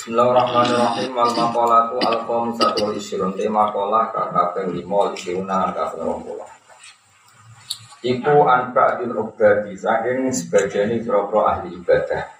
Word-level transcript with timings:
Bismillahirrahmanirrahim 0.00 1.12
wal 1.12 1.28
maqalatu 1.36 2.00
al 2.00 2.24
khamisatu 2.24 2.88
wal 2.88 2.96
isyrun 2.96 3.36
te 3.36 3.44
maqalah 3.52 4.08
ka 4.08 4.32
kaping 4.32 4.72
5 4.80 5.12
isyruna 5.12 5.76
kaping 5.76 6.24
20. 6.24 8.08
Iku 8.08 8.48
an 8.48 8.72
ba'dil 8.72 9.12
ubadi 9.12 9.76
saking 9.76 10.32
sebagian 10.32 11.04
boro 11.04 11.44
ahli 11.44 11.76
ibadah. 11.76 12.32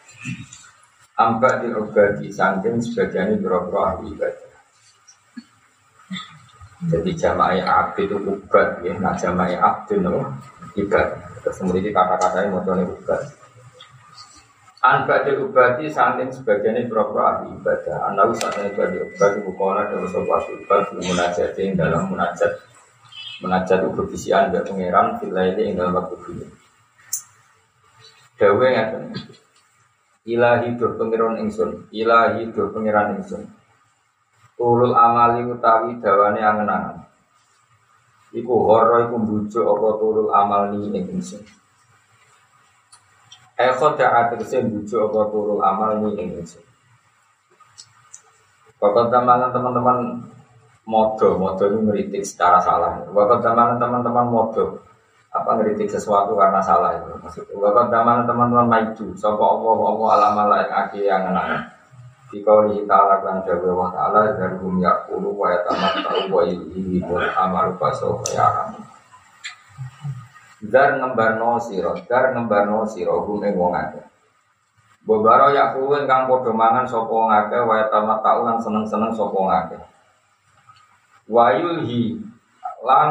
An 1.21 1.37
ba'dil 1.37 1.77
ubadi 1.85 2.33
saking 2.33 2.81
sebagian 2.81 3.37
boro 3.45 3.69
ahli 3.77 4.09
ibadah. 4.09 4.53
Jadi 6.89 7.13
jama'i 7.13 7.61
abdi 7.61 8.09
itu 8.09 8.17
ubad 8.25 8.81
ya, 8.81 8.97
nah 8.97 9.13
jama'i 9.21 9.53
abdi 9.53 10.01
itu 10.01 10.17
ibadah. 10.81 11.45
Terus 11.45 11.61
kemudian 11.61 11.93
kata-katanya 11.93 12.57
mau 12.57 12.65
ubad. 12.65 13.21
An 14.81 15.05
badil 15.05 15.45
ubati 15.45 15.93
sebagian 15.93 16.89
berapa 16.89 17.19
ahli 17.21 17.53
ibadah. 17.61 18.09
Anawi 18.09 18.33
saking 18.41 18.73
ibadi 18.73 18.97
ubati 19.05 19.39
bukola 19.45 19.93
dan 19.93 20.09
sopa 20.09 20.41
sultan 20.49 20.81
di 20.97 21.05
munajat 21.05 21.53
yang 21.61 21.77
dalam 21.77 22.09
munajat 22.09 22.65
munajat 23.45 23.85
ubudisian 23.89 24.53
gak 24.53 24.69
pangeran 24.69 25.21
filaili 25.21 25.69
yang 25.69 25.85
dalam 25.85 26.01
waktu 26.01 26.17
ini. 26.33 26.47
Dawe 28.41 28.67
ngaten. 28.73 29.05
Ilahi 30.25 30.77
dur 30.77 30.97
pangeran 30.97 31.41
ingsun, 31.45 31.93
ilahi 31.93 32.49
dur 32.53 32.73
pangeran 32.73 33.21
ingsun. 33.21 33.49
Tulul 34.57 34.97
amali 34.97 35.45
utawi 35.45 36.01
dawane 36.01 36.41
angen-angen. 36.41 37.05
Iku 38.33 38.55
horo 38.65 39.09
iku 39.09 39.17
mbujuk 39.17 39.65
apa 39.65 39.89
tulul 40.01 40.29
amal 40.33 40.73
ni 40.73 40.89
ingsun. 40.89 41.60
Eko 43.61 43.93
da'a 43.93 44.33
tegesi 44.33 44.65
buju 44.65 45.13
apa 45.13 45.21
turul 45.29 45.61
amal 45.61 46.01
ini 46.01 46.17
Indonesia 46.17 46.65
Bapak 48.81 49.13
teman 49.13 49.53
teman-teman 49.53 49.99
modo, 50.89 51.37
modo 51.37 51.65
ini 51.69 51.85
ngeritik 51.85 52.25
secara 52.25 52.57
salah. 52.65 53.05
Bapak 53.13 53.45
teman 53.45 53.77
teman-teman 53.77 54.25
modo, 54.25 54.81
apa 55.29 55.61
ngeritik 55.61 55.93
sesuatu 55.93 56.33
karena 56.33 56.65
salah 56.65 56.97
itu 56.97 57.13
maksudnya. 57.21 57.61
Bapak 57.61 57.93
teman 57.93 58.25
teman-teman 58.25 58.67
maju, 58.73 59.07
sopo 59.21 59.45
Allah 59.45 59.77
Allah 59.85 60.09
alam 60.17 60.37
yang 60.65 60.73
aki 60.73 61.01
yang 61.05 61.29
enak. 61.29 61.77
Di 62.33 62.41
kauli 62.41 62.89
ta'ala 62.89 63.21
kan 63.21 63.45
jawa 63.45 63.69
wa 63.75 63.89
ta'ala 63.93 64.33
dari 64.33 64.57
hum 64.65 64.81
yakulu 64.81 65.29
wa 65.37 65.53
ta'u 65.61 66.33
wa 66.33 66.41
ilihi 66.47 67.05
wa 67.05 67.21
amal 67.37 67.77
baso 67.77 68.23
ya 68.33 68.71
Dar 70.61 71.01
ngembarno 71.01 71.57
siro, 71.57 71.97
dar 72.05 72.37
ngembarno 72.37 72.85
siro, 72.85 73.25
gume 73.25 73.49
wong 73.57 73.73
akeh. 73.73 74.05
Bobaro 75.01 75.57
ya 75.57 75.73
kuwen 75.73 76.05
kang 76.05 76.29
padha 76.29 76.53
mangan 76.53 76.85
sapa 76.85 77.09
wong 77.09 77.33
akeh, 77.33 77.65
wa 77.65 77.81
tamat 77.89 78.21
taulan 78.21 78.61
seneng-seneng 78.61 79.09
sapa 79.17 79.33
wong 79.33 79.49
akeh. 79.49 79.81
Wayulhi 81.33 82.21
lan 82.85 83.11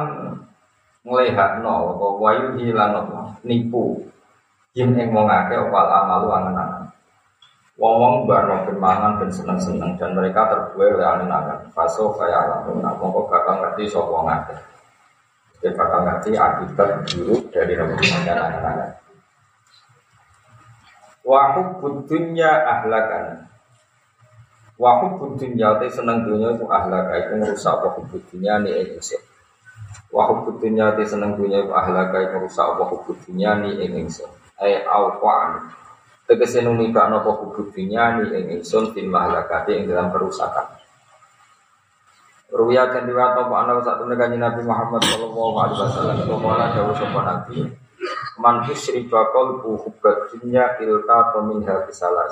nglehakno 1.02 1.98
apa 1.98 2.08
wayulhi 2.22 2.70
lan 2.70 2.94
nipu 3.42 4.06
yin 4.78 4.94
ing 4.94 5.10
wong 5.10 5.26
akeh 5.26 5.58
opal 5.58 5.90
amalu 5.90 6.30
angen-angen. 6.30 6.94
Wong-wong 7.80 8.30
barno 8.30 8.70
mangan 8.78 9.18
ben 9.18 9.32
seneng-seneng 9.34 9.98
dan 9.98 10.14
mereka 10.14 10.46
terbuai 10.54 11.02
oleh 11.02 11.08
angen-angen. 11.18 11.74
Faso 11.74 12.14
kaya 12.14 12.46
alam, 12.46 12.78
mongko 12.78 13.26
bakal 13.26 13.66
ngerti 13.66 13.90
sapa 13.90 14.14
wong. 14.14 14.30
Dia 15.60 15.76
bakal 15.76 16.08
ngerti 16.08 16.40
akibat 16.40 17.04
buruk 17.12 17.52
dari 17.52 17.76
rebutan 17.76 18.24
anak-anak. 18.24 19.04
Wahub 21.28 21.84
budunya 21.84 22.48
ahlakan. 22.64 23.46
Wahub 24.80 25.20
budunya 25.20 25.76
itu 25.76 26.00
seneng 26.00 26.24
dunia 26.24 26.56
itu 26.56 26.64
ahlaka 26.64 27.12
itu 27.20 27.34
merusak 27.44 27.76
wahub 27.84 28.08
budunya 28.08 28.56
nih 28.64 28.96
ingsun. 28.96 29.20
Wahub 30.16 30.48
budunya 30.48 30.96
itu 30.96 31.12
seneng 31.12 31.36
dunia 31.36 31.68
itu 31.68 31.76
ahlaka 31.76 32.18
itu 32.24 32.40
merusak 32.40 32.80
wahub 32.80 33.04
budunya 33.04 33.52
nih 33.60 33.92
ingsun. 34.00 34.32
Ay 34.56 34.80
awqan. 34.88 35.76
Tegese 36.24 36.64
numibakno 36.64 37.20
wahub 37.20 37.52
budunya 37.52 38.16
nih 38.16 38.56
ingsun 38.56 38.96
fil 38.96 39.12
mahlakati 39.12 39.76
ing 39.76 39.92
dalam 39.92 40.16
kerusakan. 40.16 40.79
Ruya 42.50 42.90
kan 42.90 43.06
diwat 43.06 43.38
apa 43.38 43.54
ana 43.62 43.78
satu 43.86 44.10
kanjeng 44.10 44.42
Nabi 44.42 44.66
Muhammad 44.66 45.06
sallallahu 45.06 45.56
alaihi 45.62 45.80
wasallam. 45.86 46.18
Kala 46.26 46.66
dawuh 46.74 46.96
sapa 46.98 47.20
Nabi. 47.22 47.56
Man 48.40 48.64
syriba 48.72 49.28
qalbu 49.36 49.76
hubbat 49.84 50.32
dunya 50.32 50.80
ilta 50.80 51.36
to 51.36 51.40
salas 51.92 52.32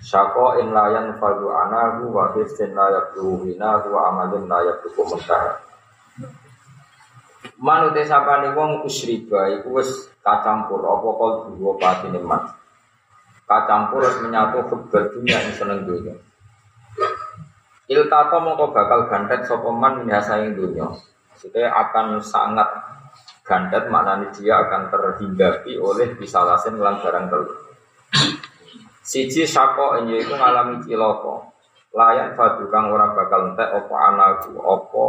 Syako 0.00 0.62
in 0.62 0.70
layan 0.70 1.18
fadu 1.18 1.50
anahu 1.50 2.14
wa 2.14 2.32
hifsin 2.32 2.72
la 2.72 2.88
yabdu 2.88 3.42
hina 3.44 3.82
wa 3.84 4.08
amalin 4.08 4.46
la 4.46 4.62
yabdu 4.64 4.94
mentah 4.94 5.60
Manut 7.58 7.98
sapane 8.06 8.54
wong 8.54 8.86
usriba 8.86 9.50
iku 9.58 9.82
wis 9.82 10.08
kacampur 10.22 10.78
apa 10.86 11.08
kalbu 11.18 11.58
apa 11.58 11.72
patine 11.82 12.22
man 12.22 12.46
Kacampur 13.44 14.06
wis 14.06 14.16
menyatu 14.22 14.62
hubbat 14.70 15.18
dunya 15.18 15.36
ing 15.42 15.52
seneng 15.58 15.82
Iltako 17.88 18.36
mongko 18.44 18.76
bakal 18.76 19.08
gantet 19.08 19.48
sopeman 19.48 20.04
biasa 20.04 20.44
yang 20.44 20.52
dunia. 20.52 20.92
Maksudnya 21.32 21.72
akan 21.72 22.20
sangat 22.20 22.68
gantet 23.48 23.88
maknanya 23.88 24.28
dia 24.36 24.60
akan 24.60 24.92
terhinggapi 24.92 25.80
oleh 25.80 26.12
bisalasin 26.20 26.76
lan 26.76 27.00
barang 27.00 27.32
telur. 27.32 27.56
Siji 29.00 29.48
sako 29.48 30.04
ini 30.04 30.20
itu 30.20 30.36
ngalami 30.36 30.84
ciloko. 30.84 31.48
Layak 31.96 32.36
fadu 32.36 32.68
kang 32.68 32.92
ora 32.92 33.16
bakal 33.16 33.56
entek 33.56 33.72
opo 33.72 33.96
anaku 33.96 34.52
opo 34.60 35.04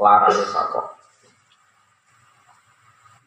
larane 0.00 0.44
sako. 0.48 0.80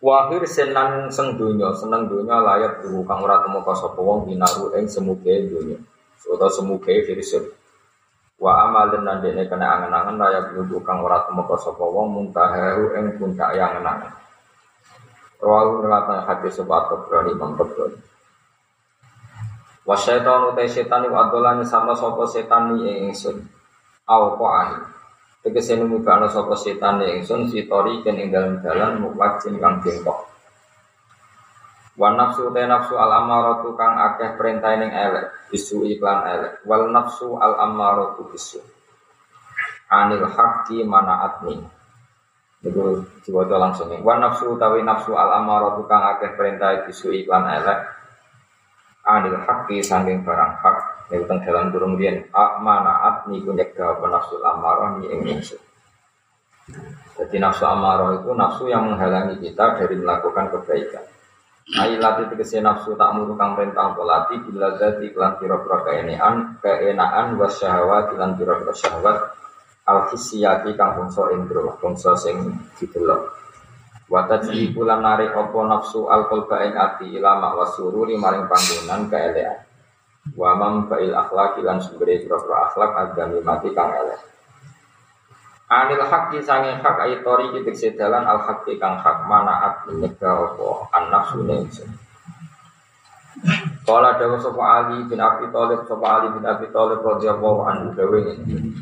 Wahir 0.01 0.41
senang 0.49 1.13
seng 1.13 1.37
dunya, 1.37 1.69
seneng 1.77 2.09
dunya 2.09 2.37
layak 2.41 2.81
dulu 2.81 3.05
kang 3.05 3.21
ora 3.21 3.45
temu 3.45 3.61
sapa 3.61 3.97
wong 4.01 4.25
binaru 4.25 4.73
ing 4.73 4.89
semuge 4.89 5.53
dunya. 5.53 5.77
Utawa 6.25 6.49
semuge 6.49 7.05
firsut. 7.05 7.56
Wa 8.37 8.69
amal 8.69 8.93
dan 8.93 9.01
nandene 9.01 9.49
kena 9.49 9.65
angen-angen 9.65 10.21
layak 10.21 10.53
nuduh 10.53 10.77
kang 10.85 11.01
ora 11.01 11.25
temeka 11.25 11.57
sapa 11.57 11.81
wong 11.81 12.13
muntahahu 12.13 12.93
ing 12.93 13.17
puncak 13.17 13.57
yang 13.57 13.73
angen-angen. 13.73 14.13
Rawu 15.41 15.81
ngelatan 15.81 16.21
hadis 16.25 16.57
sebat 16.57 16.85
kebrani 16.89 17.33
Imam 17.33 17.57
Kebrani. 17.57 17.97
Wa 19.87 19.97
syaitan 19.97 20.53
utai 20.53 20.69
setan 20.69 21.09
iku 21.09 21.17
adolane 21.17 21.65
sama 21.65 21.97
sapa 21.97 22.29
setan 22.29 22.77
ni 22.77 23.09
ingsun. 23.09 23.41
Aw 24.05 24.23
qa'ani. 24.37 24.77
Tegese 25.41 25.79
numibana 25.79 26.29
sapa 26.29 26.53
setan 26.53 27.01
ni 27.01 27.17
ingsun 27.17 27.49
sitori 27.49 28.05
ken 28.05 28.21
ing 28.21 28.29
dalam 28.29 28.61
dalan 28.61 29.01
mukwajin 29.01 29.57
kang 29.57 29.81
bengkok. 29.81 30.36
Wa 31.97 32.13
nafsu 32.13 32.53
te 32.53 32.61
nafsu 32.69 32.93
al 32.93 33.09
amaratu 33.09 33.73
kang 33.73 33.97
akeh 33.97 34.37
perintah 34.37 34.77
ning 34.77 34.93
elek, 34.93 35.49
bisu 35.49 35.81
iklan 35.89 36.29
elek. 36.29 36.61
Wal 36.69 36.93
nafsu 36.93 37.33
al 37.41 37.57
amaratu 37.57 38.29
bisu. 38.29 38.61
Anil 39.89 40.29
haqqi 40.29 40.85
manaatni. 40.85 41.57
Itu 42.61 43.01
diwaca 43.25 43.57
langsung 43.57 43.89
nih. 43.89 44.05
Wa 44.05 44.21
nafsu 44.21 44.61
tawi 44.61 44.85
nafsu 44.85 45.17
al 45.17 45.41
amaratu 45.41 45.89
kang 45.89 46.05
akeh 46.05 46.37
perintah 46.37 46.85
bisu 46.85 47.09
iklan 47.17 47.49
elek. 47.49 47.81
Anil 49.01 49.41
haqqi 49.41 49.81
sanging 49.81 50.21
barang 50.21 50.53
hak. 50.61 50.77
Ini 51.07 51.23
tentang 51.23 51.39
dalam 51.49 51.71
durung 51.73 51.95
dia 51.97 52.13
manaat 52.61 53.25
punya 53.25 53.63
apa 53.63 54.05
nafsu 54.05 54.37
amarah 54.43 55.01
nih 55.01 55.17
ing 55.17 55.39
Jadi 57.17 57.35
nafsu 57.41 57.63
amarah 57.65 58.21
itu 58.21 58.29
nafsu 58.37 58.69
yang 58.69 58.85
menghalangi 58.85 59.41
kita 59.41 59.81
dari 59.81 59.95
melakukan 59.97 60.51
kebaikan. 60.53 61.16
Ailati 61.67 62.31
tegese 62.31 62.63
nafsu 62.63 62.95
tak 62.95 63.11
muru 63.11 63.35
kang 63.35 63.51
perintah 63.51 63.91
polati 63.91 64.39
bila 64.39 64.79
zati 64.79 65.11
kelan 65.11 65.35
pira-pira 65.35 65.83
keenaan 65.83 66.55
keenaan 66.63 67.35
was 67.35 67.59
syahwat 67.59 68.15
lan 68.15 68.39
pira-pira 68.39 68.71
syahwat 68.71 69.35
al 69.83 70.07
kang 70.07 70.91
bangsa 70.95 71.27
indra 71.35 71.67
bangsa 71.75 72.15
sing 72.15 72.55
didelok. 72.79 73.35
Wa 74.07 74.23
tajri 74.31 74.71
kulan 74.71 75.03
narik 75.03 75.35
apa 75.35 75.59
nafsu 75.67 76.07
al 76.07 76.31
qalba 76.31 76.63
ing 76.63 76.79
ati 76.79 77.19
ilama 77.19 77.59
wasururi 77.59 78.15
maring 78.15 78.47
panggonan 78.47 79.11
keelean. 79.11 79.59
Wa 80.39 80.55
mam 80.55 80.87
fa'il 80.87 81.11
akhlaqi 81.11 81.67
lan 81.67 81.83
sumber 81.83 82.07
pira-pira 82.15 82.71
akhlak 82.71 82.91
agami 82.95 83.43
mati 83.43 83.75
kang 83.75 83.91
elek 83.91 84.36
Anil 85.67 85.99
haqqi 85.99 86.39
sange 86.39 86.79
hak 86.79 86.95
aitori 87.03 87.51
kita 87.51 87.75
sedalan 87.75 88.23
al 88.23 88.39
haqqi 88.39 88.79
kang 88.79 88.95
hak 89.03 89.27
manaat 89.27 89.83
menyegah 89.83 90.55
apa 90.55 90.67
an 90.95 91.03
nafsu. 91.11 91.43
Kala 93.83 94.15
dawa 94.15 94.39
sapa 94.39 94.63
Ali 94.63 95.03
bin 95.05 95.19
Abi 95.19 95.51
Thalib 95.51 95.83
sapa 95.85 96.07
Ali 96.07 96.27
bin 96.31 96.43
Abi 96.47 96.71
Thalib 96.71 97.03
radhiyallahu 97.03 97.59
anhu 97.67 97.87
dawe 97.93 98.17
ngene. 98.17 98.73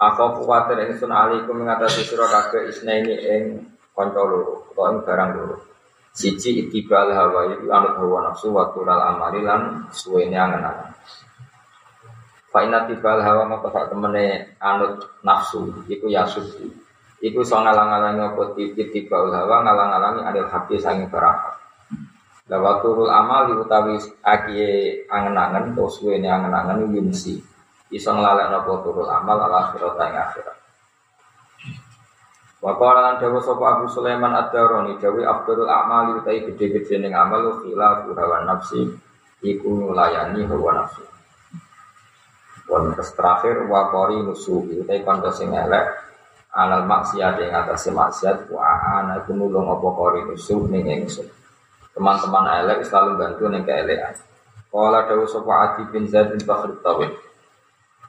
Aku 0.00 0.42
kuwatir 0.42 0.80
ingsun 0.84 1.12
alaikum 1.14 1.60
mengatasi 1.62 2.02
sira 2.02 2.26
kabeh 2.26 2.72
isnaini 2.72 3.14
ing 3.14 3.42
kanca 3.94 4.20
loro 4.24 4.66
utawa 4.66 4.96
ing 4.96 4.98
barang 5.06 5.30
loro. 5.38 5.56
Siji 6.10 6.66
itibal 6.66 7.14
hawa 7.14 7.52
itu 7.52 7.70
anut 7.70 7.94
hawa 8.00 8.32
nafsu 8.32 8.50
wa 8.50 8.72
tulal 8.74 8.98
amali 8.98 9.44
lan 9.44 9.86
suwene 9.92 10.34
angen-angen. 10.34 10.94
Fa'inat 12.54 12.86
tibal 12.86 13.18
hawa 13.18 13.50
maka 13.50 13.66
sak 13.74 13.90
temene 13.90 14.54
anut 14.62 15.02
nafsu 15.26 15.74
iku 15.90 16.06
ya 16.06 16.22
suci. 16.22 16.70
Iku 17.18 17.42
so 17.42 17.58
ngalang-alangi 17.58 18.30
apa 18.30 18.54
tibal 18.54 19.34
hawa 19.34 19.66
ngalang-alangi 19.66 20.22
adil 20.22 20.46
hati 20.46 20.78
sangi 20.78 21.10
barang. 21.10 21.50
Lawa 22.46 22.78
turul 22.78 23.10
amal 23.10 23.50
utawi 23.58 23.98
akie 24.22 25.02
angen-angen 25.10 25.74
terus 25.74 25.98
suwene 25.98 26.30
angen-angen 26.30 26.94
yumsi. 26.94 27.42
Iso 27.90 28.14
nglalekno 28.14 28.62
apa 28.62 28.72
turul 28.86 29.10
amal 29.10 29.34
ala 29.50 29.74
akhirat 29.74 29.98
ing 29.98 30.14
akhirat. 30.14 30.58
Wa 32.62 32.78
qala 32.78 33.00
lan 33.02 33.14
dawu 33.18 33.42
Abu 33.42 33.90
Sulaiman 33.90 34.30
Ad-Darani 34.30 34.96
dawu 35.02 35.26
afdalul 35.26 35.66
a'mali 35.68 36.22
utai 36.22 36.46
gede-gede 36.46 37.02
ning 37.02 37.18
amal 37.18 37.60
khilafu 37.66 38.14
hawa 38.14 38.46
nafsi 38.46 38.94
iku 39.42 39.68
nulayani 39.74 40.46
hawa 40.46 40.84
nafsi. 40.84 41.13
Wan 42.64 42.96
terus 42.96 43.12
terakhir 43.12 43.68
wa 43.68 43.92
qori 43.92 44.24
nusu 44.24 44.64
utai 44.64 45.04
kanca 45.04 45.28
sing 45.36 45.52
elek 45.52 45.84
anal 46.56 46.88
maksiat 46.88 47.36
ing 47.44 47.52
atase 47.52 47.92
maksiat 47.92 48.48
wa 48.48 48.64
ana 49.02 49.20
iku 49.20 49.36
nulung 49.36 49.68
apa 49.68 49.88
qori 49.92 50.24
nusu 50.24 50.64
ning 50.72 50.88
ingsun. 50.88 51.28
Teman-teman 51.92 52.64
elek 52.64 52.88
selalu 52.88 53.20
bantu 53.20 53.44
ning 53.52 53.62
keelekan. 53.68 54.16
Qala 54.72 55.06
dawu 55.06 55.28
sapa 55.30 55.52
Adi 55.70 55.82
bin 55.92 56.10
Zaid 56.10 56.34
bin 56.34 56.42
Bakhr 56.42 56.82
Tawid. 56.82 57.14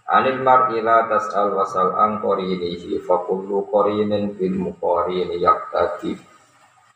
Anil 0.05 0.41
mar'i 0.41 0.81
la 0.81 1.05
tas'al 1.05 1.53
wasal 1.53 1.93
an 1.93 2.17
qarinihi 2.21 2.97
fa 3.05 3.21
kullu 3.21 3.69
qarinin 3.69 4.33
bil 4.33 4.57
muqarini 4.57 5.37
yaqtadi. 5.37 6.17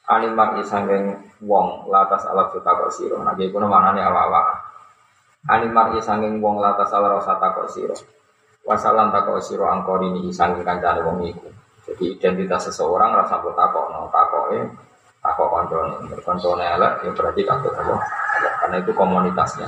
Anil 0.10 0.34
mar'i 0.34 0.66
sanging 0.66 1.38
wong 1.46 1.86
la 1.92 2.10
tas'al 2.10 2.50
takok 2.50 2.90
sira. 2.90 3.22
Nah 3.22 3.38
iki 3.38 3.54
kuwi 3.54 3.68
manane. 3.68 4.02
Ani 5.50 5.66
mar'i 5.74 5.98
sanging 5.98 6.38
wong 6.38 6.62
lata 6.62 6.86
salah 6.86 7.18
rasa 7.18 7.42
takok 7.42 7.66
siro 7.74 7.98
Wasalan 8.62 9.10
takok 9.10 9.42
siro 9.42 9.66
angkor 9.66 10.06
ini 10.06 10.30
sanging 10.30 10.62
kancane 10.62 11.02
wong 11.02 11.26
iku. 11.26 11.50
Jadi 11.90 12.22
identitas 12.22 12.70
seseorang 12.70 13.18
rasa 13.18 13.42
mbok 13.42 13.58
takok 13.58 13.86
no 13.90 14.06
takoke 14.14 14.62
takok 15.26 15.48
koncone. 15.50 15.94
Koncone 16.22 16.64
elek 16.78 17.02
ya 17.02 17.12
berarti 17.18 17.42
takut 17.42 17.74
apa? 17.74 17.98
Karena 18.62 18.78
itu 18.78 18.94
komunitasnya. 18.94 19.66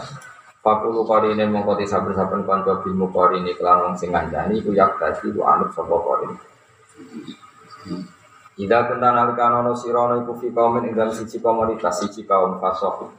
Fakulu 0.62 1.02
korine 1.10 1.50
mongko 1.50 1.82
saben-saben 1.82 2.46
kanca 2.46 2.78
bilmu 2.86 3.10
korine 3.10 3.58
kelan 3.58 3.82
wong 3.82 3.94
sing 3.98 4.14
ngandani 4.14 4.62
iku 4.62 4.78
yak 4.78 5.02
dadi 5.02 5.34
ku 5.34 5.42
anut 5.42 5.74
sapa 5.74 5.98
korine. 5.98 6.38
Ida 8.62 8.86
kena 8.86 9.10
nalikana 9.18 9.66
ono 9.66 9.74
sira 9.74 10.14
iku 10.22 10.38
fi 10.38 10.54
kaumin 10.54 10.94
ing 10.94 10.94
siji 11.10 11.42
komunitas 11.42 12.06
siji 12.06 12.22
kaum 12.30 12.62
fasoh 12.62 13.10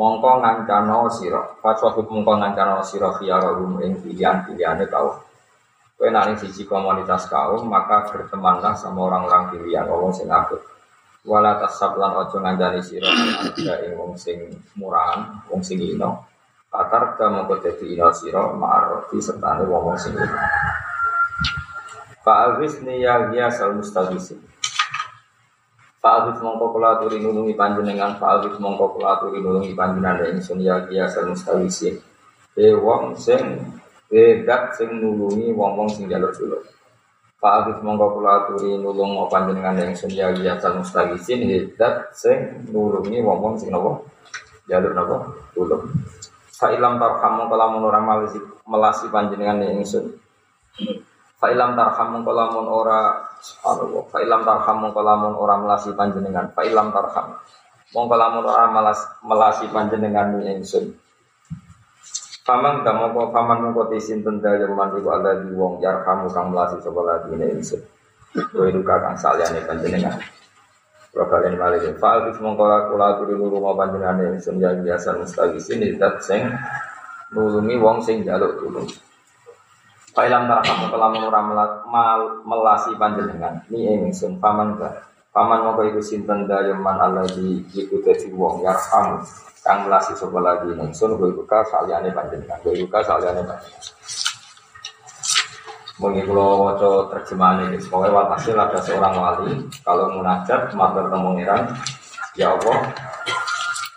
mongko 0.00 0.40
ngancano 0.40 1.12
sira. 1.12 1.44
Fatwa 1.60 1.92
mongko 2.00 2.32
ngancano 2.40 2.80
sira 2.80 3.12
khiyarum 3.20 3.84
ing 3.84 4.00
pilihan-pilihane 4.00 4.88
kaum. 4.88 5.20
Kowe 6.00 6.08
nang 6.08 6.32
siji 6.40 6.64
komunitas 6.64 7.28
kaum 7.28 7.68
maka 7.68 8.08
bertemanlah 8.08 8.72
sama 8.72 9.12
orang-orang 9.12 9.52
pilihan 9.52 9.84
wong 9.84 10.16
sing 10.16 10.32
apik. 10.32 10.64
Wala 11.28 11.60
tasab 11.60 12.00
lan 12.00 12.16
aja 12.16 12.40
ngandani 12.40 12.80
sira 12.80 13.04
ada 13.04 13.84
ing 13.84 13.92
wong 14.00 14.16
sing 14.16 14.48
murahan 14.80 15.44
wong 15.52 15.60
sing 15.60 15.76
ino. 15.76 16.24
Katar 16.72 17.20
ka 17.20 17.28
mongko 17.28 17.60
dadi 17.60 17.92
ino 17.92 18.08
sira 18.16 18.48
ma'arfi 18.56 19.20
sertane 19.20 19.68
wong 19.68 20.00
sing 20.00 20.16
ino. 20.16 20.38
Fa'awisni 22.24 23.04
ya 23.04 23.48
sal 23.52 23.76
mustagisin 23.76 24.49
Fa'alif 26.00 26.40
mongko 26.40 26.72
kula 26.72 26.96
aturi 26.96 27.20
nulungi 27.20 27.52
panjenengan 27.52 28.16
Fa'alif 28.16 28.56
mongko 28.56 28.96
kula 28.96 29.20
aturi 29.20 29.44
nulungi 29.44 29.76
panjenengan 29.76 30.32
ingsun 30.32 30.64
ya 30.64 30.80
kiasa 30.88 31.28
mustawisin 31.28 32.00
E 32.56 32.72
wong 32.72 33.12
sing 33.20 33.60
E 34.08 34.40
dat 34.48 34.72
sing 34.80 34.96
nulungi 34.96 35.52
wong-wong 35.52 35.92
sing 35.92 36.08
jalur 36.08 36.32
dulu 36.32 36.56
Fa'alif 37.36 37.84
mongko 37.84 38.16
kula 38.16 38.32
aturi 38.44 38.80
nulung 38.80 39.20
panjenengan 39.28 39.76
ingsun 39.92 40.08
ya 40.16 40.32
kiasa 40.32 40.72
mustawisin 40.72 41.44
E 41.44 41.68
dat 41.76 42.16
sing 42.16 42.64
nulungi 42.72 43.20
wong-wong 43.20 43.60
sing 43.60 43.68
nopo? 43.68 44.08
Jalur 44.72 44.96
nopo? 44.96 45.16
Dulu 45.52 45.84
Fa'ilam 46.56 46.96
tarham 46.96 47.44
mongko 47.44 47.54
lamun 47.60 47.84
ora 47.84 48.00
melasi 48.68 49.08
panjenengan 49.12 49.68
ingsun 49.68 50.19
Fa'ilam 51.40 51.72
tarham 51.72 52.08
mongko 52.20 52.32
lamun 52.36 52.68
ora 52.68 53.30
Subhanallah. 53.40 54.04
Fa 54.12 54.18
ilam 54.20 54.44
tarham 54.44 54.76
mongko 54.84 55.00
lamun 55.00 55.32
ora 55.32 55.56
melasi 55.56 55.96
panjenengan. 55.96 56.52
Fa 56.52 56.62
ilam 56.68 56.92
tarham. 56.92 57.40
Mongko 57.96 58.14
lamun 58.14 58.44
ora 58.44 58.68
melas, 58.68 59.00
melasi 59.24 59.66
panjenengan 59.72 60.36
ni 60.36 60.60
ingsun. 60.60 60.92
Faman 62.44 62.84
ta 62.84 62.92
mongko 62.92 63.32
faman 63.32 63.58
mongko 63.64 63.88
tisinten 63.88 64.44
dalem 64.44 64.76
iku 64.76 65.08
ada 65.16 65.40
di 65.40 65.50
wong 65.56 65.80
yarhamu 65.80 66.28
kang 66.28 66.52
melasi 66.52 66.76
sapa 66.84 67.00
lagi 67.00 67.32
ni 67.32 67.46
ingsun. 67.56 67.80
Kowe 68.52 68.68
duka 68.68 69.00
kang 69.00 69.16
saliyane 69.16 69.64
panjenengan. 69.64 70.20
Wakalen 71.10 71.58
malik 71.58 71.98
fa'al 71.98 72.30
bis 72.30 72.38
mongko 72.38 72.92
kula 72.92 73.16
aturi 73.16 73.34
nulunga 73.34 73.72
panjenengan 73.74 74.36
ingsun 74.36 74.60
ya 74.62 74.76
biasa 74.76 75.16
mustawisin 75.16 75.98
zat 75.98 76.20
sing 76.22 76.46
nulungi 77.32 77.80
wong 77.80 78.04
sing 78.04 78.22
jaluk 78.22 78.60
tulung. 78.60 78.86
Failam 80.10 80.50
tarakamu 80.50 80.90
kelamun 80.90 81.22
ora 81.30 81.40
melasi 82.42 82.98
panjenengan 82.98 83.62
ni 83.70 83.86
ingsun 84.10 84.42
paman 84.42 84.74
ka. 84.74 85.06
Paman 85.30 85.62
moko 85.62 85.86
iku 85.86 86.02
sinten 86.02 86.50
dayeman 86.50 86.98
Allah 86.98 87.30
di 87.30 87.62
iku 87.70 88.02
dadi 88.02 88.26
wong 88.34 88.66
yarham 88.66 89.22
kang 89.62 89.86
melasi 89.86 90.18
sapa 90.18 90.38
lagi 90.42 90.74
ingsun 90.74 91.14
kowe 91.14 91.30
iku 91.30 91.46
ka 91.46 91.62
saliyane 91.70 92.10
panjenengan. 92.10 92.58
Kowe 92.58 92.74
iku 92.74 92.90
ka 92.90 93.06
panjenengan. 93.06 93.60
Mungkin 96.00 96.24
kalau 96.32 96.64
waca 96.64 97.12
terjemahan 97.12 97.68
ini, 97.68 97.76
pokoknya 97.84 98.16
walhasil 98.16 98.56
ada 98.56 98.80
seorang 98.80 99.20
wali, 99.20 99.52
kalau 99.84 100.08
munajat, 100.16 100.72
matur 100.72 101.12
temungiran, 101.12 101.76
ya 102.40 102.56
Allah, 102.56 102.88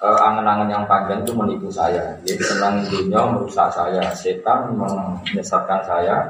uh, 0.04 0.20
angan-angan 0.20 0.70
yang 0.70 0.84
panjang 0.84 1.24
itu 1.24 1.32
menipu 1.32 1.72
saya. 1.72 2.20
Jadi 2.28 2.44
senang 2.44 2.84
dunia 2.92 3.24
merusak 3.32 3.72
saya, 3.72 4.04
setan 4.12 4.76
menyesatkan 4.76 5.82
saya, 5.88 6.28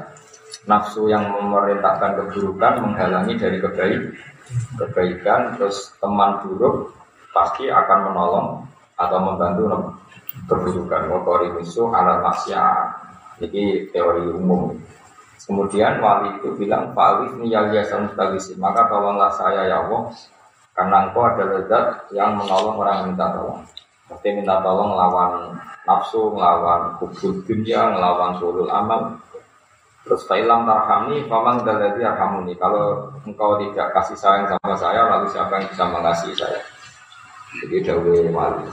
nafsu 0.70 1.10
yang 1.10 1.26
memerintahkan 1.34 2.14
keburukan 2.22 2.72
menghalangi 2.80 3.34
dari 3.34 3.58
kebaik, 3.58 4.02
kebaikan, 4.78 5.58
terus 5.58 5.90
teman 5.98 6.38
buruk 6.46 6.94
pasti 7.34 7.66
akan 7.66 7.98
menolong 8.10 8.48
atau 8.94 9.18
membantu 9.18 9.62
keburukan. 10.46 11.10
Motori 11.10 11.50
musuh 11.50 11.90
alat 11.90 12.22
maksiat. 12.22 13.02
Jadi 13.42 13.90
teori 13.90 14.30
umum. 14.30 14.70
Kemudian 15.44 16.00
wali 16.00 16.40
itu 16.40 16.56
bilang, 16.56 16.94
Pak 16.96 17.20
Alif 17.20 17.36
ini 17.42 17.52
ya 17.52 17.66
maka 18.56 18.88
tolonglah 18.88 19.28
saya 19.34 19.68
ya 19.68 19.84
Allah 19.84 20.08
karena 20.74 21.06
engkau 21.06 21.22
adalah 21.22 21.62
zat 21.70 21.86
yang 22.10 22.34
menolong 22.34 22.76
orang 22.82 22.98
minta 23.06 23.30
tolong. 23.30 23.62
Seperti 24.04 24.28
minta 24.42 24.58
tolong 24.58 24.98
lawan 24.98 25.54
nafsu, 25.86 26.34
melawan 26.34 26.98
kubur 26.98 27.40
dunia, 27.46 27.94
melawan 27.94 28.34
sulul 28.42 28.66
amal. 28.68 29.14
Terus 30.04 30.26
fa'ilam 30.28 30.68
tarhami, 30.68 31.24
faman 31.30 31.64
daladi 31.64 32.04
arhamuni. 32.04 32.52
Kalau 32.60 33.08
engkau 33.24 33.56
tidak 33.56 33.94
kasih 33.96 34.18
sayang 34.18 34.50
sama 34.50 34.76
saya, 34.76 35.08
lalu 35.08 35.32
siapa 35.32 35.62
yang 35.62 35.66
bisa 35.70 35.84
mengasihi 35.88 36.34
saya? 36.36 36.60
Jadi 37.64 37.76
dawe 37.86 38.14
wali. 38.34 38.66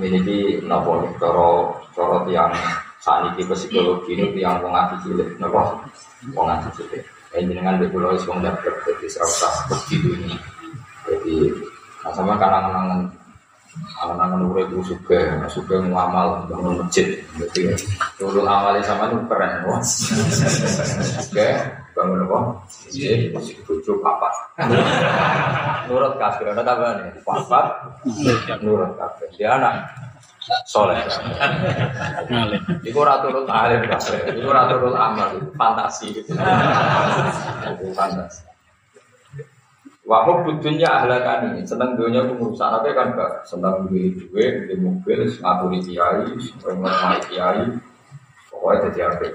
Ini 0.00 0.18
di 0.24 0.38
nopo 0.64 1.12
coro 1.20 1.76
coro 1.92 2.24
tiang 2.24 2.56
ini 3.04 3.44
psikologi 3.44 4.16
ini 4.16 4.32
tiang 4.32 4.64
wong 4.64 4.72
cilik, 5.04 5.36
nopo 5.36 5.84
cilik. 6.72 7.19
Ini 7.30 7.52
dengan 7.54 7.78
beberapa 7.78 8.18
wong 8.26 8.42
dapat 8.42 8.74
jadi 8.86 9.06
serasa 9.06 9.48
seperti 9.62 10.02
ini. 10.02 10.34
Jadi 11.06 11.36
nah 12.00 12.12
sama 12.16 12.34
kangen-kangen 12.40 13.12
Anak-anak 13.70 14.50
urip 14.50 14.66
itu 14.74 14.82
suka, 14.82 15.46
suka 15.46 15.78
ngamal 15.78 16.42
bangun 16.50 16.82
masjid. 16.82 17.22
Jadi 17.38 17.70
turun 18.18 18.42
awalnya 18.42 18.82
sama 18.82 19.06
itu 19.06 19.22
keren, 19.30 19.62
wah. 19.62 19.78
Suka 21.22 21.70
bangun 21.94 22.26
apa? 22.26 22.38
Masjid 23.30 23.54
tujuh 23.62 23.94
papat. 24.02 24.34
Nurut 25.86 26.18
kafir, 26.18 26.50
ada 26.50 26.66
tambah 26.66 26.98
nih, 26.98 27.22
papat. 27.22 27.66
Nurut 28.58 28.90
kafir, 28.98 29.30
dia 29.38 29.54
anak 29.54 29.86
soleh. 30.66 31.00
Iku 32.82 33.00
raturul 33.02 33.46
alim 33.46 33.86
kafir, 33.86 34.34
iku 34.34 34.50
amal, 34.94 35.40
fantasi. 35.54 36.22
Fantasi. 37.94 38.50
Wahub 40.10 40.42
butuhnya 40.42 40.90
ahlakani, 40.90 41.62
senang 41.62 41.94
dunia 41.94 42.26
aku 42.26 42.34
merusak 42.34 42.66
apa 42.66 42.90
kan 42.98 43.14
gak 43.14 43.46
senang 43.46 43.86
beli 43.86 44.10
duit, 44.18 44.66
beli 44.66 44.74
mobil, 44.82 45.22
ngaturi 45.22 45.78
kiai, 45.86 46.26
ngomong 46.66 47.22
kiai, 47.30 47.62
pokoknya 48.50 48.90
jadi 48.90 49.00
apa? 49.06 49.26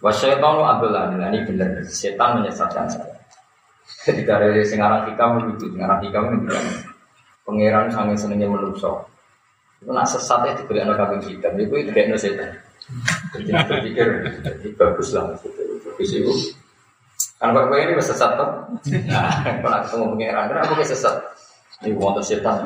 Wasyaitan 0.00 0.56
lu 0.56 0.64
abdullah, 0.64 1.12
ini 1.12 1.44
benar, 1.44 1.84
setan 1.84 2.40
menyesatkan 2.40 2.88
saya. 2.88 3.12
Jadi 4.08 4.24
dari 4.24 4.64
singarang 4.64 5.04
hikam 5.04 5.36
begitu, 5.36 5.76
singarang 5.76 6.00
hikam 6.00 6.24
itu 6.32 6.56
pangeran 7.42 7.90
sangat 7.90 8.18
senangnya 8.18 8.48
menusuk. 8.50 9.08
Itu 9.82 9.90
nak 9.90 10.06
sesat 10.06 10.46
ya 10.46 10.52
dibeli 10.54 10.78
anak 10.78 10.94
kambing 10.94 11.22
hitam, 11.26 11.58
itu 11.58 11.74
itu 11.74 11.90
kayak 11.90 12.14
setan. 12.14 12.50
Jadi 13.34 13.50
berpikir, 13.50 14.06
jadi 14.42 14.68
bagus 14.74 15.14
lah 15.14 15.34
Bagus 15.34 16.10
itu. 16.14 16.32
Kan 17.42 17.50
kok 17.54 17.74
ini 17.74 17.98
sesat 17.98 18.38
tuh. 18.38 18.50
Nah, 19.10 19.42
kalau 19.62 19.78
ketemu 19.82 20.04
pengiran, 20.14 20.44
kenapa 20.50 20.72
kayak 20.78 20.90
sesat? 20.94 21.16
Ini 21.82 21.98
wonten 21.98 22.22
setan. 22.22 22.62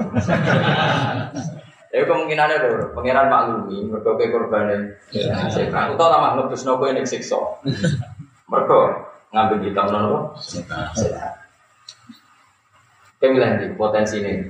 Ya 1.88 2.04
kemungkinannya 2.04 2.56
tuh, 2.61 2.92
pangeran 2.92 3.33
maklumi, 3.33 3.88
mereka 3.88 4.21
ke 4.21 4.28
korban 4.28 4.92
setan. 5.49 5.97
Utau 5.97 6.12
lama 6.12 6.37
ngebus 6.37 6.68
nopo 6.68 6.85
ini 6.92 7.09
siksa. 7.09 7.40
Mereka 8.52 8.78
ngambil 9.33 9.59
hitam 9.64 9.87
nopo 9.88 10.37
setan. 10.45 10.92
Di 13.35 13.66
potensi 13.75 14.23
ini. 14.23 14.47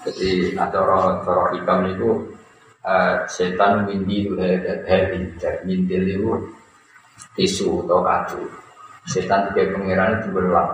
Jadi 0.00 0.56
orang 0.56 1.20
orang 1.28 1.50
hikam 1.60 1.80
itu 1.92 2.08
uh, 2.80 3.20
setan 3.28 3.84
mindi 3.84 4.24
itu 4.24 4.32
dari 4.32 5.20
mintil 5.68 6.02
itu 6.08 6.32
tisu 7.36 7.84
atau 7.84 8.00
kacu. 8.00 8.40
Setan 9.04 9.52
tiga 9.52 9.76
pangeran 9.76 10.24
itu 10.24 10.28
berulang. 10.32 10.72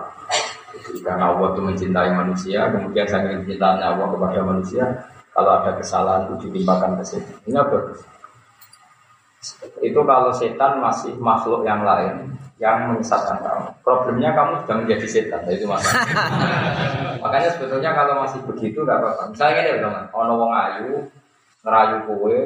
Karena 1.03 1.33
Allah 1.35 1.51
itu 1.51 1.61
mencintai 1.63 2.11
manusia, 2.15 2.71
kemudian 2.71 3.07
sangat 3.09 3.43
mencintai 3.43 3.83
Allah 3.83 4.07
kepada 4.07 4.39
manusia. 4.45 4.85
Kalau 5.35 5.51
ada 5.59 5.71
kesalahan 5.77 6.21
itu 6.31 6.49
ditimpakan 6.49 6.97
ke 6.97 7.03
setan. 7.03 7.35
Ini? 7.45 7.61
Itu 9.83 9.99
kalau 10.01 10.31
setan 10.33 10.79
masih 10.81 11.13
makhluk 11.19 11.67
yang 11.67 11.83
lain, 11.83 12.33
yang 12.57 12.89
menyesatkan 12.89 13.37
kamu. 13.45 13.69
Problemnya 13.85 14.33
kamu 14.33 14.53
sudah 14.65 14.75
menjadi 14.81 15.07
setan, 15.07 15.45
itu 15.45 15.69
masalah. 15.69 16.05
Makanya 17.23 17.49
sebetulnya 17.53 17.93
kalau 17.93 18.25
masih 18.25 18.41
begitu 18.49 18.81
nggak 18.81 18.97
apa-apa. 18.97 19.23
Misalnya 19.33 19.61
ini 19.61 19.81
teman, 19.81 20.05
ono 20.09 20.33
wong 20.41 20.51
ayu, 20.53 20.93
ngerayu 21.61 21.97
kue, 22.09 22.37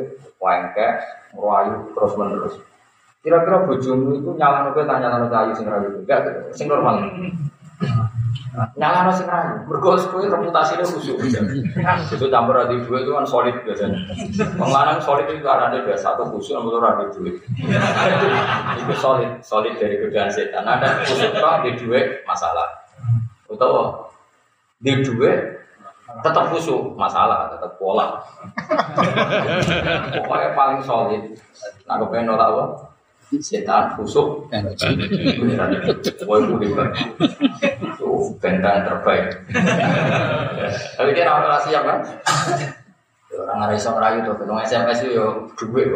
wengke, 0.43 0.89
ngerayu 1.31 1.75
terus 1.95 2.13
menerus. 2.19 2.55
Kira-kira 3.21 3.69
bojomu 3.69 4.17
itu 4.17 4.29
nyala 4.35 4.67
nopo 4.67 4.81
tanya 4.83 5.07
nyala 5.13 5.27
ayu 5.29 5.51
sing 5.55 5.65
ngerayu, 5.69 5.89
enggak, 6.03 6.19
sing 6.57 6.67
normal. 6.67 7.07
Nyala 8.51 9.07
sing 9.15 9.31
rayu, 9.31 9.63
mergo 9.63 9.95
kowe 9.95 10.27
reputasinya 10.27 10.83
khusyuk. 10.83 11.23
Itu 12.11 12.27
campur 12.27 12.59
adi 12.59 12.83
dua 12.83 12.99
itu 12.99 13.11
kan 13.15 13.23
solid 13.23 13.55
biasanya. 13.63 13.95
Pengelanang 14.59 14.99
solid 14.99 15.23
itu 15.31 15.47
ada 15.47 15.71
dua 15.71 15.95
satu 15.95 16.27
khusyuk, 16.27 16.59
nomor 16.59 16.83
adi 16.83 17.15
dua. 17.15 17.31
Itu 18.75 18.93
solid, 18.99 19.39
solid 19.39 19.79
dari 19.79 19.95
godaan 20.03 20.27
setan. 20.27 20.67
Ada 20.67 20.99
khusyuk 21.07 21.31
kok 21.31 21.63
di 21.63 21.71
dua 21.79 21.99
masalah. 22.27 22.67
Utawa 23.47 24.11
di 24.83 24.99
dua 24.99 25.31
tetap 26.19 26.51
khusyuk 26.51 26.99
masalah, 26.99 27.55
tetap 27.55 27.79
pola. 27.79 28.19
Pokoknya 30.11 30.51
paling 30.51 30.83
solid. 30.83 31.23
Nah, 31.87 31.95
kepengen 32.03 32.35
nolak 32.35 32.51
apa? 32.51 32.63
setan 33.39 33.95
itu 33.95 34.23
hebat 36.59 36.91
itu 38.21 38.37
bentang 38.37 38.85
terbaik 38.85 39.25
tapi 40.97 41.09
dia 41.17 41.25
orang 41.25 41.57
siap 41.65 41.81
kan 41.81 41.97
orang 43.33 43.57
nggak 43.57 43.73
bisa 43.73 43.89
ngerayu 43.89 44.19
tuh 44.21 44.37
ketemu 44.37 44.61
SMS 44.61 44.97
itu 45.01 45.09
yo 45.17 45.25
duit 45.57 45.89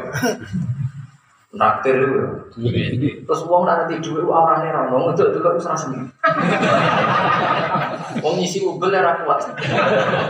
Naktir 1.56 2.04
itu, 2.04 3.24
terus 3.24 3.42
uang 3.48 3.64
nanti 3.64 3.96
duit 4.04 4.28
awalnya 4.28 4.76
ramong 4.76 5.16
untuk 5.16 5.32
dulu 5.32 5.56
harus 5.56 5.64
rasa 5.64 5.88
sendiri. 5.88 6.12
Uang 8.28 8.44
isi 8.44 8.60
ubel 8.60 8.92
ya 8.92 9.16
kuat, 9.24 9.40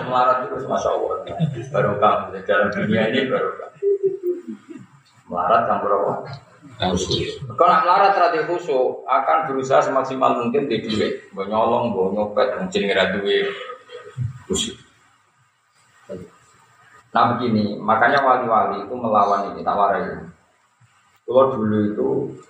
melarat 0.06 0.46
terus 0.46 0.70
masya 0.70 0.94
Allah. 0.94 1.25
Baru 1.74 1.98
kamu 1.98 2.46
dalam 2.46 2.70
dunia 2.70 3.10
ini 3.10 3.25
baru 3.25 3.58
kamu. 3.58 3.78
Melarat 5.25 5.66
campur 5.66 5.98
apa? 5.98 6.14
Kalau 6.75 7.72
nak 7.72 7.82
melarat 7.88 8.12
terhadap 8.20 8.51
khusyuk 8.51 9.08
akan 9.08 9.38
berusaha 9.48 9.79
semaksimal 9.79 10.44
mungkin 10.44 10.67
di 10.67 10.84
duit, 10.84 11.32
mau 11.32 11.48
nyolong, 11.48 11.96
mau 11.96 12.12
nyopet, 12.12 12.60
mungkin 12.60 12.91
duit 13.20 13.48
khusyuk. 14.51 14.75
Nah 17.15 17.32
begini, 17.32 17.79
makanya 17.79 18.20
wali-wali 18.20 18.84
itu 18.84 18.91
melawan 18.91 19.55
ini, 19.55 19.63
tak 19.63 19.79
warai. 19.79 20.20
Kalau 21.24 21.55
dulu 21.55 21.77
itu, 21.88 22.10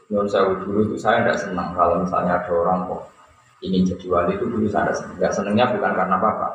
non 0.10 0.26
saya 0.26 0.52
dulu 0.58 0.90
itu 0.90 0.98
saya 0.98 1.22
tidak 1.22 1.38
senang 1.38 1.78
kalau 1.78 2.02
misalnya 2.02 2.42
ada 2.42 2.50
orang 2.50 2.90
kok 2.90 3.08
ingin 3.62 3.88
jadi 3.88 4.06
wali 4.10 4.34
itu 4.34 4.50
dulu 4.50 4.66
saya 4.66 4.90
tidak 4.90 4.98
senang. 4.98 5.16
Tidak 5.22 5.34
senangnya 5.38 5.66
bukan 5.70 5.92
karena 5.94 6.16
apa-apa, 6.18 6.50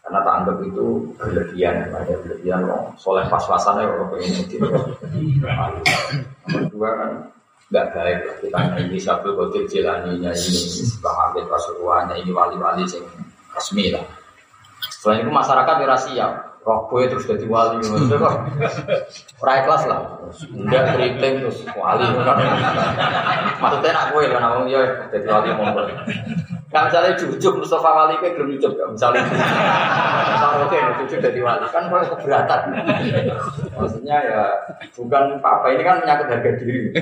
karena 0.00 0.18
tak 0.24 0.34
anggap 0.40 0.56
itu 0.64 0.86
berlebihan, 1.20 1.74
ada 1.92 2.14
berlebihan 2.24 2.60
loh. 2.64 2.88
Soleh 2.96 3.28
pas-pasannya 3.28 3.84
kalau 3.84 4.08
pengen 4.16 4.32
jadi 4.48 4.56
dua 6.70 6.90
kan 6.98 7.10
nggak 7.72 7.86
baik 7.96 8.18
lah. 8.28 8.36
Kita 8.44 8.60
ini 8.84 8.98
satu 9.00 9.32
kotir 9.32 9.64
jelaninya 9.64 10.30
ini 10.36 10.60
Bang 11.00 11.32
Rasulullah 11.48 12.04
ini 12.12 12.30
wali-wali 12.30 12.84
yang 12.84 13.06
resmi 13.56 13.88
lah. 13.92 14.04
Selain 14.92 15.24
itu 15.24 15.32
masyarakat 15.32 15.76
ya 15.80 15.96
siap. 15.96 16.51
Roh 16.62 16.86
gue 16.86 17.10
terus 17.10 17.26
jadi 17.26 17.42
wali, 17.50 17.82
maksudnya 17.82 18.22
kok 18.22 18.34
ora 19.42 19.66
lah. 19.66 20.00
Enggak 20.30 20.94
keriting 20.94 21.42
terus 21.42 21.58
wali. 21.74 22.06
Maksudnya 23.58 23.90
nak 23.90 24.06
gue 24.14 24.22
kan 24.30 24.42
ngomong 24.46 24.70
ya 24.70 24.82
jadi 25.10 25.26
wali 25.26 25.50
monggo. 25.58 25.82
Gak 26.72 26.88
misalnya 26.88 27.12
cucuk 27.20 27.60
Mustafa 27.60 27.84
Wali 27.84 28.16
kayak 28.16 28.32
belum 28.40 28.56
cucuk 28.56 28.72
gak 28.80 28.88
misalnya. 28.96 29.28
Oke, 30.64 30.78
cucuk 31.04 31.20
jadi 31.20 31.40
wali 31.44 31.66
kan 31.68 31.84
kalau 31.90 32.06
keberatan. 32.16 32.60
Maksudnya 33.76 34.16
ya 34.24 34.42
bukan 34.96 35.36
apa 35.44 35.66
ini 35.68 35.82
kan 35.84 36.00
menyangkut 36.00 36.32
harga 36.32 36.50
diri. 36.62 36.96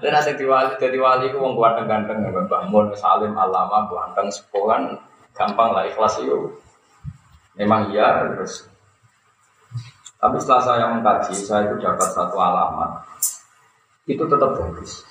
Dan 0.00 0.16
asing 0.16 0.40
di 0.40 0.46
wali 0.48 0.72
jadi 0.80 0.96
wali 0.96 1.28
itu 1.28 1.36
wong 1.36 1.58
ganteng-ganteng 1.58 2.24
ya 2.24 2.30
bangun 2.48 2.94
salim 2.96 3.36
alama 3.36 3.90
ganteng 3.92 4.32
sekolah 4.32 4.96
gampang 5.36 5.76
lah 5.76 5.84
ikhlas 5.84 6.22
itu. 6.24 6.63
Memang 7.54 7.94
iya 7.94 8.26
terus. 8.26 8.66
Tapi 10.18 10.36
setelah 10.40 10.62
saya 10.64 10.84
mengkaji, 10.90 11.34
saya 11.36 11.68
itu 11.68 11.84
dapat 11.84 12.08
satu 12.10 12.36
alamat. 12.40 13.04
Itu 14.08 14.24
tetap 14.24 14.56
bagus. 14.56 15.04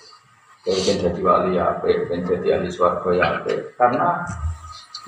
Pengen 0.63 0.95
jadi 1.05 1.21
wali 1.21 1.59
ya, 1.59 1.75
pengen 1.83 2.23
jadi 2.23 2.59
ahli 2.59 2.71
suarga 2.71 3.09
ya, 3.11 3.27
karena 3.75 4.23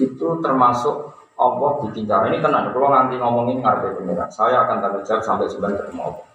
itu 0.04 0.28
termasuk 0.44 1.16
Allah 1.40 1.72
ditinggal. 1.88 2.28
Ini 2.28 2.44
tenang, 2.44 2.76
kalau 2.76 2.92
nanti 2.92 3.16
ngomongin 3.16 3.64
ngarep 3.64 3.96
pengiran, 3.96 4.28
saya 4.28 4.68
akan 4.68 4.84
tanya 4.84 5.00
jawab 5.08 5.24
sampai 5.24 5.48
sebentar 5.48 5.80
ketemu 5.80 6.12
Allah. 6.12 6.28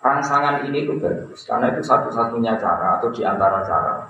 Rangsangan 0.00 0.54
ini 0.70 0.86
itu 0.86 0.94
bagus, 1.02 1.42
karena 1.44 1.74
itu 1.74 1.82
satu-satunya 1.82 2.54
cara 2.62 3.02
atau 3.02 3.10
di 3.10 3.26
antara 3.26 3.58
cara 3.66 4.06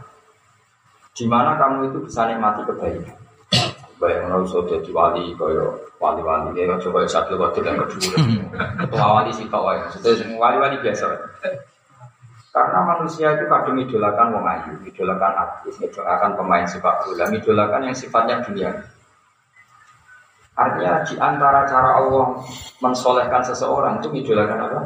di 1.21 1.27
mana 1.27 1.59
kamu 1.59 1.93
itu 1.93 1.99
bisa 2.07 2.25
nikmati 2.31 2.65
kebaikan 2.65 3.20
baik 4.01 4.25
menurut 4.25 4.49
sudah 4.49 4.81
di 4.81 4.91
wali 4.91 5.37
koyo 5.37 5.77
wali-wali. 6.01 6.57
Ya 6.57 6.73
coba 6.81 7.05
satu 7.05 7.37
waktu 7.37 7.61
yang 7.61 7.77
kedua. 7.85 8.17
Ketua 8.81 9.07
wali 9.21 9.31
sih 9.37 9.45
kau 9.53 9.69
ya 9.69 9.85
sudah 9.93 10.17
wali-wali 10.41 10.81
biasa 10.81 11.05
karena 12.51 12.83
manusia 12.83 13.39
itu 13.39 13.47
kadang 13.47 13.79
idolakan 13.79 14.35
wong 14.35 14.45
ayu 14.47 14.75
idolakan 14.83 15.33
artis 15.39 15.79
idolakan 15.79 16.35
pemain 16.35 16.67
sepak 16.67 17.07
bola 17.07 17.31
idolakan 17.31 17.87
yang 17.87 17.95
sifatnya 17.95 18.43
dunia 18.43 18.75
artinya 20.59 21.07
di 21.07 21.15
antara 21.23 21.63
cara 21.71 22.03
Allah 22.03 22.43
mensolehkan 22.83 23.43
seseorang 23.47 24.03
itu 24.03 24.11
idolakan 24.27 24.67
apa 24.67 24.81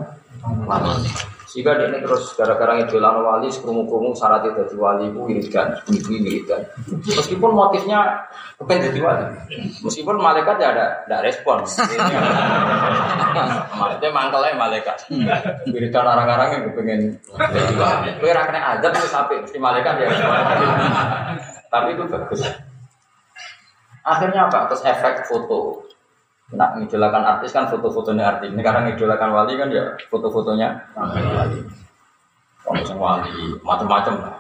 jika 1.55 1.79
dia 1.79 1.87
ini 1.87 2.03
terus 2.03 2.35
gara-gara 2.35 2.83
idolan 2.83 3.23
wali, 3.23 3.47
sekrungu-krungu 3.47 4.11
syaratnya 4.19 4.59
jadi 4.59 4.75
wali 4.75 5.07
itu 5.07 5.23
wiridan, 5.23 5.79
ibu 5.87 6.11
wiridan. 6.11 6.67
Meskipun 7.07 7.55
motifnya 7.55 8.27
kepen 8.59 8.91
jadi 8.91 8.99
wali, 8.99 9.25
meskipun 9.87 10.19
malaikat 10.19 10.59
ya 10.59 10.75
ada, 10.75 11.07
ada 11.07 11.23
respon. 11.23 11.63
Maksudnya 13.79 14.11
mangkelnya 14.11 14.59
malaikat. 14.59 15.07
Wiridan 15.71 16.03
orang-orang 16.03 16.59
yang 16.59 16.63
kepengen 16.75 17.23
jadi 17.39 17.75
wali. 17.79 18.11
Kue 18.19 18.35
rakyatnya 18.35 18.63
aja 18.75 18.91
tuh 18.91 19.07
sampai 19.07 19.39
mesti 19.39 19.59
malaikat 19.63 19.95
ya. 20.03 20.11
Tapi 21.71 21.95
itu 21.95 22.03
bagus. 22.11 22.43
Akhirnya 24.03 24.51
apa? 24.51 24.67
Terus 24.75 24.83
efek 24.83 25.31
foto. 25.31 25.84
Nak 26.55 26.79
ngidolakan 26.79 27.23
artis 27.27 27.51
kan 27.51 27.67
foto-fotonya 27.67 28.25
artis. 28.39 28.55
Ini 28.55 28.63
karena 28.63 28.87
ngidolakan 28.87 29.31
wali 29.35 29.53
kan 29.59 29.69
ya 29.75 29.99
foto-fotonya 30.09 30.69
wali. 30.95 31.61
Kalau 32.65 32.97
wali, 32.97 33.53
macam-macam 33.61 34.15
lah. 34.25 34.37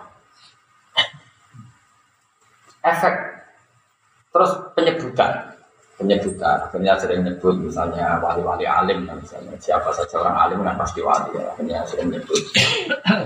Efek. 2.85 3.15
Terus 4.33 4.51
penyebutan. 4.73 5.33
Penyebutan. 6.01 6.57
Akhirnya 6.69 6.97
sering 6.97 7.21
nyebut 7.21 7.53
misalnya 7.61 8.17
wali-wali 8.25 8.65
alim. 8.65 9.05
Misalnya 9.05 9.61
siapa 9.61 9.93
saja 9.93 10.25
orang 10.25 10.37
alim 10.41 10.59
kan 10.65 10.77
pasti 10.81 11.05
wali. 11.05 11.37
Ya. 11.37 11.53
Akhirnya 11.53 11.85
sering 11.85 12.09
nyebut 12.17 12.41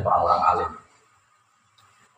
orang-orang 0.02 0.42
alim. 0.50 0.70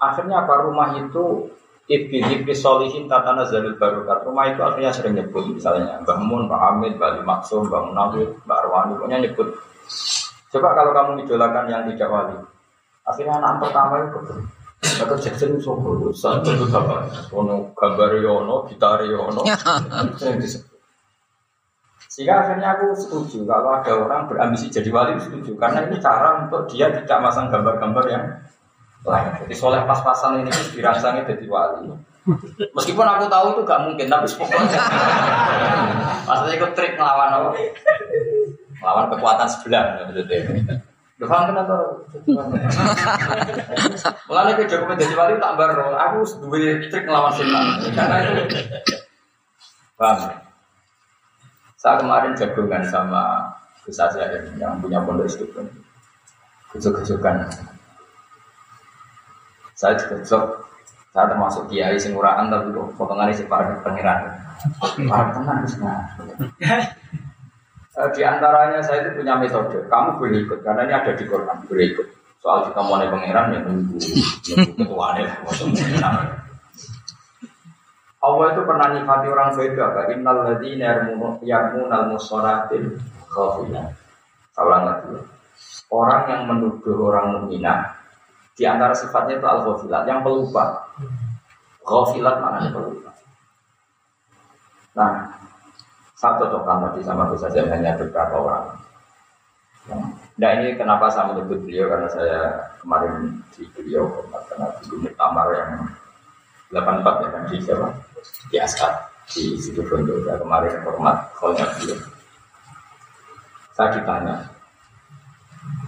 Akhirnya 0.01 0.37
apa 0.41 0.55
rumah 0.65 0.97
itu 0.97 1.53
Ibni 1.91 2.55
Solihin 2.55 3.11
Tatana 3.11 3.43
Zalul 3.43 3.75
Barokat 3.75 4.23
Rumah 4.23 4.55
itu 4.55 4.63
artinya 4.63 4.95
sering 4.95 5.19
nyebut 5.19 5.43
Misalnya 5.51 5.99
Mbak 6.07 6.19
Mun, 6.23 6.47
Mbak 6.47 6.61
Hamid, 6.63 6.93
Mbak 6.95 7.09
Ali 7.11 7.23
Maksum, 7.27 7.67
Mbak 7.67 7.83
Munawir, 7.91 8.29
Mbak 8.47 8.59
Arwani 8.63 8.93
Pokoknya 8.95 9.19
nyebut. 9.27 9.49
Coba 10.55 10.69
kalau 10.79 10.95
kamu 10.95 11.27
idolakan 11.27 11.67
yang 11.67 11.83
tidak 11.91 12.09
wali 12.15 12.37
Akhirnya 13.03 13.43
anak 13.43 13.59
pertama 13.59 14.07
itu 14.07 14.19
Kata 14.81 15.17
Jackson 15.19 15.59
Sopo 15.59 15.99
Satu 16.15 16.57
itu 16.57 16.65
apa? 16.73 17.05
Ono 17.37 17.75
gambar 17.77 18.17
yono, 18.23 18.65
gitar 18.71 19.05
yono 19.05 19.45
disebut. 20.41 20.71
Sehingga 22.11 22.43
akhirnya 22.43 22.75
aku 22.75 22.97
setuju 22.97 23.45
kalau 23.47 23.71
ada 23.77 23.93
orang 23.95 24.27
berambisi 24.27 24.73
jadi 24.73 24.89
wali 24.89 25.21
setuju. 25.21 25.55
Karena 25.61 25.85
ini 25.85 26.01
cara 26.01 26.43
untuk 26.43 26.65
dia 26.67 26.89
tidak 26.91 27.19
masang 27.23 27.53
gambar-gambar 27.53 28.05
yang 28.09 28.25
Jadi 29.01 29.55
soleh 29.57 29.81
pas-pasan 29.89 30.45
ini 30.45 30.53
dirangsangnya 30.77 31.25
jadi 31.25 31.49
wali. 31.49 31.89
Meskipun 32.77 33.07
aku 33.09 33.33
tahu 33.33 33.47
itu 33.57 33.63
gak 33.65 33.81
mungkin, 33.89 34.07
tapi 34.13 34.29
pokoknya 34.29 34.77
maksudnya 36.29 36.55
ikut 36.61 36.71
trik 36.77 37.01
melawan 37.01 37.33
apa? 37.33 37.49
Melawan 38.77 39.07
kekuatan 39.09 39.49
sebelah 39.49 40.05
maksudnya. 40.05 40.77
Lu 41.17 41.25
paham 41.25 41.53
kenapa? 41.53 41.75
Mulanya 44.29 44.53
ke 44.57 44.69
Jokowi 44.69 45.01
jadi 45.01 45.15
wali 45.17 45.41
tak 45.41 45.57
baru. 45.57 45.97
Aku 45.97 46.25
dua 46.45 46.77
trik 46.93 47.09
melawan 47.09 47.33
setan. 47.33 47.65
Karena 47.97 48.17
itu 48.21 48.33
paham. 49.97 50.45
Saya 51.81 51.97
kemarin 51.97 52.37
jagungan 52.37 52.85
sama 52.85 53.49
Gus 53.89 53.97
Azhar 53.97 54.29
yang 54.61 54.77
punya 54.85 55.01
pondok 55.01 55.25
istiqomah. 55.25 55.73
Kejuk-kejukan. 56.77 57.49
Saya 59.81 59.97
juga 59.97 60.21
sok, 60.29 60.45
saya 61.17 61.25
termasuk 61.33 61.65
kiai 61.73 61.97
sing 61.97 62.13
uraan 62.13 62.53
tapi 62.53 62.69
kok 62.69 63.01
potongan 63.01 63.33
isi 63.33 63.49
para 63.49 63.81
pengiran. 63.81 64.29
Para 65.09 65.33
tenang 65.33 65.65
eh, 67.97 68.09
Di 68.13 68.21
antaranya 68.21 68.85
saya 68.85 69.09
itu 69.09 69.25
punya 69.25 69.41
metode. 69.41 69.81
Kamu 69.89 70.21
boleh 70.21 70.45
ikut 70.45 70.61
karena 70.61 70.85
ini 70.85 70.93
ada 70.93 71.17
di 71.17 71.25
Quran, 71.25 71.65
boleh 71.65 71.85
ikut. 71.97 72.07
Soal 72.45 72.69
kita 72.69 72.81
mau 72.85 73.01
pengiran 73.01 73.57
ya 73.57 73.61
tunggu, 73.65 73.97
ketuanya 74.81 75.29
lah, 76.01 76.25
Allah 78.21 78.47
itu 78.53 78.63
pernah 78.69 78.87
nyifati 78.97 79.27
orang 79.33 79.57
baik 79.57 79.81
apa? 79.81 80.01
Innal 80.13 80.39
ladzina 80.45 81.09
yarmunal 81.41 82.05
musolatin 82.13 82.97
khafilah. 83.33 83.93
Salah 84.53 84.81
lagi. 84.85 85.21
Orang 85.89 86.29
yang 86.29 86.43
menuduh 86.49 86.97
orang 87.13 87.27
mukminah 87.33 88.00
di 88.61 88.69
antara 88.69 88.93
sifatnya 88.93 89.41
itu 89.41 89.47
al 89.49 89.65
ghafilat 89.65 90.05
yang 90.05 90.21
pelupa. 90.21 90.85
Ghafilat 91.81 92.37
mana 92.45 92.69
pelupa. 92.69 93.09
Nah, 95.01 95.33
satu 96.13 96.45
cocokkan 96.45 96.93
tadi 96.93 97.01
sama 97.01 97.33
bisa 97.33 97.49
saja 97.49 97.65
hanya 97.73 97.97
beberapa 97.97 98.37
orang. 98.37 98.67
Nah 100.37 100.51
ini 100.61 100.77
kenapa 100.77 101.09
saya 101.09 101.33
menyebut 101.33 101.65
beliau 101.65 101.89
karena 101.89 102.09
saya 102.13 102.41
kemarin 102.85 103.41
di 103.57 103.65
beliau 103.73 104.05
karena 104.29 104.69
di 104.85 105.09
Tamar 105.17 105.49
yang 105.57 105.73
84 106.69 107.25
ya 107.25 107.29
kan 107.33 107.43
di 107.49 107.57
siapa? 107.65 107.89
Di 108.53 108.57
Askat 108.61 108.93
di 109.33 109.57
situ 109.57 109.81
Bondo 109.89 110.21
ya 110.29 110.37
kemarin 110.37 110.85
hormat 110.85 111.33
kolnya 111.41 111.65
beliau. 111.81 111.97
Saya 113.73 113.89
ditanya, 113.97 114.37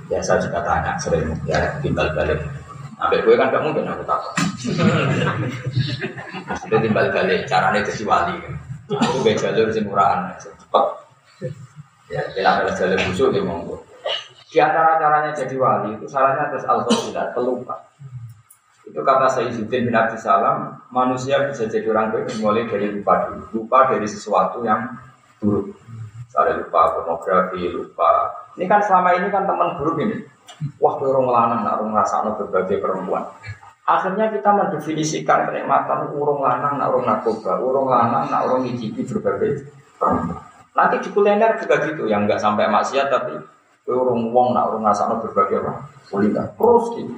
ya 0.09 0.25
saya 0.25 0.41
juga 0.41 0.65
tanya 0.65 0.97
sering 0.97 1.29
ya 1.45 1.61
timbal 1.85 2.09
balik. 2.17 2.41
Sampai 3.03 3.19
gue 3.19 3.35
kan 3.35 3.51
gak 3.51 3.67
mungkin 3.67 3.83
aku 3.91 4.07
takut. 4.07 4.33
Maksudnya 6.47 6.79
timbal 6.87 7.11
balik 7.11 7.51
caranya 7.51 7.83
jadi 7.83 8.05
wali. 8.07 8.39
Aku 8.95 9.27
gak 9.27 9.43
jalur 9.43 9.75
sing 9.75 9.91
murahan 9.91 10.31
cepat. 10.39 10.87
Ya, 12.07 12.23
kita 12.31 12.47
adalah 12.47 12.75
jalur 12.79 13.03
busuk 13.11 13.35
di 13.35 13.43
monggo. 13.43 13.83
Di 14.55 14.63
antara 14.63 15.03
caranya 15.03 15.35
jadi 15.35 15.59
wali 15.59 15.99
itu 15.99 16.07
salahnya 16.07 16.55
atas 16.55 16.63
al-qabilat, 16.63 17.35
pelupa. 17.35 17.75
Itu 18.87 19.03
kata 19.03 19.27
Sayyiduddin 19.35 19.91
bin 19.91 19.97
Abdul 19.99 20.23
Salam, 20.23 20.79
manusia 20.95 21.43
bisa 21.51 21.67
jadi 21.67 21.91
orang 21.91 22.15
baik 22.15 22.31
dimulai 22.31 22.71
dari 22.71 22.87
lupa 22.87 23.27
dulu. 23.27 23.45
Lupa 23.51 23.91
dari 23.91 24.07
sesuatu 24.07 24.63
yang 24.63 24.95
buruk. 25.43 25.75
Saya 26.31 26.55
lupa 26.55 26.95
pornografi, 26.95 27.67
lupa. 27.67 28.31
Ini 28.55 28.71
kan 28.71 28.79
selama 28.87 29.19
ini 29.19 29.27
kan 29.27 29.43
teman 29.43 29.75
buruk 29.81 29.99
ini. 29.99 30.23
Wah, 30.79 30.95
orang 30.99 31.27
lanang, 31.27 31.61
nak 31.67 31.75
orang 31.81 31.91
ngerasa 31.97 32.27
berbagai 32.39 32.79
perempuan. 32.79 33.25
Akhirnya 33.83 34.31
kita 34.31 34.51
mendefinisikan 34.55 35.51
kenikmatan 35.51 36.15
urung 36.15 36.41
lanang, 36.41 36.79
nak 36.79 36.95
orang 36.95 37.05
narkoba, 37.09 37.59
urung 37.59 37.91
lanang, 37.91 38.31
nak 38.31 38.47
orang 38.47 38.63
ngicipi 38.67 39.03
berbagai 39.03 39.67
perempuan. 39.99 40.39
Nanti 40.73 40.97
di 41.05 41.09
kuliner 41.11 41.59
juga 41.61 41.75
gitu, 41.85 42.07
yang 42.07 42.25
nggak 42.25 42.41
sampai 42.41 42.71
maksiat 42.71 43.11
tapi 43.11 43.37
urung 43.91 44.31
wong, 44.31 44.55
nak 44.55 44.71
orang 44.71 44.87
ngerasa 44.87 45.11
berbagai 45.19 45.57
apa? 45.67 45.73
Kuliner. 46.09 46.47
Terus 46.55 46.85
gitu. 46.95 47.15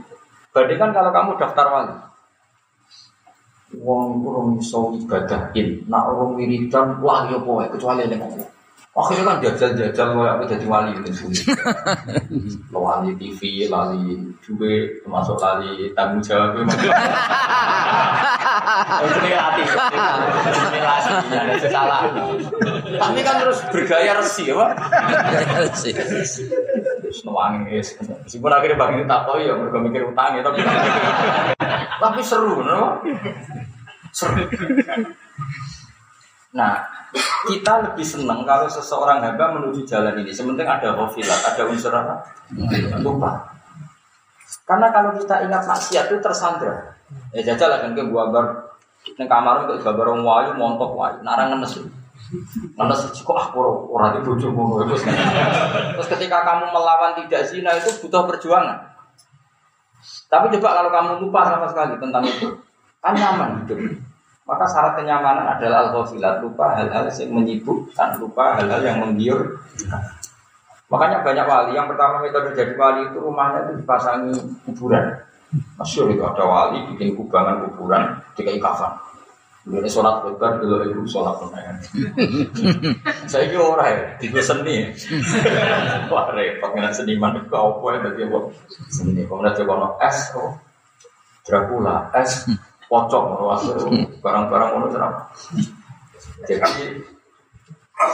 Bandingkan 0.55 0.91
kalau 0.95 1.11
kamu 1.11 1.31
daftar 1.35 1.67
wali. 1.67 1.97
Wong 3.75 4.23
kurang 4.23 4.55
iso 4.63 4.95
ibadahin, 4.95 5.83
nak 5.91 6.07
orang 6.07 6.39
wiridan, 6.39 7.03
wah 7.03 7.27
ya 7.27 7.43
boy, 7.43 7.67
kecuali 7.67 8.07
ngomong. 8.07 8.54
Akhirnya 8.95 9.27
kan 9.27 9.43
jajal-jajal 9.43 10.07
kayak 10.15 10.33
aku 10.39 10.45
jadi 10.55 10.67
wali 10.71 10.95
itu 10.95 11.11
sulit. 11.19 11.43
Wali 12.85 13.11
TV, 13.19 13.67
lali 13.67 14.23
juga 14.39 14.71
termasuk 15.03 15.35
lali 15.43 15.91
tanggung 15.99 16.23
jawab. 16.23 16.55
Ini 19.03 19.31
hati, 19.35 19.63
ini 19.67 20.79
lagi, 20.79 21.11
ada 21.35 21.55
salah. 21.67 22.07
Tapi 22.87 23.19
kan 23.27 23.35
terus 23.43 23.59
bergaya 23.75 24.15
resi, 24.15 24.55
apa? 24.55 24.79
Resi. 25.59 25.91
Terus 25.91 27.19
nangis. 27.27 27.99
Meskipun 27.99 28.53
akhirnya 28.55 28.79
bagi 28.79 29.03
tak 29.11 29.27
tahu 29.27 29.43
ya, 29.43 29.59
mereka 29.59 29.79
mikir 29.83 30.03
utang 30.07 30.39
ya, 30.39 30.43
tapi 30.47 30.63
tapi 31.99 32.21
seru, 32.23 32.63
no? 32.63 33.03
Seru. 34.15 34.47
Nah, 36.55 36.87
kita 37.51 37.83
lebih 37.91 38.07
senang 38.07 38.47
kalau 38.47 38.71
seseorang 38.71 39.19
hamba 39.21 39.59
menuju 39.59 39.83
jalan 39.83 40.15
ini. 40.23 40.31
Sementara 40.31 40.79
ada 40.79 40.95
hofilat, 40.95 41.43
ada 41.43 41.63
unsur 41.67 41.91
apa? 41.91 42.23
Lupa. 43.03 43.55
Karena 44.65 44.89
kalau 44.95 45.19
kita 45.19 45.45
ingat 45.45 45.67
maksiat 45.67 46.09
itu 46.09 46.23
tersandra. 46.23 46.95
Ya 47.35 47.43
jajal 47.43 47.69
kan 47.69 47.93
ke 47.93 48.03
gua 48.09 48.33
bar 48.33 48.47
neng 49.21 49.29
kamar 49.29 49.69
untuk 49.69 49.85
gambar 49.85 50.17
orang 50.17 50.25
wayu 50.25 50.51
montok 50.57 50.97
wayu, 50.97 51.21
narang 51.21 51.53
ngenes. 51.53 51.85
Ngenes 52.79 53.01
kok 53.21 53.37
ah 53.37 53.53
orang 53.61 54.17
itu 54.17 54.33
bojomu 54.33 54.81
Terus 54.89 56.09
ketika 56.17 56.41
kamu 56.47 56.73
melawan 56.73 57.13
tidak 57.21 57.45
zina 57.45 57.77
itu 57.77 57.93
butuh 58.01 58.25
perjuangan. 58.25 58.95
Tapi 60.33 60.57
coba 60.57 60.81
kalau 60.81 60.91
kamu 60.91 61.11
lupa 61.29 61.41
sama 61.45 61.67
sekali 61.69 61.95
tentang 62.01 62.25
itu, 62.25 62.49
kan 63.05 63.13
nyaman 63.13 63.63
hidup. 63.65 63.79
Maka 64.45 64.65
syarat 64.69 65.01
kenyamanan 65.01 65.57
adalah 65.57 65.89
al-ghafilat, 65.89 66.45
lupa 66.45 66.77
hal-hal 66.77 67.09
yang 67.09 67.33
menyibukkan, 67.33 68.21
lupa 68.21 68.61
hal-hal 68.61 68.81
yang 68.85 69.01
menggiur. 69.01 69.57
Makanya 70.93 71.25
banyak 71.25 71.47
wali, 71.49 71.73
yang 71.73 71.89
pertama 71.89 72.21
metode 72.21 72.53
jadi 72.53 72.77
wali 72.77 73.09
itu 73.09 73.17
rumahnya 73.25 73.73
itu 73.73 73.81
dipasangi 73.81 74.37
kuburan. 74.69 75.17
Masyur 75.81 76.13
itu 76.13 76.21
ada 76.21 76.45
wali 76.45 76.79
bikin 76.93 77.17
kubangan 77.17 77.65
kuburan, 77.65 78.21
dikai 78.37 78.61
kafan. 78.61 78.93
Ini 79.65 79.89
sholat 79.89 80.21
khutbah 80.21 80.61
dulu 80.61 80.77
ibu 80.93 81.09
sholat 81.09 81.41
pengen. 81.41 81.77
Saya 83.25 83.49
kira 83.49 83.65
orang 83.65 83.89
ya, 83.89 84.05
tiga 84.21 84.45
seni. 84.45 84.93
Wah 86.13 86.29
repot 86.37 86.77
dengan 86.77 86.93
seniman 86.93 87.41
itu 87.41 87.49
apa 87.49 87.87
ya 87.97 87.99
tadi 88.05 88.21
apa? 88.29 88.39
Seni, 88.93 89.25
kemudian 89.25 89.57
coba 89.65 89.97
es, 90.05 90.37
oh 90.37 90.53
Dracula, 91.49 92.13
es, 92.13 92.45
pocong 92.89 93.27
barang-barang 94.21 94.69
ngono. 94.75 94.89
Jadi 96.45 97.01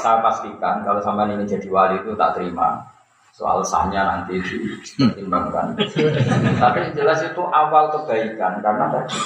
saya 0.00 0.22
pastikan 0.22 0.84
kalau 0.86 1.00
sama 1.02 1.26
ini 1.30 1.48
jadi 1.48 1.66
wali 1.72 1.98
itu 2.04 2.14
tak 2.14 2.38
terima 2.38 2.84
soal 3.34 3.64
sahnya 3.64 4.04
nanti 4.04 4.36
dipertimbangkan. 4.38 5.78
Tapi 6.60 6.92
jelas 6.92 7.24
itu 7.24 7.42
awal 7.48 7.88
kebaikan 7.94 8.60
karena 8.60 8.86
tadi 8.92 9.16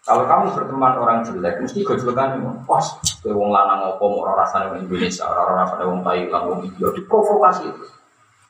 kalau 0.00 0.24
kamu 0.24 0.56
berteman 0.56 0.96
orang 0.96 1.18
jelek 1.26 1.60
mesti 1.60 1.84
gojlokan 1.84 2.40
pas 2.64 2.86
ke 3.20 3.28
wong 3.30 3.52
lanang 3.52 3.84
opo 3.94 4.08
mau 4.08 4.32
rasanya 4.32 4.72
wong 4.72 4.88
Indonesia 4.88 5.28
orang 5.28 5.66
rasanya 5.66 5.84
wong 5.86 6.00
Thailand 6.00 6.44
wong 6.48 6.60
India 6.64 6.88
diprovokasi 6.96 7.68
itu. 7.68 7.84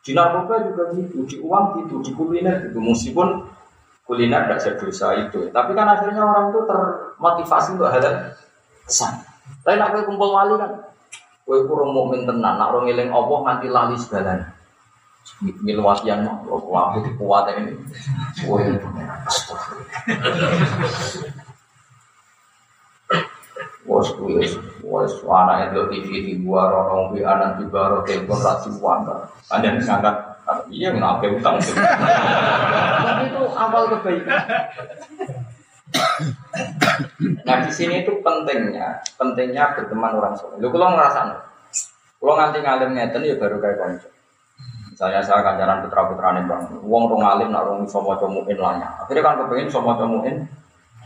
Di 0.00 0.16
narkoba 0.16 0.64
juga 0.64 0.96
gitu, 0.96 1.28
di 1.28 1.36
uang 1.44 1.84
gitu, 1.84 2.00
di 2.00 2.16
kuliner 2.16 2.64
gitu. 2.64 2.80
Meskipun 2.80 3.44
kuliner 4.10 4.42
tidak 4.42 4.58
sedosa 4.58 5.14
itu. 5.22 5.46
Tapi 5.54 5.70
kan 5.70 5.86
akhirnya 5.86 6.26
orang 6.26 6.50
itu 6.50 6.66
termotivasi 6.66 7.78
untuk 7.78 7.94
hal 7.94 8.34
kesan. 8.82 9.22
Tapi 9.62 9.78
nak 9.78 9.94
kue 9.94 10.02
kumpul 10.02 10.34
wali 10.34 10.58
kan, 10.58 10.82
kue 11.46 11.62
kurang 11.70 11.94
mau 11.94 12.10
tenan, 12.10 12.58
nak 12.58 12.74
orang 12.74 12.90
ngiling 12.90 13.14
Allah 13.14 13.38
nganti 13.46 13.70
lali 13.70 13.94
segalanya. 13.94 14.50
Milwasian 15.62 16.26
mah, 16.26 16.42
aku 16.42 17.06
kuat 17.22 17.54
ini. 17.54 17.78
Kue 18.42 18.66
Bos 23.86 24.10
tulis, 24.14 24.54
wes 24.90 25.14
anak 25.24 25.70
itu 25.70 25.80
TV 25.94 26.08
di 26.26 26.34
gua 26.42 26.66
rono 26.66 27.14
bi 27.14 27.22
anak 27.22 27.62
di 27.62 27.64
baro 27.70 28.02
telepon 28.02 28.42
wanda. 28.82 29.30
Ada 29.46 29.64
yang 29.70 29.78
ngangkat, 29.78 30.16
iya 30.70 30.88
kenapa 30.90 31.26
utang 31.30 31.56
Tapi 31.62 33.22
itu 33.30 33.42
awal 33.54 33.82
kebaikan. 33.94 34.42
Nah 37.46 37.56
di 37.66 37.70
sini 37.72 38.06
itu 38.06 38.12
pentingnya, 38.22 39.02
pentingnya 39.18 39.74
berteman 39.78 40.18
orang 40.18 40.34
soleh. 40.38 40.58
Lu 40.58 40.70
kalau 40.70 40.94
ngerasa, 40.94 41.20
kalau 42.20 42.34
nganti 42.36 42.58
ngalim 42.62 42.90
ngeten 42.94 43.26
ya 43.26 43.34
baru 43.38 43.56
kayak 43.58 43.78
konco. 43.78 44.08
Misalnya 44.90 45.20
saya 45.24 45.40
kancaran 45.40 45.80
putra 45.86 46.02
putra 46.12 46.28
nih 46.36 46.44
bang, 46.44 46.62
uang 46.84 47.04
rong 47.08 47.22
ngalim 47.24 47.48
nak 47.48 47.64
rong 47.64 47.88
somo 47.88 48.12
comuin 48.20 48.58
lah 48.60 49.00
Akhirnya 49.00 49.24
kan 49.24 49.40
kepengen 49.40 49.72
somo 49.72 49.96
comuin. 49.96 50.44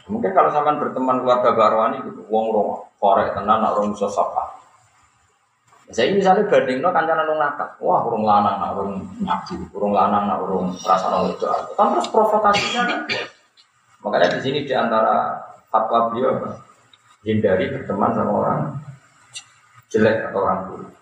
Mungkin 0.05 0.37
kalau 0.37 0.53
sampean 0.53 0.77
berteman 0.77 1.25
keluarga 1.25 1.57
barwani 1.57 2.05
gitu, 2.05 2.21
uang 2.29 2.47
rong 2.53 2.69
korek 3.01 3.33
tenan 3.33 3.65
nak 3.65 3.73
rong 3.73 3.97
iso 3.97 4.05
sapa. 4.05 4.53
Saya 5.89 6.13
misalnya 6.13 6.49
banding 6.49 6.81
no 6.85 6.93
kancaran 6.93 7.25
rong 7.25 7.41
nakal, 7.41 7.69
wah 7.81 8.05
urung 8.05 8.25
lanang 8.25 8.57
nak 8.61 8.71
urung 8.77 9.01
ngaji, 9.25 9.57
urung 9.73 9.93
lanang 9.97 10.29
nak 10.29 10.45
urung 10.45 10.73
rasa 10.85 11.09
nol 11.09 11.33
itu. 11.33 11.45
Kan 11.77 11.97
terus 11.97 12.09
provokasinya. 12.13 12.85
Makanya 14.05 14.37
di 14.37 14.41
sini 14.45 14.59
di 14.69 14.73
antara 14.77 15.41
fatwa 15.73 16.13
beliau 16.13 16.53
hindari 17.25 17.73
berteman 17.73 18.13
sama 18.13 18.33
orang 18.45 18.61
jelek 19.89 20.29
atau 20.29 20.41
orang 20.45 20.61
buruk. 20.69 20.93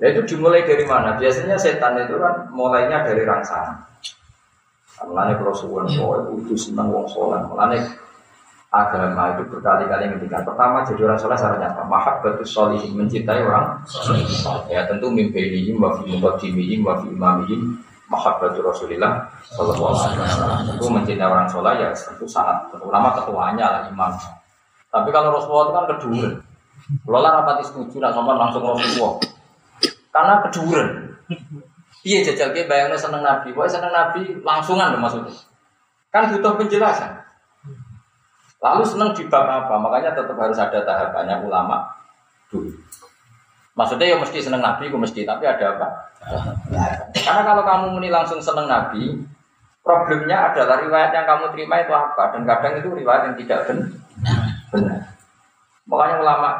Nah 0.00 0.08
itu 0.08 0.20
dimulai 0.34 0.64
dari 0.64 0.88
mana? 0.88 1.20
Biasanya 1.20 1.60
setan 1.60 2.00
itu 2.00 2.16
kan 2.16 2.48
mulainya 2.48 3.04
dari 3.04 3.22
rangsangan. 3.28 3.92
Mulanya 5.08 5.34
kalau 5.38 5.54
suwon 5.54 5.86
itu 6.42 6.54
senang 6.54 6.88
wong 6.92 7.06
sholat. 7.10 7.42
Mulanya 7.50 7.82
agama 8.72 9.36
itu 9.36 9.44
berkali-kali 9.52 10.08
ngendikan. 10.08 10.40
Pertama 10.48 10.80
jadi 10.88 11.04
orang 11.04 11.20
sholat 11.20 11.36
syaratnya 11.36 11.68
apa? 11.76 11.84
Mahabbatus 11.84 12.48
solihin 12.48 12.96
mencintai 12.96 13.44
orang. 13.44 13.84
Ya 14.72 14.88
tentu 14.88 15.12
mimpi 15.12 15.44
ini, 15.44 15.76
wafi 15.76 16.08
muqaddimihim, 16.08 16.80
wafi 16.80 17.12
imamihim, 17.12 17.76
mahabbatu 18.08 18.64
Rasulillah 18.64 19.28
Sallallahu 19.52 19.92
Alaihi 19.92 20.20
Wasallam. 20.24 20.58
Itu 20.80 20.86
mencintai 20.88 21.28
orang 21.28 21.48
sholat 21.52 21.74
ya 21.80 21.88
tentu 21.92 22.24
sangat 22.24 22.72
ulama 22.80 23.12
ketuanya 23.20 23.66
lah 23.68 23.82
imam. 23.92 24.12
Tapi 24.88 25.08
kalau 25.12 25.36
Rasulullah 25.36 25.64
itu 25.68 25.72
kan 25.72 25.86
kedua. 25.96 26.26
Kalau 27.06 27.20
lah 27.22 27.30
rapati 27.40 27.62
setuju, 27.64 27.96
nak 28.02 28.12
sama 28.12 28.36
langsung 28.36 28.64
Rasulullah. 28.64 29.20
Karena 30.12 30.34
keduren. 30.48 30.88
Iya 32.02 32.18
jajal 32.26 32.50
ke 32.50 32.66
bayangnya 32.66 32.98
seneng 32.98 33.22
Nabi. 33.22 33.54
Wah 33.54 33.70
seneng 33.70 33.94
Nabi 33.94 34.42
langsungan 34.42 34.90
dong 34.90 35.02
maksudnya. 35.06 35.34
Kan 36.10 36.34
butuh 36.34 36.58
penjelasan. 36.58 37.22
Lalu 38.62 38.82
seneng 38.86 39.10
di 39.14 39.26
bab 39.26 39.46
apa? 39.46 39.74
Makanya 39.78 40.14
tetap 40.14 40.38
harus 40.38 40.58
ada 40.58 40.82
tahapannya 40.82 41.42
ulama 41.46 41.82
dulu. 42.50 42.70
Maksudnya 43.72 44.14
ya 44.14 44.16
mesti 44.20 44.38
seneng 44.38 44.60
Nabi, 44.60 44.92
gue 44.92 45.00
mesti. 45.00 45.24
Tapi 45.24 45.42
ada 45.48 45.78
apa? 45.78 45.88
Karena 47.16 47.42
kalau 47.42 47.62
kamu 47.64 47.86
muni 47.96 48.12
langsung 48.12 48.38
seneng 48.38 48.68
Nabi, 48.68 49.18
problemnya 49.82 50.52
adalah 50.52 50.78
riwayat 50.78 51.10
yang 51.10 51.26
kamu 51.26 51.50
terima 51.56 51.80
itu 51.82 51.90
apa? 51.90 52.36
Dan 52.36 52.46
kadang 52.46 52.78
itu 52.78 52.88
riwayat 52.92 53.32
yang 53.32 53.36
tidak 53.40 53.58
benar. 53.66 55.00
Makanya 55.88 56.16
ulama 56.22 56.50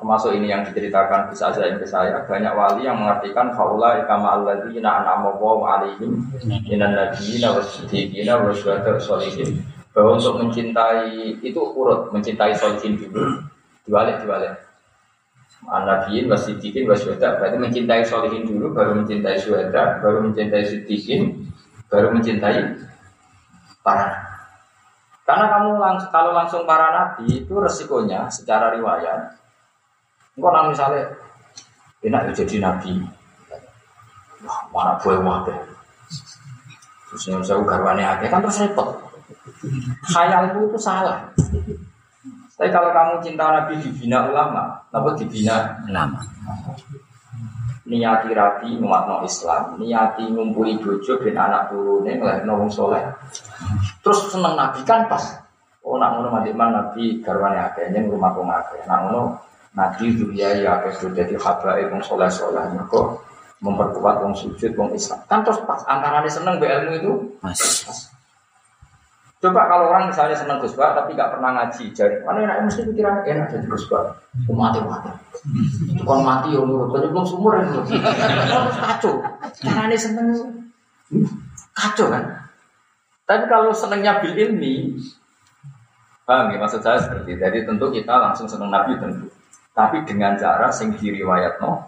termasuk 0.00 0.32
ini 0.32 0.48
yang 0.48 0.64
diceritakan 0.64 1.28
bisa 1.28 1.52
saja 1.52 1.76
ke 1.76 1.84
saya. 1.84 2.24
Banyak 2.24 2.56
wali 2.56 2.88
yang 2.88 2.96
mengartikan 2.96 3.52
faula 3.52 4.00
ikama 4.00 4.40
alladzina 4.40 5.04
an'ama 5.04 5.36
Allahu 5.36 5.62
alaihim 5.68 6.24
minan 6.64 6.96
nabiyina 6.96 7.52
wasiddiqina 7.52 8.40
wasyuhada 8.40 8.96
sholihin 8.96 9.60
bahwa 9.92 10.16
untuk 10.16 10.40
mencintai 10.40 11.36
itu 11.44 11.60
urut 11.60 12.08
mencintai 12.16 12.56
sholihin 12.56 12.96
dulu. 12.96 13.44
Diwalik 13.84 14.24
diwalik 14.24 14.56
An-Nabiyin 15.68 16.32
wasiddiqin 16.32 16.88
wasyuhada 16.88 17.36
berarti 17.36 17.60
mencintai 17.60 18.00
sholihin 18.00 18.48
dulu 18.48 18.72
baru 18.72 18.96
mencintai 18.96 19.36
syuhada 19.36 20.00
baru 20.00 20.24
mencintai 20.24 20.64
siddiqin 20.64 21.44
baru 21.92 22.16
mencintai 22.16 22.80
para 23.84 24.24
karena 25.28 25.46
kamu 25.52 25.76
lang 25.76 26.00
kalau 26.08 26.32
langsung 26.32 26.64
para 26.64 26.88
nabi 26.90 27.44
itu 27.44 27.52
resikonya 27.52 28.24
secara 28.32 28.72
riwayat 28.72 29.36
Engkau 30.38 30.50
nang 30.54 30.70
misalnya 30.70 31.02
enak 32.06 32.30
ya 32.30 32.44
jadi 32.44 32.56
nabi. 32.62 32.92
Wah, 34.46 34.60
mana 34.72 34.96
boleh 35.02 35.20
wae. 35.20 35.54
Terus 37.10 37.24
yang 37.26 37.42
saya 37.42 37.58
garwane 37.66 38.06
akeh 38.06 38.30
kan 38.30 38.38
terus 38.40 38.62
repot. 38.62 38.88
Khayalku 40.14 40.70
itu 40.70 40.78
salah. 40.78 41.26
Tapi 42.60 42.68
kalau 42.68 42.92
kamu 42.92 43.24
cinta 43.24 43.44
Nabi 43.56 43.80
dibina 43.80 44.28
ulama, 44.28 44.84
apa 44.92 45.16
dibina 45.16 45.80
ulama? 45.88 46.20
Niati 47.88 48.30
rapi 48.36 48.76
no 48.76 49.24
Islam, 49.24 49.80
niati 49.80 50.28
ngumpuli 50.28 50.76
bojo 50.78 51.18
dan 51.24 51.40
anak 51.40 51.72
turune 51.72 52.20
ngelahir 52.20 52.44
wong 52.44 52.68
soleh. 52.68 53.00
Terus 54.04 54.28
seneng 54.28 54.60
Nabi 54.60 54.84
kan 54.84 55.08
pas. 55.08 55.40
Oh 55.80 55.96
nak 55.96 56.20
ngono 56.20 56.36
mati 56.36 56.52
Nabi 56.52 57.24
garwane 57.24 57.58
akeh, 57.58 57.88
nyen 57.90 58.12
rumah 58.12 58.36
kong 58.36 58.52
akeh. 58.52 58.84
Nak 58.84 59.08
ngono 59.08 59.40
Nabi 59.70 60.18
dunia 60.18 60.50
ya 60.58 60.82
sudah 60.98 61.14
jadi 61.14 61.34
habaib 61.38 61.94
wong 61.94 62.02
soleh 62.02 62.26
soleh 62.26 62.66
kok 62.90 63.22
memperkuat 63.62 64.24
wong 64.24 64.34
sujud 64.34 64.72
wong 64.74 64.90
Islam. 64.96 65.20
Kan 65.30 65.46
terus 65.46 65.62
pas 65.62 65.84
antara 65.86 66.24
seneng 66.26 66.58
be 66.58 66.66
ilmu 66.66 66.92
itu 66.96 67.12
Mas. 67.44 67.60
Coba 69.40 69.72
kalau 69.72 69.88
orang 69.88 70.12
misalnya 70.12 70.36
seneng 70.36 70.60
Gus 70.60 70.76
tapi 70.76 71.16
gak 71.16 71.32
pernah 71.32 71.56
ngaji, 71.56 71.96
jadi 71.96 72.20
mana 72.28 72.44
enak 72.44 72.68
mesti 72.68 72.84
pikiran 72.92 73.24
enak 73.24 73.48
jadi 73.48 73.64
Gus 73.72 73.88
Bah. 73.88 74.12
Mati 74.52 74.84
mati. 74.84 75.08
Itu 75.96 76.04
kan 76.04 76.20
mati 76.20 76.52
ya 76.52 76.60
nurut, 76.60 76.92
tapi 76.92 77.08
belum 77.08 77.24
sumur 77.24 77.56
ya 77.56 77.64
nurut. 77.64 77.88
Kacau. 78.84 79.16
Caranya 79.64 79.96
seneng 79.96 80.28
kacau 81.72 82.12
kan. 82.12 82.52
Tapi 83.24 83.44
kalau 83.48 83.72
senengnya 83.72 84.20
bil 84.20 84.36
ilmi, 84.36 85.00
paham 86.28 86.52
ya 86.52 86.60
maksud 86.60 86.84
saya 86.84 87.00
seperti 87.00 87.32
itu. 87.32 87.40
Jadi 87.40 87.58
tentu 87.64 87.88
kita 87.88 88.12
langsung 88.20 88.44
seneng 88.44 88.68
Nabi 88.68 89.00
tentu 89.00 89.24
tapi 89.74 90.02
dengan 90.04 90.34
cara 90.36 90.68
sing 90.70 90.94
diriwayat 90.98 91.62
no 91.62 91.86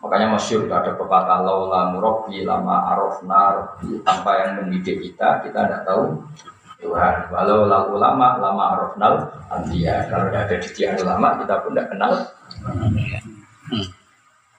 makanya 0.00 0.38
masyur 0.38 0.70
ada 0.70 0.94
pepatah 0.94 1.42
laula 1.42 1.92
murabbi 1.92 2.46
lama 2.46 2.94
arofna 2.94 3.66
tanpa 4.06 4.30
yang 4.40 4.50
mendidik 4.62 5.02
kita 5.02 5.42
kita 5.44 5.58
tidak 5.66 5.82
tahu 5.84 6.20
Tuhan 6.76 7.32
walau 7.32 7.64
lalu 7.64 7.94
lama 7.96 8.28
lama 8.38 8.64
arofnal 8.76 9.14
antia 9.48 10.06
kalau 10.12 10.28
tidak 10.28 10.42
ada 10.46 10.56
didikan 10.62 10.96
ulama 11.02 11.28
kita 11.40 11.54
pun 11.64 11.70
tidak 11.72 11.86
kenal 11.90 12.12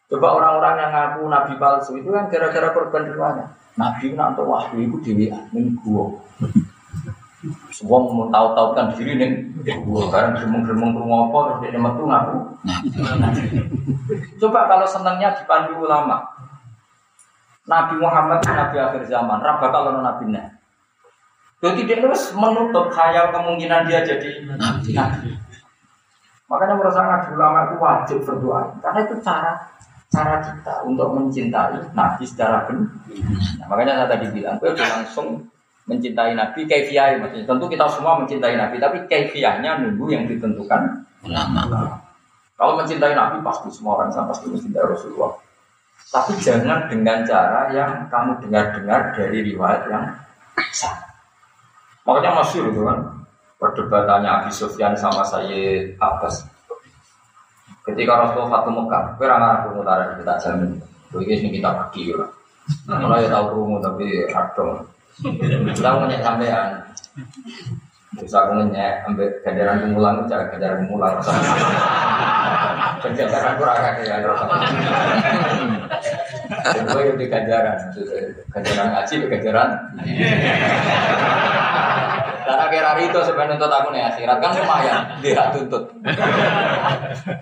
Coba 0.08 0.40
orang-orang 0.40 0.76
yang 0.80 0.92
ngaku 0.96 1.22
nabi 1.28 1.54
palsu 1.60 1.92
itu 2.00 2.10
kan 2.16 2.32
gara-gara 2.32 2.72
korban 2.72 3.12
riwayat. 3.12 3.52
Nabi 3.76 4.16
nanti 4.16 4.40
wahyu 4.40 4.88
itu 4.88 4.98
dewi 5.04 5.28
minggu. 5.52 6.16
Semua 7.72 8.04
mau 8.04 8.28
tahu-tahu 8.32 8.76
kan 8.76 8.92
diri 8.96 9.14
nih, 9.20 9.32
sekarang 10.10 10.36
geremeng-geremeng 10.36 10.92
rumah 10.96 11.30
apa 11.30 11.38
terus 11.60 11.60
dia 11.72 11.80
metu 11.80 12.04
ngaku. 12.08 12.38
Coba 14.42 14.60
kalau 14.70 14.88
senangnya 14.88 15.36
dipandu 15.36 15.84
ulama, 15.84 16.24
Nabi 17.68 17.96
Muhammad 18.00 18.40
Nabi 18.48 18.76
akhir 18.80 19.04
zaman, 19.12 19.44
raba 19.44 19.68
kalau 19.70 20.00
Nabi 20.00 20.32
nya. 20.32 20.58
Jadi 21.58 21.90
dia 21.90 21.98
terus 22.00 22.32
menutup 22.38 22.94
khayal 22.94 23.34
kemungkinan 23.34 23.90
dia 23.90 24.06
jadi 24.06 24.46
Nabi. 24.46 24.94
Makanya 26.48 26.76
saya 26.88 27.06
Nabi 27.12 27.28
ulama 27.36 27.60
itu 27.68 27.76
wajib 27.82 28.18
berdoa, 28.24 28.62
karena 28.80 29.00
itu 29.04 29.16
cara 29.20 29.52
cara 30.08 30.40
kita 30.40 30.88
untuk 30.88 31.12
mencintai 31.12 31.92
Nabi 31.92 32.24
secara 32.24 32.64
benar. 32.64 32.88
Nah, 33.60 33.66
makanya 33.68 33.94
saya 34.00 34.10
tadi 34.16 34.26
bilang, 34.32 34.56
gue 34.64 34.72
langsung 34.72 35.44
mencintai 35.88 36.36
Nabi 36.36 36.67
kaifiah 36.67 37.15
maksudnya. 37.17 37.47
Tentu 37.47 37.65
kita 37.71 37.88
semua 37.88 38.19
mencintai 38.19 38.56
Nabi 38.60 38.76
tapi 38.78 38.97
kaifiahnya 39.08 39.82
nunggu 39.82 40.06
yang 40.12 40.23
ditentukan 40.28 41.08
ulama. 41.23 41.63
Kalau 42.60 42.73
mencintai 42.78 43.15
Nabi 43.15 43.39
pasti 43.41 43.71
semua 43.71 44.04
orang 44.04 44.12
sama 44.12 44.36
pasti 44.36 44.52
mencintai 44.52 44.84
Rasulullah. 44.84 45.34
Tapi 46.08 46.39
jangan 46.39 46.88
dengan 46.88 47.23
cara 47.28 47.67
yang 47.73 48.08
kamu 48.08 48.39
dengar-dengar 48.45 49.12
dari 49.15 49.43
riwayat 49.43 49.84
yang 49.91 50.06
sama 50.71 51.08
makanya 52.08 52.39
masih 52.39 52.63
itu 52.71 52.82
kan? 52.88 53.04
Perdebatannya 53.60 54.30
Abi 54.32 54.52
Sufyan 54.56 54.95
sama 54.95 55.28
Sayyid 55.28 56.00
Abbas. 56.00 56.47
Ketika 57.84 58.15
Rasulullah 58.15 58.63
Fatu 58.63 58.71
Mekah 58.71 59.04
kira 59.19 59.36
aku 59.36 59.67
mutara 59.76 60.15
kita 60.15 60.34
jamin. 60.39 60.80
Ini 61.08 61.50
kita 61.56 61.71
pergi 61.71 62.12
ya 62.12 62.28
Mulai 63.00 63.32
tahu 63.32 63.45
rumu 63.56 63.80
tapi 63.80 64.28
radong 64.28 64.84
mau 65.24 66.06
nyek 66.06 66.22
sampean. 66.22 66.70
Bisa 68.18 68.38
aku 68.46 68.52
nyek 68.74 69.06
ambil 69.06 69.28
ganjaran 69.46 69.78
kemulang, 69.84 70.16
cara 70.30 70.50
ganjaran 70.50 70.86
kemulang. 70.86 71.14
Ganjaran 72.98 73.54
kurang 73.58 73.78
ada 73.78 74.02
ya. 74.02 74.18
Kedua 76.48 77.02
itu 77.04 77.26
ganjaran, 77.30 77.78
ganjaran 78.54 78.88
ngaji, 78.96 79.16
ganjaran. 79.30 79.70
Dan 82.48 82.58
akhir 82.64 83.12
itu 83.12 83.20
sebenarnya 83.28 83.60
nuntut 83.60 83.72
aku 83.76 83.92
nih 83.92 84.08
akhirat 84.08 84.38
kan 84.40 84.56
lumayan, 84.56 85.04
dia 85.20 85.52
tuntut. 85.52 85.84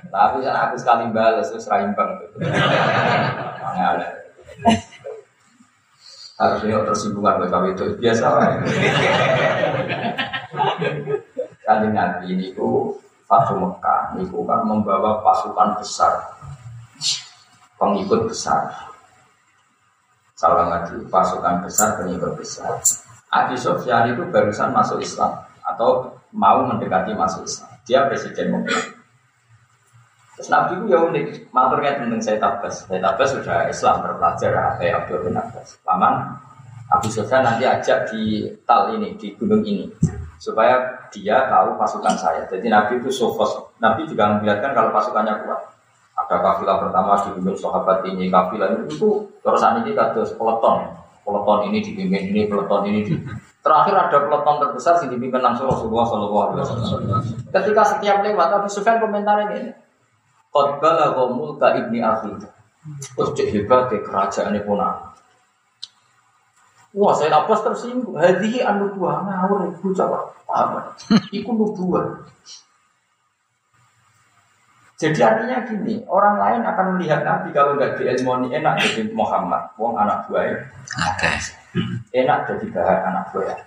Tapi 0.09 0.37
aku 0.41 0.75
sekali 0.81 1.13
balas 1.13 1.53
terus 1.53 1.69
raimbang. 1.69 2.09
Aneh-aneh. 3.61 4.09
Harusnya 6.35 6.83
tersinggungan 6.83 7.47
BKW 7.47 7.65
itu 7.71 7.85
biasa 7.95 8.25
lah. 8.27 8.59
Kanjeng 11.65 11.95
Nabi 11.95 12.35
ini 12.35 12.51
ku 12.51 12.99
Fatu 13.25 13.57
Mekah, 13.57 14.13
ini 14.13 14.29
kan 14.29 14.61
membawa 14.69 15.17
pasukan 15.25 15.81
besar, 15.81 16.13
pengikut 17.81 18.29
besar. 18.29 18.69
Salah 20.37 20.69
lagi, 20.69 20.93
pasukan 21.09 21.65
besar, 21.65 21.97
pengikut 21.97 22.37
besar. 22.37 22.77
Adi 23.33 23.57
Sofyan 23.57 24.13
itu 24.13 24.29
barusan 24.29 24.69
masuk 24.69 25.01
Islam 25.01 25.41
atau 25.65 26.21
mau 26.29 26.69
mendekati 26.69 27.17
masuk 27.17 27.49
Islam. 27.49 27.71
Dia 27.89 28.05
presiden 28.05 28.53
Mekah. 28.53 28.94
Terus 30.35 30.51
Nabi 30.51 30.71
itu 30.75 30.85
ya 30.91 30.99
unik, 30.99 31.25
maturnya 31.55 31.95
tentang 31.95 32.19
saya 32.19 32.37
tabas. 32.37 32.83
Saya 32.83 32.99
tabas 32.99 33.27
sudah 33.31 33.71
Islam 33.71 33.95
berpelajar 34.03 34.51
ya, 34.83 34.99
Abdul 34.99 35.23
bin 35.23 35.35
Abbas. 35.39 35.79
Paman 35.87 36.13
Abu 36.91 37.07
Sufyan 37.07 37.41
nanti 37.41 37.63
ajak 37.63 38.11
di 38.11 38.43
tal 38.67 38.91
ini, 38.99 39.15
di 39.15 39.31
gunung 39.39 39.63
ini. 39.63 39.87
Supaya 40.35 41.07
dia 41.07 41.47
tahu 41.47 41.79
pasukan 41.79 42.15
saya. 42.19 42.43
Jadi 42.51 42.67
Nabi 42.67 42.99
itu 42.99 43.07
sofos. 43.07 43.55
Nabi 43.79 44.03
juga 44.03 44.35
memperlihatkan 44.35 44.75
kalau 44.75 44.91
pasukannya 44.91 45.39
kuat. 45.47 45.71
Ada 46.15 46.35
kafilah 46.39 46.77
pertama 46.79 47.19
dipimpin 47.27 47.55
sahabat 47.59 48.03
ini, 48.07 48.31
kafilah 48.31 48.71
ini 48.71 48.87
itu 48.87 49.27
terus 49.43 49.63
ini 49.63 49.91
kata 49.91 50.23
peleton. 50.35 50.77
Peleton 51.25 51.59
ini 51.67 51.77
dipimpin 51.83 52.23
ini, 52.31 52.47
peleton 52.47 52.81
ini 52.87 52.99
di 53.03 53.15
Terakhir 53.65 53.97
ada 53.97 54.17
peleton 54.29 54.55
terbesar 54.61 54.93
yang 55.01 55.17
dipimpin 55.17 55.41
langsung 55.41 55.65
Rasulullah 55.65 56.05
Shallallahu 56.05 56.43
Alaihi 56.53 56.61
Wasallam. 56.69 57.21
Ketika 57.49 57.81
setiap 57.81 58.21
lewat 58.21 58.61
Abu 58.61 58.69
Sufyan 58.69 59.01
komentar 59.01 59.41
ini, 59.49 59.73
Qad 60.55 60.79
balagha 60.79 61.23
mulka 61.35 61.75
ibni 61.75 61.99
akhi. 61.99 62.31
Terus 63.11 63.29
cek 63.35 63.51
hebat 63.51 63.91
ke 63.91 63.99
kerajaan 63.99 64.55
pun 64.63 64.79
Wah, 66.95 67.11
saya 67.11 67.27
nafas 67.27 67.59
tersinggung. 67.59 68.15
Hadihi 68.15 68.63
anu 68.63 68.95
buah 68.95 69.19
ngawur 69.27 69.67
ibu 69.67 69.91
coba 69.91 70.31
apa? 70.47 70.95
Iku 71.35 71.51
nubuah. 71.51 72.23
Jadi 74.95 75.19
artinya 75.19 75.59
gini, 75.67 76.07
orang 76.07 76.39
lain 76.39 76.63
akan 76.63 76.95
melihat 76.95 77.27
Nabi 77.27 77.51
kalau 77.51 77.75
nggak 77.75 77.99
diilmoni 77.99 78.47
enak 78.55 78.79
jadi 78.79 79.11
Muhammad, 79.11 79.75
wong 79.75 79.99
anak 79.99 80.23
buah. 80.31 80.55
Oke. 81.11 81.31
Enak 82.15 82.47
jadi 82.47 82.65
bahan 82.71 82.99
anak 83.11 83.25
buah. 83.35 83.59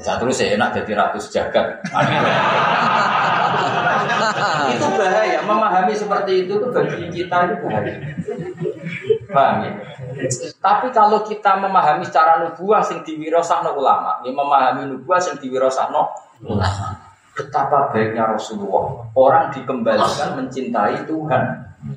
Ya, 0.00 0.16
terus 0.16 0.40
saya 0.40 0.56
enak 0.56 0.72
jadi 0.72 0.92
ratus 0.96 1.28
jagat. 1.28 1.84
itu 4.74 4.86
bahaya. 4.96 5.38
Memahami 5.42 5.94
seperti 5.94 6.46
itu 6.46 6.52
tuh 6.58 6.70
bagi 6.70 7.06
kita 7.12 7.36
itu 7.46 7.54
bahaya. 7.64 7.94
Paham 9.30 9.56
ya? 9.66 9.72
Tapi 10.62 10.86
kalau 10.94 11.22
kita 11.26 11.60
memahami 11.60 12.06
secara 12.06 12.46
nubuah 12.46 12.80
sing 12.80 13.04
diwirosahno 13.04 13.76
ulama, 13.76 14.22
ini 14.24 14.32
memahami 14.32 14.88
nubuah 14.92 15.20
sing 15.20 15.36
diwirosahno 15.38 16.02
ulama. 16.44 16.88
Betapa 17.36 17.92
baiknya 17.92 18.32
Rasulullah. 18.32 19.12
Orang 19.12 19.52
dikembalikan 19.52 20.40
mencintai 20.40 21.04
Tuhan. 21.04 21.44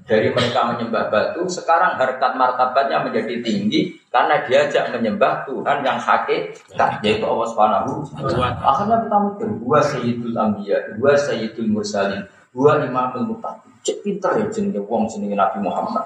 Dari 0.05 0.29
mereka 0.29 0.69
menyembah 0.69 1.09
batu, 1.09 1.49
sekarang 1.49 1.97
harkat 1.97 2.37
martabatnya 2.37 3.01
menjadi 3.01 3.41
tinggi 3.41 3.98
karena 4.09 4.41
diajak 4.49 4.89
menyembah 4.89 5.45
Tuhan 5.45 5.85
yang 5.85 6.01
hakikat, 6.01 6.91
yaitu 7.05 7.25
Allah 7.25 7.47
Subhanahu 7.49 8.09
Akhirnya 8.41 8.97
kita 9.05 9.17
mikir, 9.21 9.47
dua 9.61 9.79
sayyidul 9.85 10.33
anbiya, 10.33 10.77
dua 10.97 11.13
sayyidul 11.13 11.69
mursalin, 11.69 12.25
dua 12.49 12.81
imamul 12.81 13.33
muttaqin. 13.33 13.69
Cek 13.85 14.01
pinter 14.01 14.41
ya 14.41 14.45
jenenge 14.49 14.81
wong 14.81 15.05
jenenge 15.05 15.37
Nabi 15.37 15.61
Muhammad. 15.61 16.05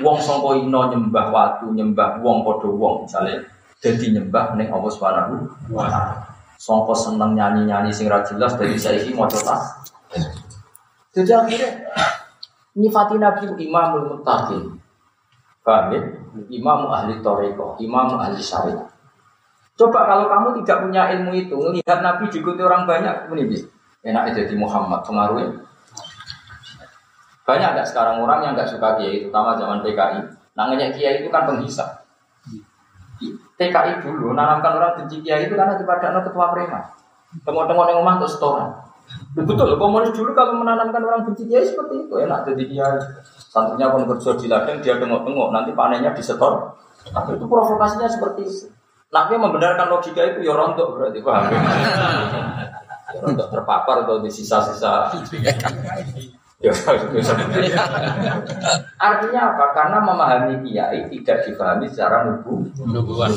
Wong 0.00 0.18
sangka 0.22 0.58
ino 0.58 0.80
nyembah 0.90 1.26
watu, 1.34 1.70
nyembah 1.74 2.22
wong 2.22 2.46
padha 2.46 2.70
wong 2.70 3.06
misalnya 3.06 3.46
jadi 3.82 4.14
nyembah 4.18 4.54
ning 4.54 4.70
Allah 4.70 4.90
Subhanahu 4.90 5.34
wa 5.74 5.86
taala. 5.90 6.14
Sangka 6.62 6.94
seneng 6.94 7.34
nyanyi-nyanyi 7.34 7.90
sing 7.90 8.06
ra 8.06 8.22
jelas 8.22 8.54
dari 8.54 8.78
saiki 8.78 9.14
maca 9.18 9.38
tas. 9.42 9.62
Jadi 11.12 11.30
akhirnya 11.34 11.70
Nyifati 12.72 13.20
Nabi 13.20 13.52
imamul 13.68 14.16
muttaqin. 14.16 14.80
Paham 15.62 15.94
ya? 15.94 16.00
Imam 16.50 16.90
ahli 16.90 17.22
toriko, 17.22 17.78
imam 17.78 18.18
ahli 18.18 18.42
syariat. 18.42 18.90
Coba 19.78 20.04
kalau 20.04 20.26
kamu 20.28 20.48
tidak 20.62 20.78
punya 20.84 21.02
ilmu 21.16 21.32
itu, 21.32 21.56
melihat 21.56 22.02
Nabi 22.02 22.28
diikuti 22.28 22.60
orang 22.60 22.84
banyak, 22.84 23.30
ini 23.30 23.62
enak 24.02 24.34
jadi 24.34 24.54
Muhammad 24.58 25.00
pengaruhnya. 25.06 25.64
Banyak 27.42 27.68
nggak 27.74 27.88
sekarang 27.90 28.22
orang 28.22 28.46
yang 28.46 28.52
nggak 28.54 28.70
suka 28.70 28.98
kiai, 28.98 29.26
terutama 29.26 29.58
zaman 29.58 29.82
PKI. 29.82 30.20
Namanya 30.54 30.94
kiai 30.94 31.24
itu 31.24 31.28
kan 31.32 31.48
penghisap. 31.48 31.88
TKI 33.58 34.02
dulu 34.02 34.34
nanamkan 34.34 34.74
orang 34.74 34.98
benci 34.98 35.22
kiai 35.22 35.46
itu 35.46 35.54
karena 35.54 35.78
ada 35.78 36.20
ketua 36.26 36.46
preman. 36.50 36.82
Tengok-tengok 37.46 37.86
yang 37.88 37.98
rumah 38.02 38.18
untuk 38.18 38.30
setoran. 38.30 38.70
Betul, 39.34 39.78
komunis 39.78 40.14
dulu 40.14 40.30
kalau 40.34 40.58
menanamkan 40.58 41.02
orang 41.02 41.22
benci 41.26 41.46
kiai 41.46 41.66
seperti 41.66 42.06
itu 42.06 42.14
enak 42.18 42.46
jadi 42.46 42.62
kiai. 42.66 42.98
Santrinya 43.52 43.92
pun 43.92 44.08
kerja 44.08 44.32
di 44.40 44.48
ladang 44.48 44.80
dia 44.80 44.96
tengok-tengok 44.96 45.48
nanti 45.52 45.76
panennya 45.76 46.16
disetor. 46.16 46.72
Tapi 47.12 47.36
itu 47.36 47.44
provokasinya 47.44 48.08
seperti 48.08 48.48
itu. 48.48 48.72
Nabi 49.12 49.36
membenarkan 49.36 49.92
logika 49.92 50.24
itu 50.24 50.48
ya 50.48 50.56
rontok 50.56 50.88
berarti 50.96 51.20
paham. 51.20 51.52
Ya, 53.12 53.20
rontok 53.20 53.52
terpapar 53.52 54.08
atau 54.08 54.24
di 54.24 54.32
sisa-sisa. 54.32 55.12
Ya, 56.64 56.72
Artinya 58.96 59.40
apa? 59.52 59.64
Karena 59.76 60.00
memahami 60.00 60.64
kiai 60.64 61.12
tidak 61.12 61.44
dipahami 61.44 61.92
secara 61.92 62.24
nubu. 62.24 62.72
Nubuah. 62.80 63.28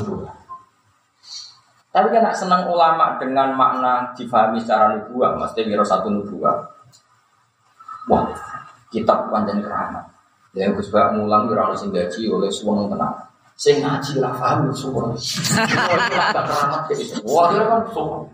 Tapi 1.91 2.08
kan 2.08 2.32
senang 2.32 2.71
ulama 2.71 3.19
dengan 3.19 3.51
makna 3.51 4.15
difahami 4.15 4.63
secara 4.63 4.95
nubuah, 4.95 5.43
mesti 5.43 5.67
kira 5.67 5.84
satu 5.84 6.08
nubuah. 6.08 6.71
Wah, 8.08 8.32
kitab 8.96 9.28
panjang 9.28 9.60
keramat. 9.60 10.08
Ya 10.56 10.72
Gus 10.72 10.88
Bak 10.88 11.12
mulang 11.20 11.52
kira 11.52 11.68
ono 11.68 11.76
gaji 11.76 12.32
oleh 12.32 12.48
suwung 12.48 12.88
tenang. 12.88 13.12
Sing 13.60 13.84
ngaji 13.84 14.24
lah 14.24 14.32
paham 14.40 14.72
suwung. 14.72 15.12
Keramat 16.32 16.88
jadi 16.88 17.04
wah 17.28 17.52
kira 17.52 17.66
kan 17.68 17.84
suwung. 17.92 18.32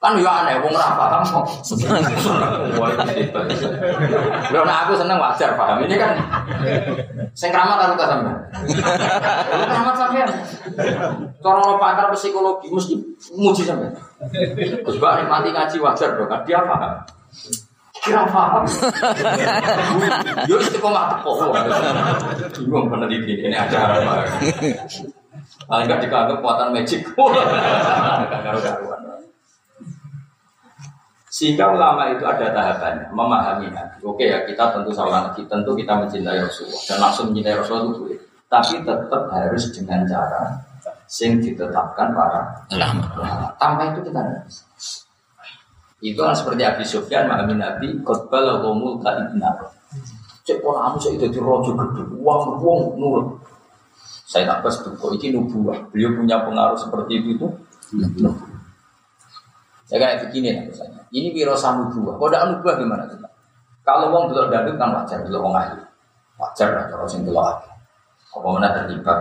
Kan 0.00 0.16
ya 0.16 0.32
aneh, 0.32 0.56
wong 0.64 0.72
ora 0.72 0.96
paham 0.96 1.20
kok. 1.28 1.44
Lho 4.48 4.60
nek 4.64 4.78
aku 4.88 4.96
seneng 4.96 5.20
wajar 5.20 5.52
paham. 5.60 5.84
Ini 5.84 5.94
kan 6.00 6.16
sing 7.36 7.52
kramat 7.52 7.84
aku 7.84 8.00
ta 8.00 8.08
sampean. 8.08 8.32
Lu 8.64 9.64
kramat 9.68 9.94
sampean. 10.00 10.28
Cara 11.44 11.60
lo 11.60 11.76
pakar 11.76 12.08
psikologi 12.16 12.72
mesti 12.72 12.96
muji 13.36 13.62
sampean. 13.68 13.92
Terus 14.80 14.96
bak 14.96 15.28
mati 15.28 15.52
ngaji 15.52 15.76
wajar 15.84 16.16
dong, 16.16 16.32
kan 16.32 16.48
dia 16.48 16.64
paham. 16.64 17.04
Kira 18.00 18.24
paham. 18.32 18.64
Yo 20.48 20.56
istiqomah 20.56 21.16
teko. 21.16 21.52
Bingung 22.64 22.88
peneliti 22.88 23.44
ini 23.44 23.56
acara 23.56 24.00
apa. 24.00 24.24
Paling 25.68 25.84
enggak 25.86 26.00
dikanggap 26.02 26.40
kekuatan 26.40 26.68
magic. 26.72 27.00
Sehingga 31.30 31.70
ulama 31.70 32.10
itu 32.10 32.26
ada 32.26 32.50
tahapannya, 32.50 33.06
memahami. 33.14 33.70
Oke 34.02 34.28
ya, 34.28 34.42
kita 34.44 34.74
tentu 34.74 34.90
salah 34.90 35.30
lagi, 35.30 35.46
tentu 35.46 35.78
kita 35.78 35.94
mencintai 35.94 36.42
Rasulullah 36.42 36.82
dan 36.90 36.98
langsung 36.98 37.24
mencintai 37.30 37.54
Rasulullah 37.54 37.86
itu 37.86 37.94
boleh. 38.02 38.18
Tapi 38.50 38.74
tetap 38.82 39.22
harus 39.30 39.64
dengan 39.70 40.02
cara 40.10 40.42
sing 41.06 41.38
ditetapkan 41.38 42.10
para 42.10 42.66
ulama. 42.74 43.06
Tanpa 43.62 43.94
itu 43.94 44.02
kita 44.10 44.20
tidak 44.20 44.42
bisa. 44.50 44.62
Itu 46.00 46.24
kan 46.24 46.32
seperti 46.32 46.64
Abi 46.64 46.84
Sufyan 46.84 47.28
memahami 47.28 47.60
Nabi, 47.60 47.88
khotbah 48.00 48.40
lahumul 48.40 49.04
ibnar. 49.04 49.56
Cek 50.48 50.64
pola 50.64 50.88
kamu 50.88 50.96
saya 50.96 51.14
itu 51.20 51.38
rojo 51.44 51.76
gede, 51.76 52.02
uang 52.16 52.56
uang 52.56 52.80
nurut. 52.96 53.36
Saya 54.24 54.48
tak 54.48 54.64
pas 54.64 54.74
kok 54.80 55.10
ini 55.20 55.36
nubuah. 55.36 55.90
Beliau 55.92 56.16
punya 56.16 56.40
pengaruh 56.40 56.78
seperti 56.78 57.20
itu 57.20 57.28
itu. 57.36 57.46
Ya 59.90 59.96
kayak 59.98 60.30
begini 60.30 60.54
lah 60.54 60.64
misalnya. 60.70 61.02
Ini 61.10 61.28
wiro 61.34 61.54
dua. 61.92 62.12
Kode 62.16 62.38
nubuah 62.38 62.74
gimana 62.78 63.04
tuh? 63.10 63.18
Kalau 63.82 64.14
uang 64.14 64.30
dulu 64.30 64.46
dangdut 64.48 64.78
kan 64.78 64.94
wajar, 64.94 65.18
dulu 65.26 65.50
uang 65.50 65.54
ahli. 65.58 65.82
Wajar 66.38 66.68
lah 66.72 66.84
terus 66.88 67.18
yang 67.18 67.26
dulu 67.26 67.40
ahli. 67.42 67.68
Apa 68.30 68.46
mana 68.46 68.68
terlibat 68.70 69.18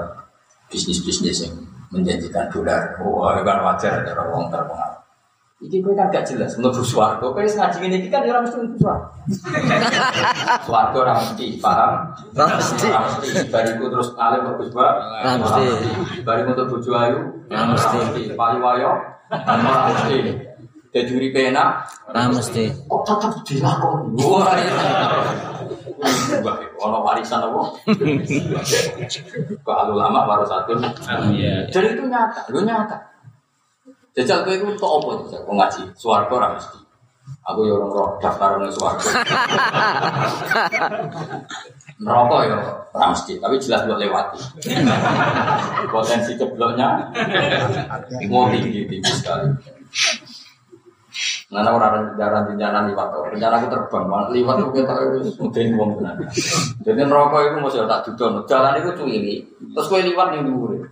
bisnis-bisnis 0.69 1.49
yang 1.49 1.57
menjanjikan 1.89 2.45
dolar. 2.53 2.93
Wah, 3.01 3.33
oh, 3.33 3.41
kan 3.41 3.57
wajar 3.65 4.05
ada 4.05 4.13
uang 4.29 4.53
terpengaruh. 4.53 5.01
Iki 5.60 5.84
kowe 5.84 5.91
kan 5.91 6.08
gak 6.08 6.24
jelas 6.24 6.56
mlebu 6.56 6.80
swarga. 6.88 7.19
Kowe 7.36 7.43
wis 7.43 7.60
ngaji 7.60 7.78
ngene 7.84 7.95
iki 8.00 8.08
kan 8.08 8.24
ora 8.24 8.39
mesti 8.39 8.63
mlebu 8.63 8.80
swarga. 8.80 9.08
Swarga 10.65 10.95
ora 11.04 11.13
mesti, 11.19 11.45
paham? 11.60 11.91
Ora 12.32 12.45
mesti. 12.56 12.88
Bariku 13.52 13.91
terus 13.91 14.15
alim 14.15 14.48
bagus 14.48 14.72
ba? 14.72 14.88
Ora 15.19 15.36
mesti. 15.36 15.63
Bariku 16.24 16.56
untuk 16.56 16.67
bojo 16.80 16.91
ayu? 16.95 17.19
Ora 17.52 17.63
mesti. 17.76 18.00
Payu 18.39 18.58
wayo? 18.63 18.91
Ora 19.28 19.91
mesti. 19.91 20.17
Dadi 20.95 21.12
uripe 21.12 21.52
enak? 21.52 21.69
Ora 22.08 22.32
mesti. 22.32 22.63
Kok 22.88 23.02
tetep 23.04 23.34
dilakoni? 23.43 24.15
Wah. 24.15 24.56
Wah, 26.39 26.56
ono 26.80 27.04
warisan 27.04 27.43
apa? 27.43 27.62
Kalau 29.67 30.00
lama 30.00 30.24
baru 30.24 30.48
satu. 30.48 30.72
Iya. 31.36 31.67
Jadi 31.67 32.00
itu 32.00 32.08
nyata, 32.08 32.48
lu 32.48 32.63
nyata. 32.63 33.09
Jajal 34.17 34.41
kowe 34.41 34.54
iku 34.58 34.65
untuk 34.74 34.89
apa 34.89 35.10
jajal? 35.26 35.41
Kok 35.45 35.56
ngaji? 35.56 35.82
Swarga 35.93 36.34
ora 36.34 36.50
mesti. 36.58 36.80
Aku 37.45 37.65
ya 37.65 37.74
orang 37.78 37.93
roh 37.93 38.10
daftar 38.17 38.58
nang 38.58 38.74
swarga. 38.74 39.06
Neraka 42.04 42.38
ya 42.45 42.58
ora 42.89 43.06
mesti, 43.13 43.34
tapi 43.38 43.56
jelas 43.62 43.86
buat 43.86 44.00
lewati. 44.02 44.39
Potensi 45.93 46.32
cebloknya 46.38 47.13
mau 48.30 48.50
tinggi 48.50 48.89
tinggi 48.89 49.13
sekali. 49.13 49.50
Nana 51.50 51.74
orang 51.74 52.13
rencana 52.13 52.45
rencana 52.45 52.80
liwat 52.86 53.10
rencana 53.34 53.56
aku 53.58 53.67
terbang, 53.74 54.06
malah 54.06 54.30
liwat 54.30 54.56
tuh 54.62 54.69
kita 54.69 54.93
harus 54.93 55.34
mudahin 55.41 55.74
uang 55.74 55.98
benar. 55.98 56.13
Jadi 56.86 57.02
neraka 57.02 57.38
itu 57.50 57.58
masih 57.58 57.89
tak 57.89 58.06
dudon, 58.06 58.45
jalan 58.45 58.78
itu 58.78 58.89
tuh 58.93 59.08
ini, 59.10 59.41
terus 59.74 59.89
kue 59.89 60.06
liwat 60.06 60.38
yang 60.38 60.45
dulu. 60.45 60.86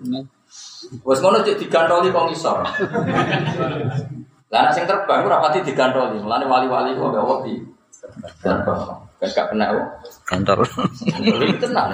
Wes 1.04 1.20
ngono 1.20 1.44
cek 1.44 1.60
digantoli 1.60 2.12
kok 2.12 2.28
ngisor. 2.32 2.58
Lah 4.48 4.60
nek 4.64 4.72
sing 4.72 4.88
terbang 4.88 5.28
ora 5.28 5.44
pati 5.44 5.60
digantoli, 5.60 6.24
mulane 6.24 6.48
wali-wali 6.48 6.96
kok 6.96 7.12
gak 7.12 7.28
wedi. 7.28 7.56
Terbang. 8.40 8.80
Kan 9.20 9.30
gak 9.36 9.48
kena 9.52 9.66
kok. 9.76 9.88
Kantor. 10.24 10.58
Ini 11.20 11.60
tenang. 11.60 11.92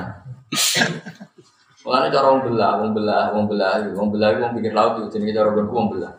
Mulane 1.83 2.07
cara 2.13 2.27
wong 2.29 2.41
belah, 2.45 2.73
wong 2.79 2.91
belah, 2.93 3.25
wong 3.33 3.45
belah, 3.49 3.73
wong 3.97 4.07
belah 4.13 4.29
wong 4.39 4.51
pikir 4.55 4.71
laut 4.71 5.01
itu 5.01 5.17
jenenge 5.17 5.33
cara 5.33 5.49
gonku 5.51 5.73
wong 5.73 5.87
belah. 5.91 6.13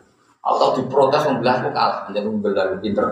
Aku 0.44 0.56
tau 0.60 0.76
diprotes 0.76 1.22
wong 1.24 1.38
belah 1.40 1.56
kok 1.62 1.72
kalah, 1.72 2.00
jadi 2.10 2.26
wong 2.26 2.42
belah 2.42 2.74
pinter. 2.82 3.06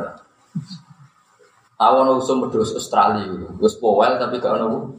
Tahu 1.79 1.94
ono 1.98 2.18
usum 2.18 2.42
medhos 2.42 2.75
Australia. 2.75 3.31
Wis 3.62 3.79
powel 3.79 4.18
tapi 4.18 4.42
gak 4.42 4.59
ono 4.59 4.98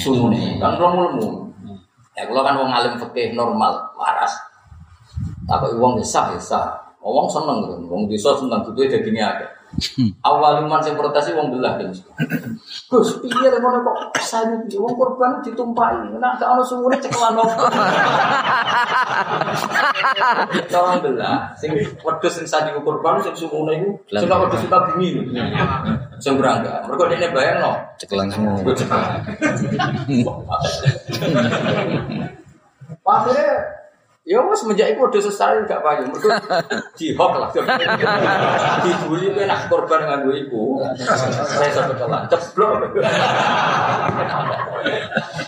sumune. 0.00 0.56
Kan 0.56 0.80
romo 0.80 1.49
Ya 2.18 2.26
kalau 2.26 2.42
kan 2.42 2.58
wong 2.58 2.70
alim 2.72 2.98
fikih 2.98 3.38
normal, 3.38 3.94
waras. 3.94 4.34
Tapi 5.46 5.74
wong 5.78 5.98
desa 5.98 6.30
desa, 6.34 6.74
wong 6.98 7.30
seneng. 7.30 7.86
Wong 7.86 8.10
desa 8.10 8.34
seneng 8.34 8.66
jadi 8.74 8.98
ini 9.02 9.20
ada. 9.22 9.59
Awal 10.26 10.66
iman 10.66 10.82
sing 10.82 10.98
protes 10.98 11.30
wong 11.30 11.54
belah 11.54 11.78
kan. 11.78 11.94
Gus, 12.90 13.22
piye 13.22 13.48
lek 13.48 13.62
ngono 13.62 13.86
kok 13.86 14.18
sayu 14.18 14.58
piye 14.66 14.82
wong 14.82 14.98
korban 14.98 15.38
ditumpahi. 15.46 16.10
Nek 16.18 16.42
gak 16.42 16.50
ono 16.50 16.62
sumune 16.66 16.98
cekelan 16.98 17.38
opo. 17.38 17.64
Tolong 20.66 20.98
belah, 21.00 21.54
sing 21.54 21.70
wedhus 21.78 22.32
sing 22.34 22.46
sayu 22.50 22.82
korban 22.82 23.22
sing 23.22 23.34
sumune 23.38 23.78
iku 23.78 23.90
sing 24.10 24.26
wedhus 24.26 24.62
kita 24.66 24.78
bumi. 24.90 25.08
Sing 26.18 26.34
berangga. 26.34 26.84
Mergo 26.90 27.06
dene 27.06 27.30
bayangno, 27.30 27.72
Cekelan 27.96 28.28
semua. 28.28 28.58
Akhirnya 33.10 33.79
Ya 34.28 34.36
wes 34.44 34.60
semenjak 34.60 34.92
itu 34.92 35.00
udah 35.00 35.16
selesai 35.16 35.64
gak 35.64 35.80
payu. 35.80 36.04
Mereka 36.12 36.60
jihok 37.00 37.32
lah. 37.40 37.48
Dibully 38.84 39.32
kowe 39.32 39.44
nak 39.48 39.72
korban 39.72 40.04
nganggo 40.04 40.36
iku. 40.36 40.84
Saya 41.00 41.72
sampai 41.72 41.96
kelan 41.96 42.28
ceblok. 42.28 42.92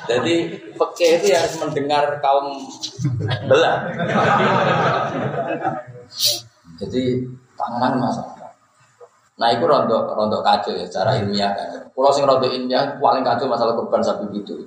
Jadi 0.09 0.35
peke 0.73 1.09
itu 1.21 1.27
harus 1.37 1.55
mendengar 1.61 2.17
kaum 2.25 2.65
belah. 3.45 3.93
Jadi 6.81 7.29
tangan 7.53 7.93
masalah. 8.01 8.57
Nah, 9.37 9.49
itu 9.53 9.65
rontok 9.69 10.17
rontok 10.17 10.41
kacau 10.41 10.73
ya 10.73 10.89
secara 10.89 11.21
ilmiah 11.21 11.53
kan. 11.53 11.93
Kalau 11.93 12.11
sing 12.13 12.25
rontok 12.25 12.49
ilmiah 12.49 12.97
paling 12.97 13.21
kacau 13.21 13.53
masalah 13.53 13.77
korban 13.77 14.01
sapi 14.01 14.33
itu. 14.33 14.65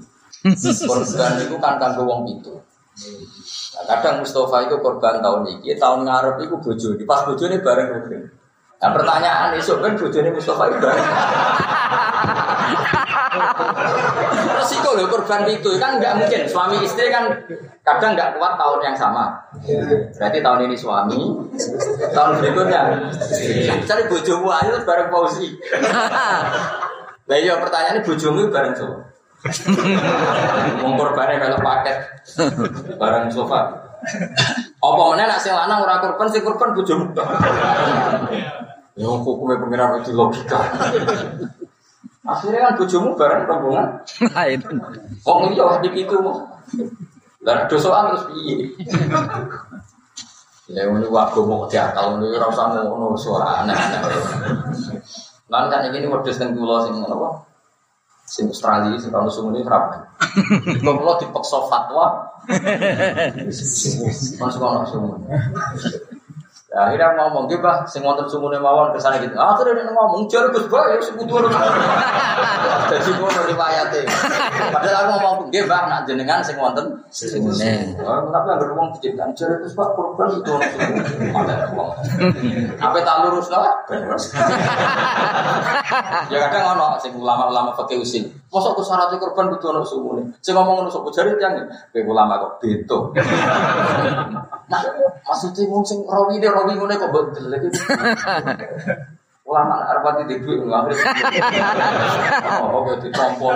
Korban 0.85 1.41
itu 1.41 1.57
kan 1.57 1.81
kanggo 1.81 2.05
wong 2.05 2.29
itu. 2.29 2.53
Nah, 2.95 3.83
kadang 3.91 4.23
Mustafa 4.23 4.71
itu 4.71 4.79
korban 4.79 5.19
tahun 5.19 5.43
ini, 5.59 5.75
tahun 5.75 6.07
ngarep 6.07 6.47
itu 6.47 6.55
bojo, 6.55 6.89
di 6.95 7.03
pas 7.03 7.27
bojo 7.27 7.43
ini 7.43 7.59
bareng 7.59 7.91
rugen. 7.91 8.23
Nah 8.79 8.91
pertanyaan 8.91 9.55
esok 9.59 9.83
kan 9.83 9.99
bojo 9.99 10.15
ini 10.15 10.31
Mustafa 10.31 10.63
itu 10.71 10.77
bareng. 10.79 11.07
Resiko 14.55 14.95
loh 14.95 15.11
korban 15.11 15.43
itu 15.51 15.75
kan 15.75 15.99
nggak 15.99 16.23
mungkin 16.23 16.47
suami 16.47 16.79
istri 16.87 17.11
kan 17.11 17.35
kadang 17.83 18.15
nggak 18.15 18.39
kuat 18.39 18.55
tahun 18.55 18.79
yang 18.79 18.95
sama. 18.95 19.43
Berarti 20.15 20.39
tahun 20.39 20.71
ini 20.71 20.75
suami, 20.79 21.19
tahun 22.15 22.31
berikutnya. 22.39 22.81
Cari 23.83 24.03
bojomu 24.07 24.47
ayo 24.55 24.79
bareng 24.87 25.11
Fauzi. 25.11 25.51
Nah 27.25 27.37
iya 27.41 27.59
pertanyaannya 27.59 28.07
bojomu 28.07 28.47
bareng 28.47 28.71
siapa? 28.71 29.14
Wong 30.81 30.93
korbane 30.97 31.37
melok 31.37 31.61
paket 31.61 31.97
barang 32.97 33.29
sofa. 33.29 33.77
Apa 34.81 35.01
meneh 35.13 35.25
nek 35.29 35.37
sing 35.37 35.53
lanang 35.53 35.85
ora 35.85 36.01
korban 36.01 36.25
sing 36.33 36.41
korban 36.41 36.73
bojomu. 36.73 37.13
Ya 38.97 39.05
hukumnya 39.05 39.61
pengiran 39.61 40.01
itu 40.01 40.17
logika. 40.17 40.57
Akhirnya 42.25 42.73
kan 42.73 42.73
bojomu 42.73 43.13
bareng 43.13 43.45
rombongan. 43.45 44.01
Nah. 44.33 44.49
Kok 45.21 45.53
ya 45.53 45.77
di 45.85 45.89
itu 45.93 46.15
mau. 46.17 46.41
Lah 47.45 47.69
dosoan 47.69 48.09
terus 48.09 48.25
piye? 48.33 48.73
Ya 50.65 50.89
ngono 50.89 51.05
ku 51.05 51.13
aku 51.21 51.45
mau 51.45 51.69
diakal 51.69 52.17
ngono 52.17 52.33
ora 52.33 52.49
usah 52.49 52.81
ngono 52.81 53.13
suara 53.13 53.61
aneh-aneh. 53.61 54.01
Lan 55.53 55.69
kan 55.69 55.85
iki 55.93 56.09
wedhus 56.09 56.41
teng 56.41 56.57
kula 56.57 56.89
sing 56.89 56.97
apa? 57.05 57.45
Sing 58.25 58.49
Australia 58.49 58.97
sing 58.97 59.13
kalau 59.13 59.29
sumune 59.29 59.61
berapa? 59.61 60.01
Kok 60.81 60.95
kula 60.97 61.13
dipaksa 61.21 61.61
fatwa. 61.69 62.33
Masuk 64.41 64.61
ono 64.65 64.81
sumune. 64.89 65.29
Ya, 66.75 66.91
akhirnya 66.91 67.15
ngomong 67.15 67.47
gitu 67.47 67.63
bah, 67.63 67.87
sing 67.87 68.03
wonten 68.03 68.27
sumune 68.27 68.59
mawon 68.59 68.91
ke 68.91 68.99
sana 68.99 69.15
gitu. 69.23 69.31
Terus 69.31 69.79
dia 69.79 69.95
ngomong 69.95 70.27
jar 70.27 70.51
Gus 70.51 70.67
Bah, 70.67 70.91
ya 70.91 70.99
sing 70.99 71.15
kudu 71.15 71.39
Jadi 72.91 73.15
ngono 73.15 73.41
riwayate. 73.47 74.03
Padahal 74.75 75.07
aku 75.07 75.11
ngomong 75.15 75.35
nggih 75.47 75.71
Mbah, 75.71 75.87
nak 75.87 76.03
jenengan 76.03 76.43
sing 76.43 76.59
wonten 76.59 76.99
sumune. 77.07 77.95
Oh, 78.03 78.27
Tapi 78.27 78.47
anggere 78.51 78.75
wong 78.75 78.91
diciptakan 78.91 79.31
jar 79.31 79.55
Gus 79.63 79.71
Bah 79.71 79.87
korban 79.95 80.35
itu 80.35 80.51
ono. 81.31 81.95
Apa 82.75 82.97
tak 83.07 83.17
lurus 83.23 83.47
lah? 83.55 83.71
Ya 86.27 86.51
kadang 86.51 86.75
ono 86.75 86.99
sing 86.99 87.15
ulama-ulama 87.15 87.71
fikih 87.79 88.03
usil. 88.03 88.27
Mosok 88.53 88.77
ku 88.77 88.83
syarat 88.85 89.11
korban 89.17 89.51
kudu 89.51 89.65
ono 89.73 89.81
sumune. 89.81 90.21
Sing 90.39 90.53
ngomong 90.55 90.85
ngono 90.85 90.89
sapa 90.89 91.09
jare 91.11 91.35
tiyang 91.35 91.65
kowe 91.91 92.01
ulama 92.05 92.39
kok 92.39 92.53
beto. 92.61 93.11
Nah, 94.69 94.81
maksudnya 95.27 95.67
wong 95.67 95.83
sing 95.83 96.05
rawi 96.05 96.39
de 96.39 96.47
rawi 96.47 96.77
ngene 96.77 96.95
kok 96.95 97.11
betul 97.11 97.51
lagi. 97.51 97.67
Ulama 99.45 99.85
arep 99.85 100.01
pati 100.01 100.23
di 100.25 100.41
duit 100.41 100.57
nggak 100.65 100.89
Oh, 102.65 102.81
oke 102.81 102.97
ditompol. 102.97 103.53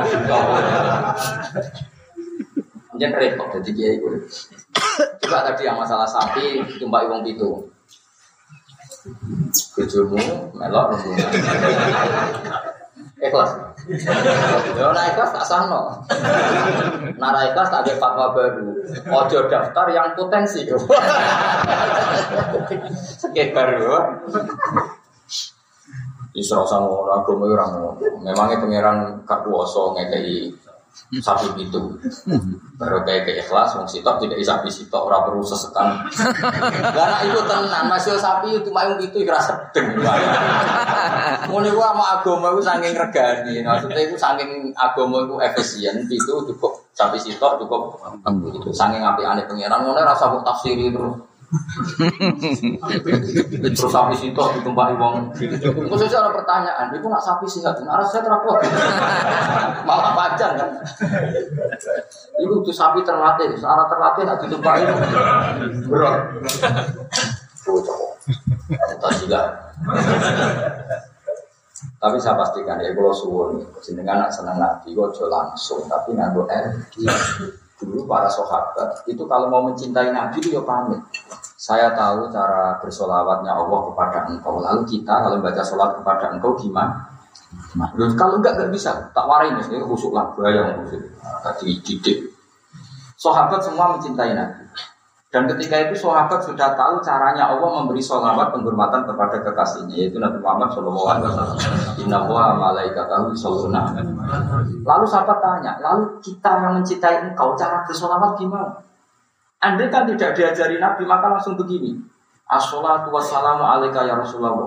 Jangan 3.00 3.16
repot 3.16 3.48
jadi 3.58 3.70
kiai 3.72 3.96
gue. 3.98 4.28
Coba 5.24 5.48
tadi 5.50 5.64
yang 5.64 5.80
masalah 5.80 6.06
sapi 6.06 6.62
tumpah 6.78 7.08
wong 7.08 7.24
pitu. 7.24 7.72
Bojomu 9.74 10.20
melok 10.60 10.84
rombongan. 10.92 11.32
Ikhlas. 13.20 13.52
Ya 14.80 14.86
ora 14.96 15.02
ikhlas 15.12 15.36
tak 15.36 15.44
sahno. 15.44 16.00
Nara 17.20 17.52
ikhlas 17.52 17.68
tak 17.68 17.84
ada 17.84 17.94
fatwa 18.00 18.32
baru. 18.32 18.80
Ojo 19.12 19.40
daftar 19.52 19.86
yang 19.92 20.16
potensi. 20.16 20.64
Sekitar 23.20 23.76
ya. 23.76 23.98
Isra 26.32 26.64
sama 26.64 26.88
orang 26.88 27.26
agama 27.26 27.46
orang 27.52 27.72
Memangnya 28.24 28.62
pangeran 28.62 28.98
gak 29.28 29.44
kuasa 29.44 29.82
ngekei 29.98 30.54
sapi 31.22 31.66
itu. 31.66 31.82
Baru 32.80 33.04
kayak 33.04 33.28
ke 33.28 33.32
ikhlas, 33.46 33.76
wong 33.76 33.88
sitok 33.88 34.24
tidak 34.24 34.40
sapi 34.42 34.68
sitok 34.68 35.08
ora 35.08 35.24
perlu 35.24 35.44
sesekan. 35.44 36.08
Karena 36.96 37.18
itu 37.28 37.40
tenan, 37.46 37.86
masih 37.88 38.16
sapi 38.18 38.60
itu 38.60 38.70
mayung 38.72 39.00
itu 39.00 39.24
kira 39.24 39.40
sedeng. 39.40 40.00
Ngono 41.50 41.66
iku 41.70 41.82
sama 41.82 42.04
agama 42.20 42.52
iku 42.56 42.62
saking 42.64 42.94
regani. 42.96 43.54
Maksudnya 43.62 44.02
iku 44.10 44.16
saking 44.18 44.74
agama 44.74 45.24
iku 45.28 45.36
efisien 45.44 46.08
itu 46.10 46.36
cukup 46.50 46.90
sapi 46.98 47.16
sitok 47.16 47.64
cukup 47.64 47.96
itu 48.52 48.70
saking 48.76 49.06
apikane 49.06 49.48
pangeran 49.48 49.86
ngono 49.86 50.02
rasa 50.04 50.32
kok 50.34 50.44
tafsiri 50.44 50.92
terus. 50.92 51.29
Terus 53.60 53.82
sapi 53.90 54.14
situ 54.14 54.38
ditumpahi 54.38 54.94
wong. 54.94 55.34
Khususnya 55.90 56.22
ada 56.22 56.32
pertanyaan, 56.34 56.94
itu 56.94 57.10
nak 57.10 57.24
sapi 57.26 57.50
sih 57.50 57.66
nggak 57.66 57.82
arah 57.90 58.06
saya 58.06 58.22
terapot. 58.22 58.62
Malah 59.90 60.14
panjang 60.14 60.54
kan. 60.54 60.70
Itu 62.38 62.62
tuh 62.62 62.76
sapi 62.76 63.02
terlatih, 63.02 63.58
searah 63.58 63.90
terlatih 63.90 64.24
nak 64.30 64.38
ditumpahi. 64.46 64.84
Berat. 65.90 66.38
Cocok. 67.66 68.00
Entah 68.70 69.14
juga. 69.18 69.42
Tapi 72.00 72.18
saya 72.20 72.36
pastikan 72.40 72.80
ya 72.80 72.96
kalau 72.96 73.12
suwun 73.12 73.60
jenengan 73.84 74.24
nak 74.24 74.32
seneng 74.32 74.56
nabi 74.56 74.96
kok 74.96 75.16
langsung 75.28 75.84
tapi 75.88 76.16
nganggo 76.16 76.48
energi. 76.48 77.04
Dulu 77.80 78.04
para 78.04 78.28
sahabat 78.28 79.08
itu 79.08 79.24
kalau 79.24 79.48
mau 79.48 79.64
mencintai 79.64 80.12
nabi 80.12 80.44
itu 80.44 80.52
ya 80.52 80.62
pamit. 80.68 81.00
Saya 81.56 81.96
tahu 81.96 82.28
cara 82.32 82.76
bersolawatnya 82.84 83.56
Allah 83.56 83.80
kepada 83.92 84.20
engkau. 84.32 84.60
Lalu 84.60 84.84
kita 84.88 85.24
kalau 85.24 85.40
baca 85.40 85.64
sholat 85.64 85.96
kepada 86.00 86.36
engkau 86.36 86.56
gimana? 86.60 87.20
Loh, 87.96 88.12
kalau 88.20 88.40
enggak 88.40 88.60
enggak 88.60 88.72
bisa, 88.76 89.12
tak 89.16 89.26
warai 89.26 89.54
ini 89.56 89.82
khusuk 89.82 90.14
lah, 90.14 90.32
bahaya 90.38 90.76
khusuk. 90.80 91.02
Tadi 91.44 91.82
didik. 91.82 92.18
Sahabat 93.20 93.60
semua 93.64 93.96
mencintai 93.96 94.32
Nabi. 94.32 94.64
Dan 95.30 95.46
ketika 95.46 95.78
itu 95.78 95.94
sahabat 95.94 96.42
sudah 96.42 96.74
tahu 96.74 96.98
caranya 97.06 97.54
Allah 97.54 97.70
memberi 97.70 98.02
sholawat 98.02 98.50
penghormatan 98.50 99.06
kepada 99.06 99.38
kekasihnya 99.46 100.10
yaitu 100.10 100.18
Nabi 100.18 100.42
Muhammad 100.42 100.74
Shallallahu 100.74 101.06
Alaihi 101.06 101.26
Wasallam. 101.30 101.58
Inna 102.02 102.20
wa 102.26 102.58
malaikatahu 102.58 103.30
yusholluna. 103.30 103.94
Lalu 104.82 105.06
sahabat 105.06 105.38
tanya, 105.38 105.78
lalu 105.78 106.18
kita 106.18 106.50
yang 106.50 106.82
mencintai 106.82 107.30
engkau 107.30 107.54
cara 107.54 107.86
bersolawat 107.86 108.42
gimana? 108.42 108.74
Anda 109.62 109.86
kan 109.94 110.10
tidak 110.10 110.34
diajari 110.34 110.82
Nabi 110.82 111.06
maka 111.06 111.30
langsung 111.30 111.54
begini. 111.54 111.94
Assalatu 112.50 113.14
wassalamu 113.14 113.62
alaika 113.62 114.10
ya 114.10 114.18
Rasulullah. 114.18 114.66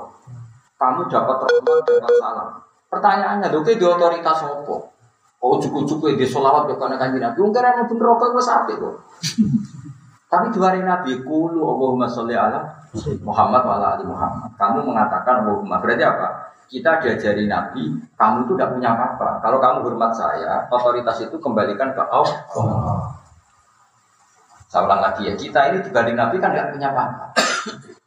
Kamu 0.79 1.11
dapat 1.11 1.43
rahmat 1.43 1.79
dapat 1.91 2.15
salam. 2.23 2.49
Pertanyaannya, 2.87 3.51
oke 3.51 3.75
di 3.75 3.83
otoritas 3.83 4.47
apa? 4.47 4.77
Oh 5.43 5.59
cukup-cukup 5.59 6.15
di 6.15 6.23
solawat 6.23 6.71
ke 6.71 6.79
kana 6.79 6.95
kanjeng 6.95 7.19
Nabi. 7.19 7.43
Kira 7.51 7.75
mlebu 7.75 7.99
neraka 7.99 8.31
wis 8.31 8.47
apik 8.47 8.79
kok. 8.79 8.95
Tapi 10.33 10.49
dua 10.57 10.73
hari 10.73 10.81
Nabi 10.81 11.21
kulu 11.21 11.61
Allahumma 11.61 12.09
sholli 12.09 12.33
ala 12.33 12.65
Muhammad 13.21 13.69
wa 13.69 13.75
ala 13.77 13.87
ali 14.01 14.05
Muhammad. 14.09 14.49
Kamu 14.57 14.81
mengatakan 14.89 15.45
Allahumma 15.45 15.77
berarti 15.77 16.09
apa? 16.09 16.29
Kita 16.73 17.05
diajari 17.05 17.45
Nabi, 17.45 17.93
kamu 18.17 18.49
itu 18.49 18.57
tidak 18.57 18.73
punya 18.73 18.97
apa-apa. 18.97 19.45
Kalau 19.45 19.61
kamu 19.61 19.85
hormat 19.85 20.17
saya, 20.17 20.65
otoritas 20.73 21.21
itu 21.21 21.37
kembalikan 21.37 21.93
ke 21.93 22.01
Allah. 22.09 23.13
Saya 24.73 24.89
ulang 24.89 25.05
lagi 25.05 25.29
ya, 25.29 25.37
kita 25.37 25.69
ini 25.69 25.85
dibanding 25.85 26.17
Nabi 26.17 26.41
kan 26.41 26.57
nggak 26.57 26.73
punya 26.73 26.89
apa-apa. 26.97 27.25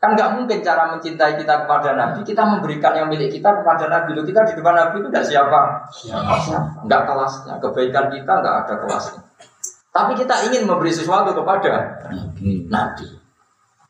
Kan 0.02 0.10
nggak 0.18 0.30
mungkin 0.34 0.66
cara 0.66 0.98
mencintai 0.98 1.38
kita 1.38 1.62
kepada 1.62 1.94
Nabi, 1.94 2.26
kita 2.26 2.42
memberikan 2.42 2.98
yang 2.98 3.06
milik 3.06 3.38
kita 3.38 3.54
kepada 3.62 3.86
Nabi. 3.86 4.18
Loh, 4.18 4.26
kita 4.26 4.50
di 4.50 4.58
depan 4.58 4.74
Nabi 4.74 4.96
itu 4.98 5.10
tidak 5.14 5.26
siapa? 5.30 5.60
Siapa? 5.94 6.36
Nggak 6.90 7.02
kelasnya. 7.06 7.54
Kebaikan 7.62 8.06
kita 8.10 8.34
nggak 8.34 8.56
ada 8.66 8.74
kelasnya. 8.82 9.22
Tapi 9.96 10.12
kita 10.20 10.52
ingin 10.52 10.68
memberi 10.68 10.91
sesuatu 10.91 11.32
kepada 11.32 12.04
Nabi. 12.68 13.08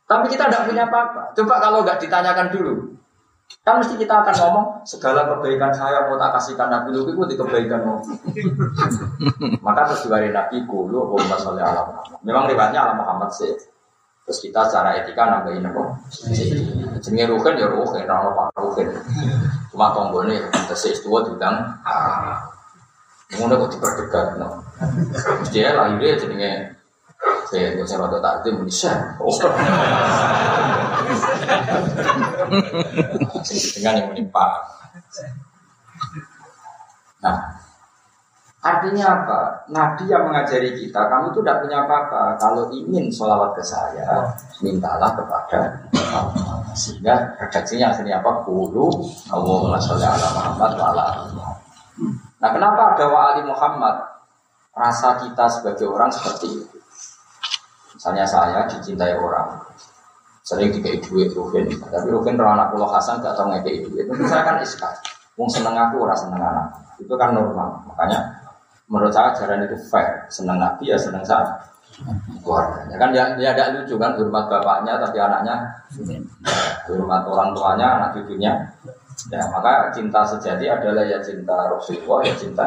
Tapi 0.06 0.26
kita 0.30 0.54
tidak 0.54 0.70
punya 0.70 0.86
apa-apa. 0.86 1.34
Coba 1.34 1.58
kalau 1.58 1.82
nggak 1.82 1.98
ditanyakan 1.98 2.54
dulu. 2.54 2.94
Kan 3.66 3.82
mesti 3.82 3.98
kita 3.98 4.22
akan 4.22 4.36
ngomong 4.38 4.66
segala 4.86 5.26
kebaikan 5.26 5.74
saya 5.74 6.06
mau 6.06 6.18
tak 6.18 6.38
kasihkan 6.38 6.70
Nabi 6.70 6.94
lu 6.94 7.10
itu 7.10 7.34
di 7.34 7.36
kebaikan 7.38 7.82
mau. 7.82 7.98
Maka 9.66 9.90
terus 9.90 10.06
diwari 10.06 10.30
Nabi 10.30 10.62
kulu 10.70 11.10
Allahumma 11.10 11.38
sholli 11.42 11.62
ala 11.66 11.82
Muhammad. 11.90 12.22
Memang 12.22 12.46
riwayatnya 12.46 12.80
ala 12.86 12.94
Muhammad 12.94 13.34
sih. 13.34 13.54
Terus 14.30 14.42
kita 14.42 14.70
secara 14.70 15.02
etika 15.02 15.26
nambahin 15.26 15.66
apa? 15.66 15.84
Jenenge 17.02 17.26
rugen 17.30 17.58
ya 17.58 17.70
ora 17.70 18.14
apa 18.14 18.44
rugen. 18.62 18.94
Cuma 19.74 19.94
tonggone 19.94 20.38
tesih 20.70 20.98
tua 21.02 21.26
diundang 21.26 21.66
ah. 21.82 22.55
Ngono 23.40 23.54
kok 23.66 23.72
diperdegat 23.76 24.28
no. 24.40 24.50
Mesti 25.44 25.58
ya 25.60 25.72
lahirnya 25.76 26.20
jenenge 26.20 26.76
saya 27.46 27.78
nggak 27.78 27.88
saya 27.88 28.00
rada 28.06 28.20
takdim 28.22 28.56
bisa. 28.66 28.92
Oh. 29.22 29.34
Dengan 33.46 33.94
yang 34.02 34.08
menimpa. 34.12 34.46
Nah, 37.22 37.38
artinya 38.62 39.06
apa? 39.10 39.40
Nabi 39.74 40.06
yang 40.10 40.30
mengajari 40.30 40.78
kita, 40.78 41.10
kamu 41.10 41.34
itu 41.34 41.40
tidak 41.42 41.58
punya 41.66 41.78
apa-apa. 41.86 42.38
Kalau 42.38 42.70
ingin 42.70 43.10
sholawat 43.10 43.58
ke 43.58 43.64
saya, 43.66 44.30
mintalah 44.62 45.14
kepada 45.18 45.74
Allah. 46.14 46.62
Sehingga 46.78 47.34
redaksinya 47.42 47.94
akhirnya 47.94 48.22
apa? 48.22 48.46
Kulu 48.46 48.90
Allahumma 49.34 49.82
sholli 49.82 50.06
ala 50.06 50.28
Muhammad 50.34 50.72
wa 50.78 50.86
ala 50.94 51.04
Muhammad. 51.34 52.25
Nah, 52.42 52.50
kenapa 52.52 52.96
ada 52.96 53.06
wa 53.08 53.22
ali 53.34 53.42
Muhammad? 53.48 53.96
Rasa 54.76 55.16
kita 55.24 55.48
sebagai 55.48 55.88
orang 55.88 56.12
seperti 56.12 56.52
itu. 56.52 56.78
Misalnya 57.96 58.28
saya 58.28 58.68
dicintai 58.68 59.16
orang, 59.16 59.56
sering 60.44 60.68
dikei 60.68 61.00
duit 61.00 61.32
Ruhin, 61.32 61.64
tapi 61.80 62.12
Ruhin 62.12 62.36
kalau 62.36 62.52
anak 62.60 62.76
pulau 62.76 62.92
Hasan 62.92 63.24
gak 63.24 63.40
tau 63.40 63.48
ngekei 63.48 63.88
duit, 63.88 64.04
itu 64.04 64.24
saya 64.28 64.44
kan 64.44 64.60
iskal. 64.60 64.92
Wong 65.40 65.48
seneng 65.48 65.80
aku, 65.80 66.04
ora 66.04 66.12
seneng 66.12 66.44
anak, 66.44 66.76
itu 67.00 67.16
kan 67.16 67.32
normal. 67.32 67.88
Makanya 67.88 68.20
menurut 68.92 69.16
saya 69.16 69.32
ajaran 69.32 69.64
itu 69.64 69.80
fair, 69.88 70.28
seneng 70.28 70.60
nabi 70.60 70.92
ya 70.92 71.00
seneng 71.00 71.24
saya 71.24 71.56
keluarganya 72.44 72.96
kan 73.00 73.10
ya, 73.16 73.24
ya 73.40 73.56
ada 73.56 73.72
lucu 73.72 73.96
kan 73.96 74.20
hormat 74.20 74.52
bapaknya 74.52 75.00
tapi 75.00 75.16
anaknya 75.16 75.56
hormat 76.92 77.24
orang 77.24 77.50
tuanya 77.56 77.88
anak 78.00 78.10
cucunya 78.20 78.52
ya 79.32 79.42
maka 79.50 79.90
cinta 79.96 80.22
sejati 80.28 80.68
adalah 80.68 81.04
ya 81.08 81.20
cinta 81.24 81.72
Rasulullah 81.72 82.20
ya 82.28 82.34
cinta 82.36 82.66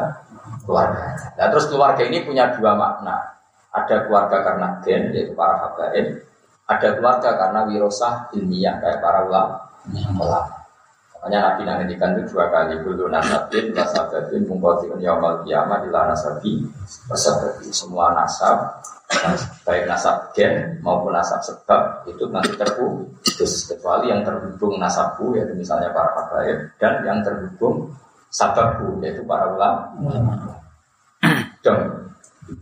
keluarga. 0.65 1.13
Nah 1.37 1.47
terus 1.53 1.67
keluarga 1.69 2.03
ini 2.05 2.25
punya 2.25 2.53
dua 2.57 2.73
makna. 2.75 3.37
Ada 3.73 4.09
keluarga 4.09 4.43
karena 4.43 4.69
gen 4.81 5.13
yaitu 5.13 5.37
para 5.37 5.61
habaib. 5.61 6.25
Ada 6.69 6.89
keluarga 6.97 7.31
karena 7.37 7.61
wirosah 7.69 8.33
ilmiah 8.37 8.77
kayak 8.81 9.01
para 9.01 9.25
ulama. 9.25 9.57
Makanya 11.19 11.39
Nabi 11.51 11.63
nantikan 11.67 12.15
itu 12.17 12.37
dua 12.37 12.53
kali. 12.53 12.79
Dulu 12.81 13.11
nasabin 13.11 13.75
nasabin 13.75 14.47
mengkotiun 14.47 15.01
yaumal 15.03 15.43
kiamat 15.43 15.85
di 15.85 15.91
nasabi 15.91 16.53
nasabin. 17.09 17.73
Semua 17.73 18.13
nasab 18.15 18.81
baik 19.65 19.89
nasab 19.89 20.31
gen 20.37 20.77
maupun 20.85 21.17
nasab 21.17 21.41
sebab 21.41 22.05
itu 22.05 22.29
nanti 22.29 22.53
terputus 22.55 23.65
kecuali 23.65 24.13
yang 24.13 24.21
terhubung 24.21 24.77
nasabku 24.77 25.33
yaitu 25.33 25.57
misalnya 25.57 25.89
para 25.97 26.13
habaib 26.13 26.69
dan 26.77 27.01
yang 27.03 27.19
terhubung 27.25 27.89
sababku 28.29 29.01
yaitu 29.01 29.25
para 29.25 29.49
ulama. 29.49 29.97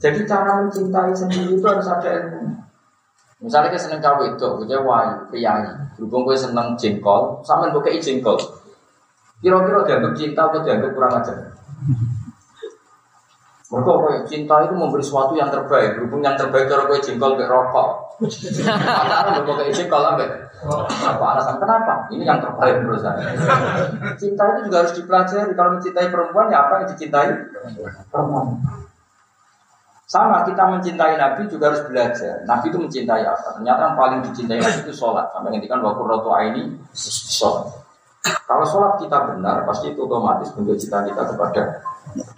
Jadi 0.02 0.26
cara 0.26 0.66
mencintai 0.66 1.14
sendiri 1.14 1.58
itu 1.58 1.66
harus 1.66 1.86
ada 1.86 2.10
ilmu. 2.10 2.58
Misalnya 3.36 3.70
kita 3.70 3.80
seneng 3.86 4.00
itu, 4.32 4.48
gue 4.64 4.80
wayu, 4.80 5.28
priayi. 5.30 5.70
Berhubung 5.94 6.24
gue 6.26 6.34
seneng 6.34 6.74
jengkol, 6.74 7.44
sama 7.46 7.70
kei 7.84 8.00
jengkol. 8.00 8.40
Kira-kira 9.44 9.84
dianggap 9.84 10.12
cinta 10.16 10.42
atau 10.48 10.64
dianggap 10.64 10.90
kurang 10.96 11.12
ajar? 11.20 11.36
Mereka 13.66 13.92
kue 13.98 14.14
cinta 14.30 14.62
itu 14.62 14.74
memberi 14.78 15.02
sesuatu 15.02 15.34
yang 15.34 15.50
terbaik. 15.50 15.98
Berhubung 15.98 16.22
yang 16.22 16.38
terbaik 16.38 16.70
cara 16.70 16.86
kue 16.86 17.02
jengkol 17.02 17.34
ke 17.34 17.50
rokok. 17.50 17.88
Karena 18.62 19.16
mereka 19.34 19.52
kue 19.58 19.74
jengkol 19.74 20.02
ambek. 20.06 20.30
Apa 21.02 21.24
alasan 21.34 21.58
kenapa? 21.58 22.06
Ini 22.14 22.22
yang 22.22 22.38
terbaik 22.38 22.86
menurut 22.86 23.02
saya. 23.02 23.26
Cinta 24.14 24.54
itu 24.54 24.70
juga 24.70 24.86
harus 24.86 24.94
dipelajari. 24.94 25.50
Kalau 25.58 25.70
mencintai 25.74 26.08
perempuan 26.14 26.46
ya 26.46 26.58
apa 26.62 26.72
yang 26.78 26.86
dicintai 26.94 27.30
perempuan. 28.14 28.46
Sama 30.06 30.46
kita 30.46 30.62
mencintai 30.70 31.18
Nabi 31.18 31.50
juga 31.50 31.74
harus 31.74 31.82
belajar. 31.90 32.46
Nabi 32.46 32.70
itu 32.70 32.78
mencintai 32.78 33.26
apa? 33.26 33.58
Ternyata 33.58 33.80
yang 33.82 33.96
paling 33.98 34.20
dicintai 34.30 34.62
Nabi 34.62 34.78
itu 34.86 34.94
sholat. 34.94 35.26
Sampai 35.34 35.50
ngendikan 35.50 35.82
waktu 35.82 36.02
roto 36.06 36.30
ini 36.38 36.70
sholat. 36.94 37.85
Kalau 38.46 38.64
sholat 38.66 38.98
kita 39.02 39.18
benar, 39.34 39.66
pasti 39.66 39.92
itu 39.94 40.06
otomatis 40.06 40.50
bentuk 40.54 40.78
cinta 40.78 41.02
kita 41.02 41.22
kepada 41.34 41.62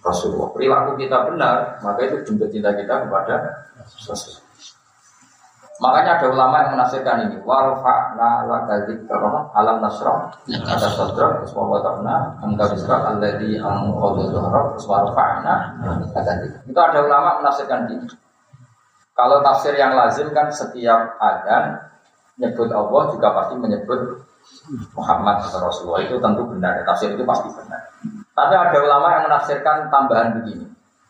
Rasulullah. 0.05 0.49
Perilaku 0.53 0.97
kita 0.97 1.28
benar, 1.28 1.80
maka 1.84 2.01
itu 2.05 2.24
bentuk 2.32 2.49
cinta 2.53 2.70
kita 2.74 3.07
kepada 3.07 3.34
Rasulullah. 3.78 4.49
Makanya 5.78 6.18
ada 6.18 6.26
ulama 6.34 6.57
yang 6.66 6.70
menafsirkan 6.74 7.16
ini. 7.30 7.36
Warfa'na 7.47 8.51
laka 8.51 8.82
dzikrah 8.91 9.55
alam 9.55 9.78
nasrah 9.78 10.26
ada 10.51 10.89
sadra 10.91 11.39
terus 11.39 11.55
wa 11.55 11.78
angka 12.43 12.64
bisra 12.74 13.14
alladzi 13.14 13.62
anqadha 13.62 14.24
dhahra 14.26 14.61
warfa'na 14.74 15.55
Itu 16.66 16.78
ada 16.82 16.99
ulama 16.99 17.39
menafsirkan 17.39 17.86
ini. 17.95 18.11
Kalau 19.14 19.39
tafsir 19.43 19.78
yang 19.78 19.95
lazim 19.95 20.34
kan 20.34 20.51
setiap 20.51 21.14
adan 21.22 21.78
nyebut 22.39 22.70
Allah 22.74 23.03
juga 23.14 23.28
pasti 23.34 23.55
menyebut 23.59 24.26
Muhammad 24.92 25.40
atau 25.49 25.64
Rasulullah 25.64 26.05
itu 26.05 26.20
tentu 26.20 26.42
benar. 26.44 26.84
Tafsir 26.84 27.16
itu 27.16 27.24
pasti 27.24 27.49
benar. 27.53 27.80
Tapi 28.36 28.55
ada 28.55 28.78
ulama 28.78 29.07
yang 29.18 29.22
menafsirkan 29.26 29.88
tambahan 29.88 30.38
begini. 30.38 30.66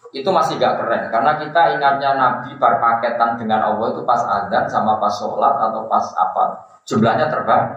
itu 0.08 0.24
masih 0.32 0.56
gak 0.56 0.80
keren 0.80 1.12
karena 1.12 1.36
kita 1.36 1.76
ingatnya 1.76 2.16
Nabi 2.16 2.56
berpaketan 2.56 3.36
dengan 3.36 3.60
Allah 3.60 3.92
itu 3.92 4.00
pas 4.08 4.24
adzan 4.24 4.64
sama 4.64 4.96
pas 4.96 5.12
sholat 5.12 5.52
atau 5.60 5.84
pas 5.84 6.00
apa 6.16 6.64
jumlahnya 6.88 7.28
terbang. 7.28 7.76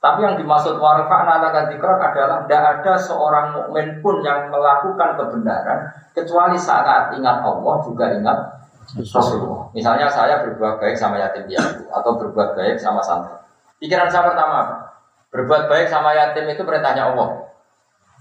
Tapi 0.00 0.20
yang 0.20 0.36
dimaksud 0.36 0.76
warfa'na 0.76 1.40
laka 1.40 1.72
dzikrak 1.72 2.00
adalah 2.12 2.44
tidak 2.44 2.62
ada 2.76 2.92
seorang 3.00 3.46
mukmin 3.56 4.04
pun 4.04 4.20
yang 4.20 4.52
melakukan 4.52 5.16
kebenaran 5.16 5.80
kecuali 6.12 6.60
saat 6.60 7.16
ingat 7.16 7.40
Allah 7.40 7.76
juga 7.80 8.12
ingat 8.12 8.38
Rasulullah. 9.00 9.72
Misalnya 9.72 10.12
saya 10.12 10.44
berbuat 10.44 10.76
baik 10.76 10.96
sama 11.00 11.16
yatim 11.16 11.48
piatu 11.48 11.88
atau 11.88 12.20
berbuat 12.20 12.52
baik 12.52 12.76
sama 12.76 13.00
santri. 13.00 13.39
Pikiran 13.80 14.12
saya 14.12 14.28
pertama 14.28 14.54
apa? 14.68 14.76
Berbuat 15.32 15.72
baik 15.72 15.88
sama 15.88 16.12
yatim 16.12 16.46
itu 16.52 16.62
perintahnya 16.62 17.10
Allah. 17.10 17.48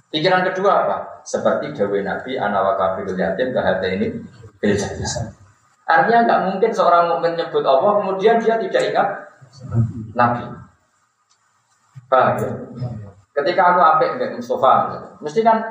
Pikiran 0.10 0.48
kedua 0.48 0.88
apa? 0.88 0.98
Seperti 1.28 1.76
Dewi 1.76 2.02
Nabi 2.02 2.40
Anawa 2.40 2.80
kafirul 2.80 3.20
yatim 3.20 3.52
kehati 3.52 3.88
ini 4.00 4.08
bil 4.58 4.74
Artinya 5.90 6.20
nggak 6.26 6.42
mungkin 6.50 6.72
seorang 6.72 7.10
mukmin 7.10 7.34
menyebut 7.34 7.66
Allah 7.66 8.02
kemudian 8.02 8.38
dia 8.40 8.56
tidak 8.62 8.84
ingat 8.94 9.08
Nabi. 10.14 10.46
Paham 12.10 12.38
ya? 12.42 12.50
Ketika 13.34 13.62
aku 13.74 13.80
apik 13.82 14.10
mbek 14.18 14.32
Mustafa, 14.38 14.72
mesti 15.22 15.46
kan 15.46 15.62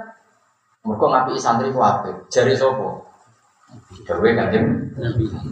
mereka 0.86 1.06
ngapi 1.06 1.34
santri 1.38 1.74
ku 1.74 1.82
apik. 1.82 2.14
Jari 2.30 2.54
sopo? 2.54 3.04
Dewi 4.08 4.32
kanjeng 4.32 4.64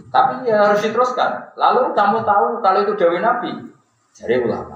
Tapi 0.09 0.49
ya 0.49 0.67
harus 0.67 0.81
diteruskan. 0.81 1.53
Lalu 1.53 1.93
kamu 1.93 2.25
tahu 2.25 2.45
kalau 2.65 2.79
itu 2.81 2.93
Dewi 2.97 3.21
Nabi. 3.21 3.51
Jari 4.17 4.35
ulama. 4.41 4.73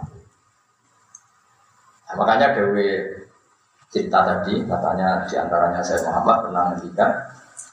Nah, 2.05 2.13
makanya 2.13 2.53
Dewi 2.53 3.01
cinta 3.89 4.21
tadi 4.21 4.61
katanya 4.69 5.25
di 5.25 5.35
antaranya 5.35 5.81
saya 5.81 6.05
Muhammad 6.05 6.45
pernah 6.45 6.63
ngendikan 6.69 7.09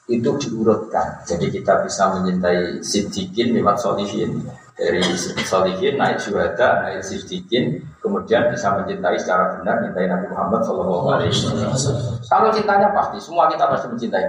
itu 0.09 0.29
diurutkan. 0.41 1.21
Jadi 1.29 1.53
kita 1.53 1.85
bisa 1.85 2.09
mencintai 2.09 2.81
sidikin 2.81 3.53
lewat 3.53 3.77
solihin 3.77 4.41
dari 4.73 5.03
solihin 5.45 5.99
naik 5.99 6.17
syuhada 6.17 6.81
naik 6.87 7.05
sidikin 7.05 7.83
kemudian 8.01 8.49
bisa 8.49 8.73
mencintai 8.73 9.19
secara 9.21 9.59
benar 9.59 9.77
mencintai 9.83 10.07
Nabi 10.09 10.25
Muhammad 10.33 10.61
Shallallahu 10.65 11.07
Alaihi 11.13 11.29
Wasallam. 11.35 12.17
Kalau 12.25 12.49
cintanya 12.49 12.89
pasti 12.95 13.21
semua 13.21 13.45
kita 13.51 13.69
pasti 13.69 13.87
mencintai. 13.93 14.25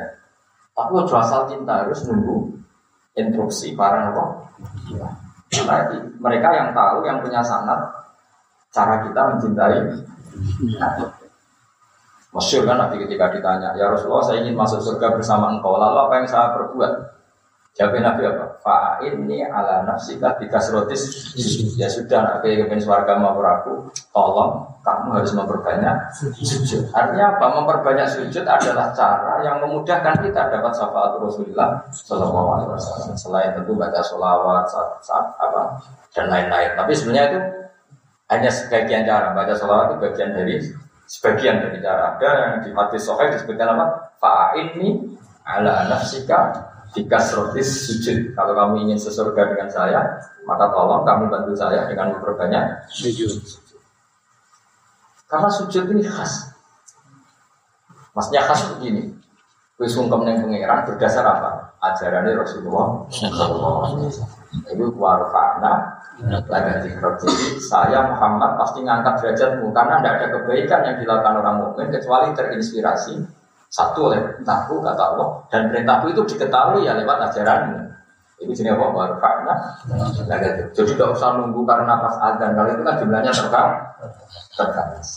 Tapi 0.76 0.92
asal 1.08 1.48
cinta 1.48 1.86
harus 1.86 2.04
nunggu 2.04 2.52
instruksi 3.16 3.72
para 3.72 4.12
apa? 4.12 4.24
Karena 5.50 5.90
mereka 6.22 6.48
yang 6.54 6.70
tahu 6.70 7.02
yang 7.02 7.18
punya 7.18 7.42
sanat 7.42 7.90
cara 8.70 9.02
kita 9.02 9.20
mencintai. 9.34 9.78
Masyur 12.30 12.62
kan 12.62 12.78
Nabi 12.78 13.02
ketika 13.02 13.34
ditanya, 13.34 13.74
ya 13.74 13.90
Rasulullah 13.90 14.22
saya 14.22 14.46
ingin 14.46 14.54
masuk 14.54 14.78
surga 14.78 15.18
bersama 15.18 15.50
engkau, 15.50 15.74
lalu 15.74 15.98
apa 15.98 16.14
yang 16.22 16.28
saya 16.30 16.54
perbuat? 16.54 16.92
Jawab 17.74 17.98
Nabi 17.98 18.22
apa? 18.30 18.49
Fa'in 18.60 19.24
ini 19.24 19.40
ala 19.40 19.88
nafsika 19.88 20.36
bikasrotis. 20.36 21.32
Ya 21.80 21.88
sudah, 21.88 22.36
Nabi 22.36 22.60
ingin 22.60 22.76
suarga 22.76 23.16
mau 23.16 23.40
aku 23.40 23.88
Tolong, 24.12 24.68
kamu 24.84 25.16
harus 25.16 25.32
memperbanyak 25.32 25.96
sujud. 26.44 26.92
Artinya 26.92 27.36
apa? 27.36 27.46
Memperbanyak 27.62 28.10
sujud 28.10 28.44
adalah 28.44 28.92
cara 28.92 29.40
yang 29.40 29.62
memudahkan 29.64 30.20
kita 30.20 30.50
dapat 30.50 30.72
syafaat 30.74 31.16
Rasulullah 31.16 31.80
Sallallahu 31.88 32.48
Alaihi 32.58 32.70
Wasallam. 32.74 33.16
Selain 33.16 33.50
tentu 33.56 33.72
baca 33.78 34.00
sholawat, 34.02 34.66
saat, 34.68 34.90
saat, 35.00 35.26
apa, 35.40 35.78
dan 36.12 36.26
lain-lain. 36.28 36.74
Tapi 36.76 36.92
sebenarnya 36.92 37.26
itu 37.32 37.40
hanya 38.28 38.50
sebagian 38.50 39.02
cara. 39.06 39.32
Baca 39.32 39.54
sholawat 39.56 39.86
itu 39.94 39.96
bagian 40.04 40.30
dari 40.36 40.54
sebagian 41.08 41.56
dari 41.62 41.78
cara. 41.80 42.18
Ada 42.18 42.28
yang 42.28 42.54
di 42.66 42.70
hadis 42.74 43.02
sahih 43.06 43.28
disebutkan 43.30 43.78
apa? 43.78 43.86
Fa'inni 44.20 45.16
ala 45.46 45.88
nafsika 45.90 46.69
dikasrotis 46.94 47.68
sujud. 47.86 48.34
Kalau 48.34 48.52
kamu 48.54 48.88
ingin 48.88 48.98
sesurga 48.98 49.50
dengan 49.50 49.68
saya, 49.70 50.00
maka 50.46 50.70
tolong 50.74 51.02
kamu 51.06 51.24
bantu 51.30 51.52
saya 51.54 51.86
dengan 51.86 52.16
memperbanyak 52.16 52.90
sujud. 52.90 53.30
Karena 55.30 55.48
sujud 55.50 55.84
ini 55.94 56.02
khas. 56.02 56.50
Maksudnya 58.14 58.42
khas 58.46 58.66
begini. 58.74 59.14
Wis 59.80 59.96
sungkem 59.96 60.28
ning 60.28 60.44
pangeran 60.44 60.84
berdasar 60.84 61.24
apa? 61.24 61.72
Ajarannya 61.80 62.36
Rasulullah. 62.36 63.08
Itu 64.68 64.92
warfana 64.98 66.00
saya 67.64 68.00
Muhammad 68.12 68.60
pasti 68.60 68.84
ngangkat 68.84 69.14
derajatmu 69.24 69.72
karena 69.72 69.94
tidak 70.00 70.14
ada 70.20 70.26
kebaikan 70.36 70.80
yang 70.84 70.96
dilakukan 71.00 71.34
orang 71.40 71.56
mukmin 71.64 71.88
kecuali 71.88 72.28
terinspirasi 72.36 73.14
satu 73.70 74.10
oleh 74.10 74.18
perintahku 74.18 74.82
kata 74.82 75.02
Allah 75.14 75.28
dan 75.46 75.70
perintahku 75.70 76.10
itu 76.10 76.22
diketahui 76.34 76.84
ya 76.84 76.98
lewat 76.98 77.30
ajaranmu. 77.30 77.86
Itu 78.40 78.50
jenis 78.56 78.72
apa? 78.72 78.86
Warfana 78.90 79.54
lagi 80.26 80.48
Jadi 80.72 80.96
tidak 80.96 81.12
usah 81.14 81.38
nunggu 81.38 81.60
karena 81.62 81.94
pas 82.00 82.16
adzan 82.18 82.56
kalau 82.56 82.70
itu 82.72 82.82
kan 82.82 82.94
jumlahnya 82.98 83.32
terbatas. 84.56 85.08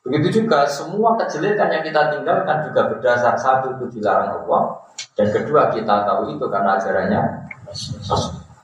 Begitu 0.00 0.42
juga 0.42 0.64
semua 0.64 1.14
kejelekan 1.20 1.68
yang 1.68 1.84
kita 1.84 2.16
tinggalkan 2.16 2.56
juga 2.66 2.80
berdasar 2.88 3.36
satu 3.36 3.76
itu 3.76 4.00
dilarang 4.00 4.42
Allah 4.42 4.82
dan 5.14 5.28
kedua 5.30 5.68
kita 5.70 6.08
tahu 6.08 6.32
itu 6.32 6.44
karena 6.48 6.80
ajarannya 6.80 7.22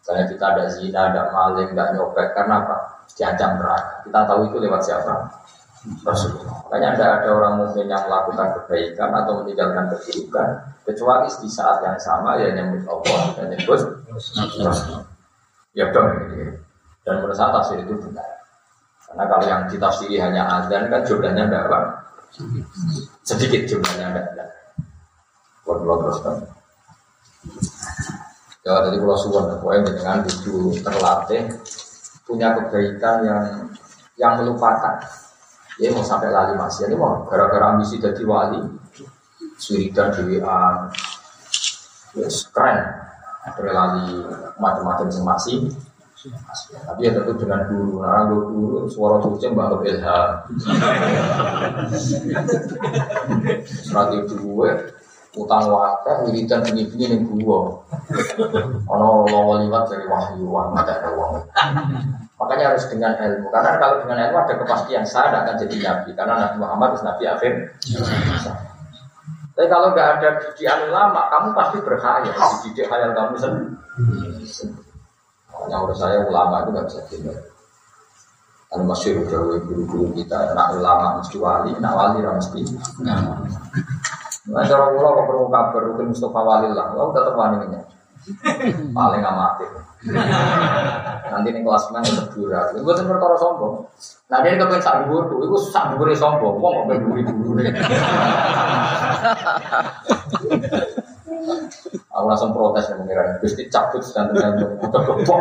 Misalnya 0.07 0.27
kita 0.31 0.45
ada 0.55 0.65
zina, 0.71 1.11
ada 1.11 1.35
maling, 1.35 1.75
ada 1.75 1.91
nyopet 1.99 2.31
karena 2.31 2.63
apa? 2.63 2.77
Diancam 3.19 3.59
neraka. 3.59 4.07
Kita 4.07 4.21
tahu 4.23 4.41
itu 4.47 4.57
lewat 4.63 4.83
siapa? 4.87 5.15
Rasulullah. 6.03 6.67
Makanya 6.67 6.89
ada 6.99 7.07
ada 7.23 7.29
orang 7.31 7.55
mukmin 7.63 7.87
yang 7.91 8.03
melakukan 8.11 8.59
kebaikan 8.61 9.11
atau 9.15 9.43
meninggalkan 9.43 9.87
keburukan 9.95 10.49
kecuali 10.83 11.29
di 11.31 11.49
saat 11.51 11.79
yang 11.83 11.99
sama 11.99 12.39
ya 12.39 12.51
nyebut 12.55 12.83
Allah 12.91 13.21
dan 13.39 13.47
nyebut 13.55 13.81
Ya 15.77 15.93
dong. 15.93 16.11
Dan 17.07 17.23
menurut 17.23 17.37
saya 17.37 17.55
tafsir 17.55 17.79
itu 17.85 17.95
benar. 18.01 18.27
Karena 19.07 19.25
kalau 19.31 19.45
yang 19.47 19.63
ditafsiri 19.71 20.17
hanya 20.19 20.43
azan 20.59 20.91
kan 20.91 21.01
jumlahnya 21.07 21.47
tidak 21.47 21.71
apa? 21.71 21.79
Sedikit 23.23 23.63
jumlahnya 23.71 24.07
tidak 24.11 24.27
ada. 24.35 24.47
Terus 25.67 26.19
kan. 26.25 26.37
Ya 28.67 28.83
tadi 28.83 28.99
kalau 28.99 29.15
suwon, 29.15 29.47
pokoknya 29.63 29.95
dengan 29.95 30.19
itu 30.27 30.75
terlatih 30.83 31.47
punya 32.27 32.51
kebaikan 32.59 33.23
yang 33.23 33.45
yang 34.19 34.33
melupakan. 34.43 34.99
Ya 35.77 35.93
mau 35.93 36.01
sampai 36.01 36.33
lali 36.33 36.57
masih 36.57 36.89
ini 36.89 36.97
mau 36.97 37.29
gara-gara 37.29 37.77
ambisi 37.77 38.01
jadi 38.01 38.25
wali, 38.25 38.65
suridan 39.61 40.09
dewan, 40.17 40.89
yes, 42.17 42.49
keren. 42.49 42.81
Ada 43.45 43.61
lali 43.71 44.25
macam-macam 44.57 45.13
semasi, 45.13 45.69
tapi 46.89 47.07
ya 47.07 47.13
tentu 47.13 47.37
dengan 47.39 47.69
guru, 47.69 48.01
orang 48.03 48.33
guru, 48.33 48.89
suara 48.89 49.21
suci 49.21 49.53
mbak 49.53 49.85
ilham. 49.85 50.31
Strategi 53.63 54.35
gue, 54.35 54.71
utang 55.37 55.69
wakil, 55.69 56.17
wiridan 56.27 56.65
bunyi-bunyi 56.65 57.05
nih 57.13 57.21
gua. 57.45 57.85
Ono 58.97 59.29
lawa 59.29 59.61
liwat 59.61 59.93
dari 59.93 60.09
wahyu, 60.09 60.49
wah 60.49 60.73
mata 60.73 61.05
ada. 61.05 61.13
Makanya 62.37 62.77
harus 62.77 62.85
dengan 62.93 63.17
ilmu, 63.17 63.49
karena 63.49 63.81
kalau 63.81 64.05
dengan 64.05 64.29
ilmu 64.29 64.37
ada 64.45 64.55
kepastian 64.61 65.09
saya 65.09 65.33
tidak 65.33 65.41
akan 65.41 65.57
jadi 65.65 65.77
nabi, 65.89 66.11
karena 66.13 66.35
Nabi 66.37 66.57
Muhammad 66.61 66.89
itu 66.93 67.03
nabi 67.09 67.25
akhir. 67.25 67.53
Tapi 69.57 69.67
kalau 69.73 69.89
nggak 69.97 70.09
ada 70.21 70.29
didikan 70.45 70.85
ulama, 70.93 71.33
kamu 71.33 71.49
pasti 71.57 71.77
berkhayal, 71.81 72.37
dididik 72.61 72.93
khayal 72.93 73.17
kamu 73.17 73.35
sendiri. 73.41 73.73
Makanya 75.49 75.77
menurut 75.81 75.97
saya 75.97 76.21
ulama 76.29 76.61
itu 76.61 76.71
nggak 76.77 76.87
bisa 76.93 77.01
tinggal. 77.09 77.37
Kan 78.69 78.85
masih 78.85 79.17
jauh 79.33 79.57
guru-guru 79.65 80.13
kita, 80.13 80.53
nak 80.53 80.77
ulama 80.77 81.17
mesti 81.25 81.41
wali, 81.41 81.73
nak 81.81 81.97
wali 81.97 82.21
mesti. 82.21 82.61
Nah, 84.47 84.63
cara 84.63 84.93
kula 84.93 85.09
kok 85.11 85.27
perlu 85.27 85.49
kabar 85.51 85.83
rukun 85.91 86.15
Mustafa 86.15 86.41
Wali 86.45 86.71
lah, 86.71 86.95
kula 86.95 87.11
tetap 87.17 87.35
wani. 87.35 87.67
Paling 88.95 89.23
amatir. 89.25 89.71
Nanti 91.27 91.49
nih 91.51 91.63
kelas 91.63 91.85
mana 91.91 92.07
berdura, 92.07 92.61
itu 92.71 92.81
bukan 92.83 93.07
perkara 93.07 93.37
sombong. 93.39 93.75
Nah 94.31 94.39
dia 94.43 94.59
kepengen 94.59 94.83
sak 94.83 95.07
dhuwur 95.07 95.27
tuh, 95.31 95.39
itu 95.47 95.57
sak 95.71 95.95
dhuwur 95.95 96.11
sombong, 96.15 96.57
wong 96.59 96.73
kok 96.87 96.99
dhuwur 97.03 97.19
dhuwur. 97.23 97.57
Aku 102.17 102.27
langsung 102.27 102.57
protes 102.57 102.89
yang 102.91 103.05
mengira, 103.05 103.39
Gusti 103.39 103.69
cabut 103.69 104.01
dan 104.17 104.33
dengan 104.33 104.57
udah 104.81 105.03
gebok. 105.05 105.41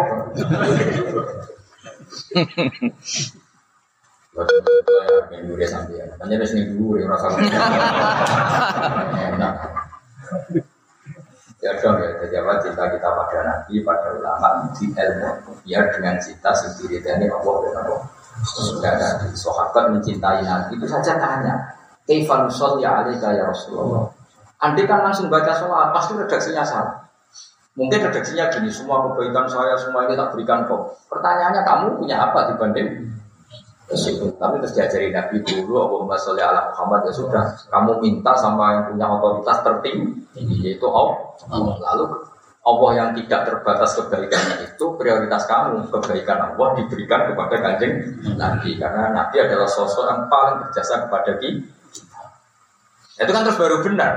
Yang 5.31 5.43
dulu 5.47 5.63
sampai 5.63 5.95
ya, 5.95 6.05
hanya 6.19 6.35
ada 6.35 6.45
sini 6.45 6.75
ya 6.75 7.05
rasa. 7.07 7.27
Enak. 9.31 9.55
Ya 11.65 11.73
dong 11.81 11.97
ya, 11.97 12.13
jadi 12.21 12.45
apa 12.45 12.61
cinta 12.61 12.85
kita 12.93 13.09
pada 13.09 13.41
nabi, 13.41 13.81
pada 13.81 14.13
ulama, 14.13 14.69
di 14.77 14.85
ilmu, 14.85 15.49
biar 15.65 15.89
dengan 15.97 16.13
cinta 16.21 16.53
sendiri 16.53 17.01
dan 17.01 17.17
ini 17.17 17.25
Allah 17.25 17.55
dan 17.65 17.73
Allah. 17.81 18.05
Sudah 18.45 18.93
ada 18.93 19.25
sahabat 19.33 19.89
mencintai 19.89 20.45
nabi 20.45 20.77
itu 20.77 20.85
saja 20.85 21.17
tanya, 21.17 21.57
Kaifa 22.05 22.45
ya 22.77 23.01
alika 23.01 23.33
ya 23.33 23.49
Rasulullah? 23.49 24.05
Andai 24.61 24.85
kan 24.85 25.01
langsung 25.09 25.25
baca 25.33 25.57
sholat, 25.57 25.89
pasti 25.89 26.13
redaksinya 26.13 26.61
salah. 26.61 27.01
Mungkin 27.73 28.13
redaksinya 28.13 28.45
gini, 28.53 28.69
semua 28.69 29.01
kebaikan 29.09 29.49
saya, 29.49 29.73
semua 29.73 30.05
ini 30.05 30.13
tak 30.13 30.37
berikan 30.37 30.69
kok. 30.69 31.01
Pertanyaannya 31.09 31.65
kamu 31.65 31.97
punya 31.97 32.29
apa 32.29 32.53
dibanding 32.53 33.09
itu? 33.93 34.25
Tapi 34.41 34.55
terus 34.65 34.73
diajari 34.73 35.13
Nabi 35.13 35.45
dulu, 35.45 35.77
Allahumma 35.77 36.17
sholli 36.17 36.41
ala 36.41 36.73
Muhammad 36.73 37.05
ya 37.05 37.13
sudah. 37.13 37.43
Kamu 37.69 38.01
minta 38.01 38.33
sama 38.33 38.73
yang 38.73 38.83
punya 38.89 39.05
otoritas 39.05 39.61
tertinggi, 39.61 40.55
yaitu 40.65 40.87
Allah. 40.89 41.21
Lalu 41.93 42.05
Allah 42.65 42.91
yang 42.97 43.09
tidak 43.13 43.45
terbatas 43.45 43.93
kebaikannya 43.93 44.65
itu 44.65 44.85
prioritas 44.97 45.45
kamu. 45.45 45.85
Kebaikan 45.93 46.37
Allah 46.49 46.67
diberikan 46.81 47.29
kepada 47.29 47.55
kanjeng 47.61 47.93
Nabi. 48.33 48.81
Karena 48.81 49.13
Nabi 49.13 49.37
adalah 49.37 49.69
sosok 49.69 50.09
yang 50.09 50.25
paling 50.25 50.65
berjasa 50.65 51.05
kepada 51.05 51.37
kita. 51.37 51.69
Itu 53.21 53.31
kan 53.31 53.45
terus 53.45 53.61
baru 53.61 53.85
benar. 53.85 54.13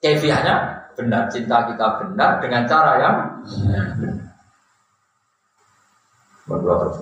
Kefiahnya 0.00 0.56
benar, 0.96 1.28
cinta 1.28 1.68
kita 1.68 1.86
benar 2.00 2.40
dengan 2.40 2.64
cara 2.64 2.92
yang 2.96 3.16
berdua 6.48 6.74
terus. 6.80 6.96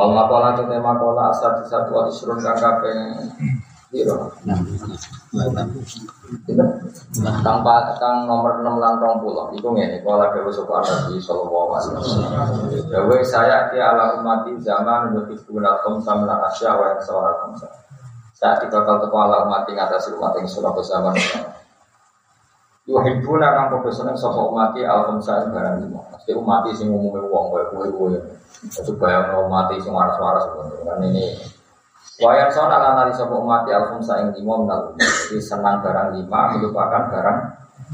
Wal 0.00 0.16
makola 0.16 0.56
tu 0.56 0.64
tema 0.64 0.96
kola 0.96 1.28
asal 1.28 1.60
satu 1.68 1.92
wal 1.92 2.08
isrun 2.08 2.40
kakak 2.40 2.80
peng 2.80 3.20
Biro. 3.90 4.30
Kang 7.42 7.60
kang 7.98 8.16
nomor 8.30 8.62
enam 8.62 8.78
lan 8.78 9.02
rong 9.02 9.18
pulau. 9.18 9.50
Iku 9.50 9.74
ngene. 9.74 9.98
Kala 10.06 10.30
dewa 10.30 10.46
sopo 10.54 10.78
Nabi 10.78 11.18
Sallallahu 11.18 11.74
Alaihi 11.74 13.26
saya 13.26 13.66
ti 13.74 13.82
ala 13.82 14.14
umati 14.22 14.54
zaman 14.62 15.10
asya 16.46 16.70
wa 16.78 16.94
ala 19.26 19.50
umati 19.50 19.74
umat 19.74 20.38
surah 20.46 20.70
zaman. 20.86 21.18
Sapa 24.14 24.40
umati 24.46 24.86
barang 25.50 25.76
lima. 25.82 26.00
Umati 26.30 26.70
sing. 26.78 26.94
Itu 28.68 28.92
bayang 29.00 29.32
umati 29.48 29.80
sing 29.80 29.92
waras-waras 29.92 30.44
kan 30.84 31.00
ini. 31.00 31.32
Wayang 32.20 32.52
sona 32.52 32.76
lan 32.76 32.92
nari 33.00 33.12
sapa 33.16 33.32
umati 33.32 33.72
al-khamsa 33.72 34.20
ing 34.20 34.28
lima 34.36 34.60
minal 34.60 34.92
Jadi 35.00 35.40
senang 35.40 35.80
barang 35.80 36.20
lima 36.20 36.52
melupakan 36.52 37.08
barang 37.08 37.38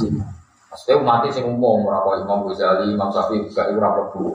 lima. 0.02 0.26
Maksudnya 0.66 0.98
umati 0.98 1.28
sing 1.30 1.46
umum 1.46 1.86
kaya 1.86 2.26
Imam 2.26 2.42
Ghazali, 2.50 2.90
Imam 2.90 3.14
Syafi'i 3.14 3.46
juga 3.46 3.70
ora 3.70 3.90
perlu. 3.94 4.34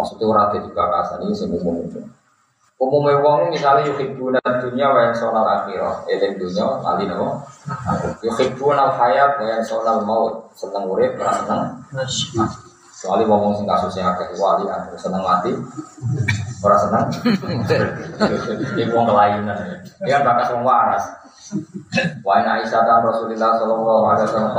Maksudnya 0.00 0.24
ora 0.24 0.42
dadi 0.48 0.68
bakasan 0.72 1.28
ini 1.28 1.34
sing 1.36 1.52
umum 1.52 1.84
itu. 1.84 2.00
Umumnya 2.78 3.18
wong 3.20 3.50
misalnya 3.50 3.90
yuhibbuna 3.90 4.38
dunia 4.62 4.86
wa 4.86 5.10
yang 5.10 5.16
sonal 5.18 5.42
akhirah 5.42 6.06
dunia, 6.06 6.78
lali 6.78 7.10
nama 7.10 7.42
Yuhibbuna 8.22 8.94
hayat 8.94 9.42
wa 9.42 9.46
yang 9.50 9.66
sonal 9.66 10.06
maut 10.06 10.46
Seneng 10.54 10.86
ora 10.86 11.10
seneng 11.10 12.62
Soalnya 12.98 13.30
wong 13.30 13.54
sing 13.54 13.66
kasusnya 13.70 14.10
akeh 14.10 14.34
wali 14.34 14.66
aku 14.66 14.98
seneng 14.98 15.22
mati. 15.22 15.54
Ora 16.66 16.76
seneng. 16.82 17.06
Ini 18.74 18.90
wong 18.90 19.06
kelainan. 19.06 19.54
Dia 20.02 20.26
bakas 20.26 20.50
wong 20.50 20.66
waras. 20.66 21.04
Wa 22.26 22.42
inna 22.42 22.58
Aisyah 22.58 22.82
ta 22.82 22.98
Rasulullah 22.98 23.54
sallallahu 23.56 24.04
alaihi 24.10 24.26
wasallam 24.26 24.52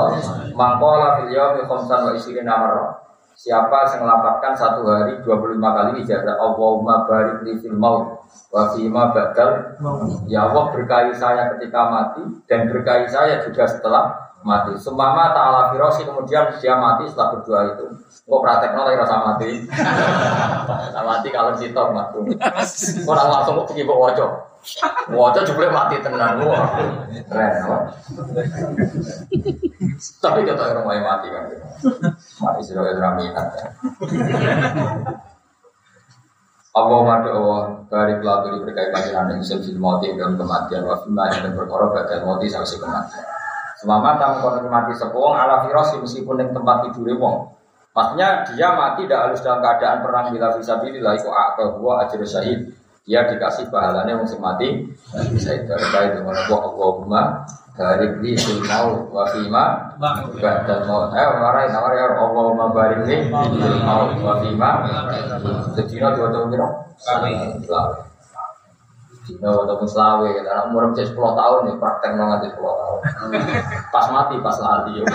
mangkola 0.57 1.21
fil 1.21 1.29
yaumi 1.35 1.67
khamsan 1.67 1.99
wa 2.01 2.11
isrina 2.17 2.55
marrah 2.57 3.09
Siapa 3.39 3.87
yang 3.95 4.03
melapatkan 4.03 4.51
satu 4.51 4.83
hari 4.83 5.15
25 5.23 5.63
kali 5.63 6.03
ijazah 6.03 6.35
Allahumma 6.35 7.07
barik 7.07 7.39
li 7.47 7.55
fil 7.63 7.71
maut 7.71 8.27
wa 8.51 8.75
fima 8.75 9.15
badal. 9.15 9.79
Ya 10.27 10.51
Allah 10.51 10.75
berkahi 10.75 11.15
saya 11.15 11.47
ketika 11.55 11.87
mati 11.87 12.23
dan 12.51 12.67
berkahi 12.67 13.07
saya 13.07 13.39
juga 13.39 13.63
setelah 13.63 14.28
mati. 14.43 14.71
Semama 14.79 15.35
ta'ala 15.35 15.71
firosi 15.73 16.07
kemudian 16.07 16.55
dia 16.59 16.75
mati 16.79 17.07
setelah 17.11 17.35
berdoa 17.35 17.61
itu. 17.75 17.85
Kok 18.29 18.41
praktek 18.45 18.71
nolai 18.77 18.99
rasa 18.99 19.15
mati? 19.25 19.49
Rasa 19.67 21.01
mati 21.03 21.27
kalau 21.33 21.51
sitok 21.57 21.87
mati. 21.91 22.17
Orang 23.09 23.27
langsung 23.29 23.55
kok 23.63 23.67
pergi 23.73 23.83
bawa 23.83 24.11
wajah. 24.11 24.29
Wajah 25.11 25.43
juga 25.47 25.71
mati 25.71 25.95
tenang. 26.03 26.43
Wah, 26.43 26.67
keren. 27.31 27.51
Tapi 30.19 30.39
kita 30.43 30.61
orang 30.61 30.85
mau 30.85 30.99
mati 30.99 31.27
kan. 31.31 31.43
Mati 32.43 32.61
sudah 32.63 32.83
ada 32.85 33.09
minat. 33.17 33.47
Allah 36.69 37.01
madu 37.01 37.33
Allah 37.33 37.81
dari 37.89 38.13
pelatu 38.21 38.61
berkait 38.61 38.93
panjenengan 38.93 39.33
yang 39.35 39.41
sel 39.41 39.59
mati 39.81 40.13
dalam 40.13 40.37
kematian 40.37 40.85
wa 40.85 41.01
fima 41.01 41.25
dan 41.27 41.57
berkorok 41.57 41.97
badan 41.97 42.23
mati 42.29 42.45
sampai 42.45 42.77
kematian. 42.77 43.38
Semama 43.79 44.19
tamu 44.19 44.43
kono 44.43 44.67
mati 44.67 44.91
sepuluh 44.91 45.31
ala 45.31 45.63
firosi 45.63 46.03
meskipun 46.03 46.35
yang 46.35 46.51
tempat 46.51 46.91
tidur 46.91 47.15
wong. 47.15 47.47
Maksudnya 47.95 48.43
dia 48.51 48.75
mati 48.75 49.07
tidak 49.07 49.31
harus 49.31 49.39
dalam 49.39 49.63
keadaan 49.63 50.03
perang 50.03 50.25
bila 50.35 50.51
bisa 50.59 50.75
bila 50.83 51.15
itu 51.15 51.29
akal 51.31 51.79
gua 51.79 52.03
ajar 52.03 52.19
syahid. 52.27 52.75
Dia 53.07 53.25
dikasih 53.25 53.71
pahalanya 53.71 54.19
yang 54.19 54.27
mati 54.43 54.83
bisa 55.31 55.55
itu 55.55 55.71
baik 55.95 56.19
dengan 56.19 56.35
Allahumma 56.35 57.47
barik 57.79 58.19
li 58.19 58.35
fil 58.35 58.59
maut 58.67 59.07
wa 59.15 59.23
fima 59.31 59.95
ba'dal 59.97 60.83
maut. 60.83 61.15
Ayo 61.15 61.39
marai 61.39 61.71
nawar 61.71 61.95
ya 61.95 62.05
Allahumma 62.19 62.75
barik 62.75 63.07
li 63.07 63.31
fil 63.31 63.79
maut 63.79 64.11
wa 64.19 64.43
fima. 64.43 64.71
Sedina 65.73 66.11
dua 66.13 66.27
tahun 66.35 66.51
kira. 66.51 66.67
Dina 69.29 69.53
atau 69.53 69.85
selawe, 69.85 70.25
karena 70.25 70.61
umur 70.65 70.89
cek 70.97 71.13
10 71.13 71.21
tahun 71.21 71.69
ya 71.69 71.73
praktek 71.77 72.09
nggak 72.17 72.49
10 72.49 72.57
tahun. 72.57 72.99
Pas 73.93 74.05
mati, 74.09 74.35
pas 74.41 74.57
lali 74.57 74.97
ya. 74.97 75.05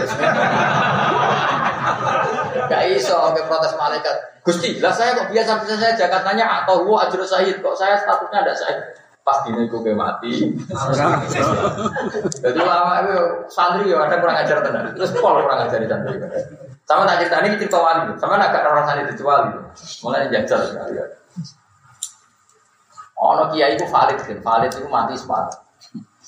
Gak 2.71 2.83
iso 2.95 3.19
ke 3.35 3.43
protes 3.51 3.75
malaikat. 3.75 4.17
Gusti, 4.47 4.79
lah 4.79 4.95
saya 4.95 5.19
kok 5.19 5.35
biasa 5.35 5.59
biasa 5.59 5.75
saya 5.81 5.93
Jakartanya 5.99 6.63
atau 6.63 6.87
gua 6.87 7.09
ajur 7.09 7.27
Said 7.27 7.59
kok 7.59 7.75
saya 7.75 7.99
statusnya 7.99 8.45
ada 8.45 8.55
Said 8.55 8.79
pas 9.25 9.41
dini 9.49 9.65
gue 9.73 9.97
mati. 9.97 10.53
Jadi 12.45 12.61
lama 12.61 12.95
itu 13.09 13.17
santri 13.49 13.89
ya 13.89 14.05
ada 14.05 14.21
kurang 14.21 14.37
ajar 14.37 14.61
tenar. 14.61 14.93
Terus 14.93 15.17
pol 15.17 15.41
kurang 15.41 15.65
ajar 15.65 15.81
di 15.81 15.89
santri. 15.89 16.21
Sama 16.85 17.09
tak 17.09 17.25
cerita 17.25 17.41
ini 17.41 17.57
cerita 17.57 17.81
wali. 17.81 18.13
Sama 18.21 18.37
agak 18.37 18.69
orang 18.69 18.85
santri 18.85 19.09
itu 19.09 19.25
wali. 19.25 19.57
Mulai 20.05 20.29
jajal 20.29 20.61
sekali 20.69 21.01
ya. 21.01 21.09
Ono 23.15 23.51
kiai 23.55 23.79
itu 23.79 23.87
valid 23.87 24.19
kan, 24.21 24.39
valid 24.43 24.71
itu 24.75 24.89
mati 24.91 25.15
sepat. 25.15 25.55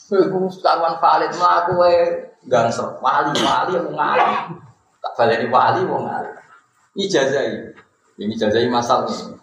Iku 0.06 0.46
sekarang 0.54 1.02
valid 1.02 1.32
mah 1.36 1.66
aku 1.66 1.82
gangster 2.46 2.94
wali 3.02 3.34
wali 3.42 3.72
yang 3.74 3.90
ngalim. 3.90 4.30
Tak 5.02 5.12
valid 5.18 5.50
wali 5.50 5.80
mau 5.82 6.06
ngalim. 6.06 6.34
Ijazah 6.94 7.44
ini 8.16 8.32
ijazah 8.38 8.62
masalahnya. 8.70 9.34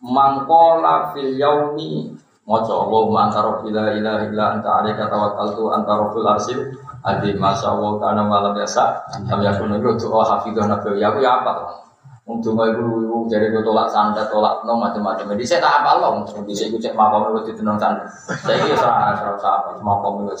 Mangkola 0.00 1.12
fil 1.12 1.36
yaumi 1.36 2.16
Moco 2.46 2.74
Allahumma 2.86 3.26
anta 3.26 3.42
rabbi 3.42 3.74
la 3.74 3.90
ilaha 3.90 4.22
illa 4.30 4.44
anta 4.54 4.70
alaika 4.80 5.10
tawakkaltu 5.10 5.66
anta 5.66 5.92
rabbul 5.98 6.26
arsil 6.30 6.62
adi 7.02 7.34
masya 7.34 7.74
Allah 7.74 7.98
karena 7.98 8.22
malam 8.22 8.54
biasa 8.54 9.02
kami 9.26 9.50
yakun 9.50 9.74
itu 9.74 10.06
doa 10.06 10.22
hafidhah 10.22 10.70
nabi 10.70 10.94
ya 11.02 11.10
aku 11.10 11.18
ya 11.26 11.42
apa 11.42 11.85
untuk 12.26 12.58
mau 12.58 12.66
ibu 12.66 13.30
jadi 13.30 13.54
gue 13.54 13.62
tolak 13.62 13.86
santet 13.86 14.26
tolak 14.26 14.66
no 14.66 14.74
macam-macam. 14.82 15.30
Jadi 15.38 15.44
saya 15.46 15.62
tak 15.62 15.86
apa 15.86 16.02
loh 16.02 16.26
di 16.42 16.54
saya 16.58 16.74
gue 16.74 16.82
cek 16.82 16.98
makom 16.98 17.38
itu 17.38 17.54
tenang 17.54 17.78
santet. 17.78 18.10
Saya 18.42 18.66
ini 18.66 18.74
serah 18.74 19.14
serah 19.14 19.38
apa 19.38 19.78
makom 19.78 20.26
itu 20.26 20.34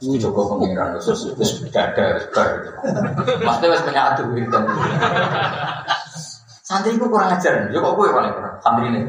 ini 0.00 0.16
coba 0.16 0.56
pengiran. 0.56 0.96
Terus 0.96 1.28
terus 1.36 1.60
dada 1.68 1.92
terus 2.16 2.26
bar 2.32 2.48
pasti 3.44 3.64
harus 3.68 3.84
menyatu 3.84 4.22
gitu. 4.32 4.58
Santri 6.64 6.96
itu 6.96 7.04
kurang 7.04 7.36
ajar. 7.36 7.68
Ya 7.68 7.78
kok 7.84 7.92
gue 7.92 8.08
paling 8.08 8.32
kurang? 8.32 8.56
Santri 8.64 8.88
ini. 8.88 9.00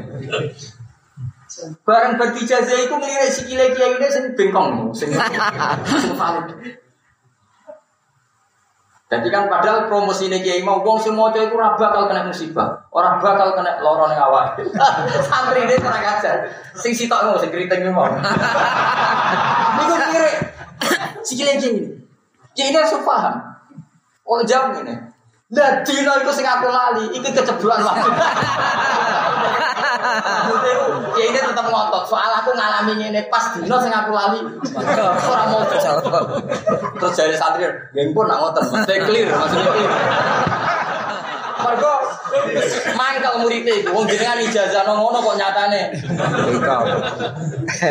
Barang 1.88 2.20
jazah 2.20 2.78
itu 2.84 2.92
ngelirik 2.92 3.32
si 3.32 3.48
kiai 3.48 3.72
kiai 3.72 3.96
ini 3.96 4.08
sing 4.12 4.36
bengkong, 4.36 4.92
sing 4.92 5.08
valid. 6.12 6.52
Jadi 9.06 9.30
kan 9.30 9.46
padahal 9.46 9.86
promosi 9.86 10.26
ini 10.26 10.42
kiai 10.42 10.66
mau 10.66 10.82
wong 10.82 10.98
semua 10.98 11.30
itu 11.30 11.46
ora 11.54 11.78
bakal 11.78 12.10
kena 12.10 12.26
musibah, 12.26 12.74
orang 12.90 13.22
bakal 13.22 13.54
kena 13.54 13.78
lorong 13.78 14.10
yang 14.10 14.26
awal. 14.26 14.50
Santri 15.30 15.62
ini 15.62 15.78
kurang 15.78 16.02
ajar, 16.02 16.50
sing 16.74 16.90
sitok 16.90 17.30
mau 17.30 17.38
sing 17.38 17.54
keriting 17.54 17.86
mau. 17.94 18.10
Iku 19.86 19.94
kiri 19.94 20.32
si 21.22 21.38
kiai 21.38 21.54
ini, 21.54 21.86
kiai 22.50 22.74
ini 22.74 22.78
harus 22.82 22.98
paham. 23.06 23.46
Oh 24.26 24.42
jam 24.42 24.74
ini, 24.74 24.98
lah 25.54 25.86
dino 25.86 26.12
itu 26.18 26.32
sing 26.34 26.42
aku 26.42 26.66
lali, 26.66 27.06
iki 27.14 27.30
kecebloan 27.30 27.86
waktu. 27.86 28.10
ya 31.16 31.24
ini 31.28 31.38
tetap 31.38 31.66
ngotot. 31.66 32.04
Soal 32.06 32.30
aku 32.30 32.54
ngalami 32.54 32.96
ini 33.00 33.20
pas 33.32 33.52
dino 33.56 33.76
sing 33.80 33.92
aku 33.92 34.10
lali. 34.14 34.40
Ora 35.26 35.44
mau 35.50 35.62
Terus 36.96 37.12
jadi 37.12 37.36
santri, 37.36 37.66
geng 37.92 38.14
pun 38.14 38.30
nak 38.30 38.38
ngotot. 38.40 38.64
Mesti 38.72 38.94
clear, 39.04 39.28
maksudnya 39.32 39.70
clear. 39.74 39.92
Mergo 41.66 41.94
Mangkel 42.96 43.34
muridnya 43.38 43.74
itu, 43.76 43.90
wong 43.92 44.06
jenengan 44.08 44.40
ijazah 44.42 44.82
nang 44.82 44.98
ngono 44.98 45.18
kok 45.22 45.36
nyatane. 45.38 45.94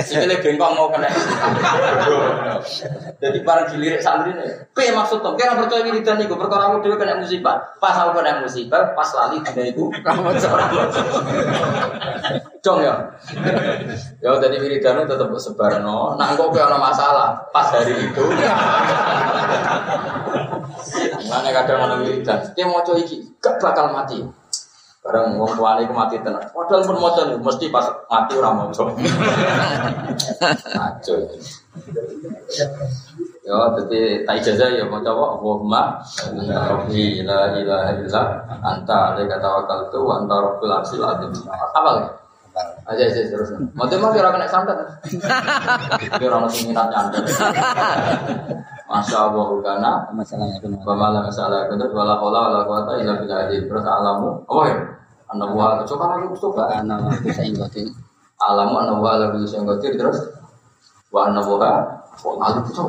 Sikile 0.04 0.36
bengkong 0.44 0.76
mau 0.76 0.92
kena. 0.92 1.10
Jadi 3.22 3.40
para 3.48 3.64
dilirik 3.70 4.02
santri 4.04 4.36
ini, 4.36 4.46
piye 4.76 4.92
maksud 4.92 5.24
tuh? 5.24 5.34
Kira 5.40 5.56
percaya 5.56 5.88
wiridan 5.88 6.20
iku 6.20 6.36
perkara 6.36 6.74
aku 6.74 6.84
dhewe 6.84 7.00
kena 7.00 7.22
musibah. 7.22 7.58
Pas 7.80 7.96
aku 7.96 8.20
kena 8.20 8.44
musibah, 8.44 8.92
pas 8.92 9.10
lali 9.16 9.40
dina 9.44 9.64
iku 9.72 9.88
Dong 12.66 12.82
ya. 12.82 12.96
Ya 14.20 14.30
jadi 14.42 14.58
wiridan 14.58 15.06
tetep 15.06 15.30
sebarno. 15.38 16.18
Nah 16.18 16.28
kok 16.34 16.50
kowe 16.50 16.60
ana 16.60 16.82
masalah 16.82 17.38
pas 17.54 17.70
hari 17.72 17.94
itu. 17.94 18.24
Mana 21.30 21.50
kadang 21.54 21.88
ana 21.88 21.96
wiridan, 22.02 22.42
dia 22.58 22.66
mau 22.66 22.82
iki 22.98 23.35
gak 23.46 23.62
bakal 23.62 23.94
mati. 23.94 24.26
Barang 25.06 25.38
wong 25.38 25.54
tuane 25.54 25.86
iku 25.86 25.94
mati 25.94 26.18
tenan. 26.18 26.42
Padahal 26.50 26.82
pun 26.82 26.98
maca 26.98 27.30
mesti 27.30 27.70
pas 27.70 27.86
mati 28.10 28.34
ora 28.42 28.50
maca. 28.58 28.84
Ajo. 30.82 31.14
Ya, 33.46 33.58
jadi 33.78 34.26
tak 34.26 34.42
ijazah 34.42 34.74
ya 34.74 34.90
mau 34.90 34.98
coba 35.06 35.38
Allahumma 35.38 36.02
Rabbi 36.50 37.22
la 37.22 37.54
ilaha 37.54 37.94
illa 38.02 38.42
anta 38.66 39.14
alaika 39.14 39.38
tawakkaltu 39.38 40.02
wa 40.02 40.18
anta 40.18 40.42
rabbul 40.42 40.74
arsyil 40.74 41.06
azim. 41.06 41.30
Apa 41.54 41.80
lagi? 41.86 42.25
Aja 42.88 43.04
aja 43.04 43.22
terus. 43.28 43.52
Mau 43.76 43.84
mah 43.84 44.10
kira 44.16 44.32
kena 44.32 44.48
santet. 44.48 44.78
Kira 46.16 46.40
ono 46.40 46.48
sing 46.48 46.72
minat 46.72 46.88
nyantet. 46.88 47.28
Masya 48.86 49.18
Allah 49.28 49.48
kana 49.60 49.92
Masalahnya 50.16 50.56
itu. 50.64 50.68
Pemala 50.86 51.28
masalah 51.28 51.68
itu 51.68 51.76
wala 51.92 52.16
haula 52.16 52.40
wala 52.48 52.60
quwata 52.64 52.92
illa 53.04 53.20
billah. 53.20 53.52
Terus 53.52 53.84
alamu. 53.84 54.40
Oh 54.48 54.64
ya. 54.64 54.78
Anda 55.28 55.52
buat 55.52 55.84
coba 55.84 56.16
lagi. 56.16 56.32
Anak 56.80 57.20
aku 57.20 57.28
saya 57.36 57.50
ingetin. 57.52 57.92
Alamu 58.40 58.80
anda 58.80 58.94
buat 59.04 59.20
lagi 59.20 59.44
bisa 59.44 59.60
terus. 60.00 60.20
Wa 61.12 61.28
anda 61.28 61.44
buat 61.44 61.64
Kok 62.16 62.32
ngalir 62.40 62.64
itu? 62.72 62.86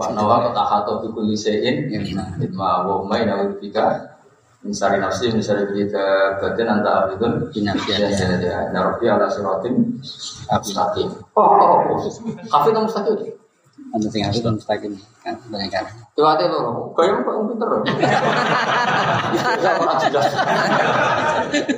Wa 0.00 0.04
anda 0.08 0.22
buat 0.24 0.56
tahato 0.56 1.04
bi 1.04 1.08
kulli 1.12 1.36
syai'in. 1.36 1.92
Ma 2.56 2.80
wa 2.80 3.04
mai 3.04 3.28
na 3.28 3.44
bika. 3.60 4.13
Misari 4.64 4.96
nafsi, 4.96 5.28
misari 5.28 5.68
kita 5.76 6.40
batin 6.40 6.72
anta 6.72 7.04
abidun. 7.04 7.52
Kinafiyah. 7.52 7.98
Ya 8.00 8.08
ya 8.16 8.36
ya. 8.40 8.58
Narofi 8.72 9.04
ala 9.04 9.28
Aku 9.28 10.64
mustaqim. 10.64 11.08
Oh, 11.36 11.44
oh, 11.44 11.76
oh. 11.92 12.08
Kafe 12.48 12.68
kamu 12.72 12.88
mustaqim. 12.88 13.36
anda 13.94 14.10
sing 14.10 14.26
aku 14.26 14.42
kan 14.42 14.54
mustaqim 14.58 14.92
kan 15.22 15.34
banyak 15.50 15.70
kan. 15.70 15.86
Coba 16.18 16.34
hati 16.34 16.50
lo, 16.50 16.90
kayak 16.98 17.22
kok 17.22 17.30
orang 17.30 17.46
pinter. 17.50 17.68
Ya 19.62 19.70
orang 19.78 19.98
jelas. 20.02 20.32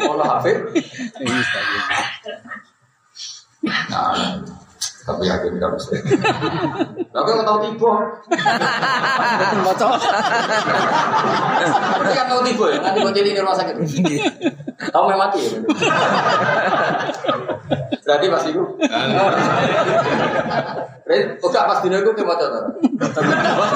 Kalau 0.01 0.25
hafid, 0.25 0.57
mustaqim. 1.21 1.83
nah, 3.93 4.13
tapi 5.07 5.31
yakin 5.31 5.55
tidak 5.55 5.71
bisa. 5.79 6.03
Tapi 7.15 7.29
aku 7.31 7.43
tahu 7.47 7.59
tiba. 7.63 7.93
Bocor. 9.63 9.91
Berarti 11.97 12.15
kan 12.19 12.27
tahu 12.27 12.43
tiba 12.43 12.65
ya, 12.75 12.79
nanti 12.83 12.99
kau 13.07 13.15
jadi 13.15 13.31
di 13.31 13.39
rumah 13.39 13.55
sakit. 13.55 13.75
Tahu 14.91 15.05
memang 15.07 15.31
mati 15.31 15.39
ya. 15.47 15.63
Berarti 18.03 18.27
pas 18.27 18.45
itu. 18.51 18.63
Berarti 21.07 21.25
bukan 21.39 21.63
pas 21.71 21.79
dino 21.87 21.97
kayak 22.03 22.27
macam 22.27 22.51
apa? 22.59 23.67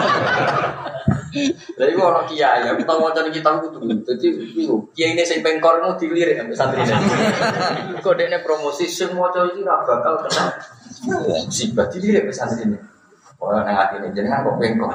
Jadi 1.79 1.91
gua 1.95 2.07
orang 2.15 2.27
kiai 2.27 2.67
ya, 2.67 2.75
kita 2.75 2.93
mau 2.99 3.15
cari 3.15 3.31
kita 3.31 3.51
itu 3.63 3.79
Jadi 4.03 4.27
itu 4.59 4.75
kiai 4.93 5.15
ini 5.15 5.23
sing 5.23 5.41
pengkor 5.41 5.79
mau 5.79 5.95
dilirik 5.95 6.35
sampai 6.37 6.57
santri 6.59 6.83
ini. 6.83 7.99
Kok 8.03 8.15
dia 8.19 8.39
promosi 8.43 8.91
semua 8.91 9.31
cowok 9.31 9.55
itu 9.55 9.63
gak 9.63 9.81
bakal 9.87 10.15
kena 10.27 10.45
musibah 11.07 11.87
dilirik 11.87 12.29
sampai 12.31 12.37
santri 12.37 12.63
ini. 12.67 12.79
Orang 13.41 13.65
yang 13.65 13.79
hati 13.79 14.03
ini 14.03 14.13
jadi 14.13 14.29
kok 14.31 14.57
pengkor. 14.59 14.93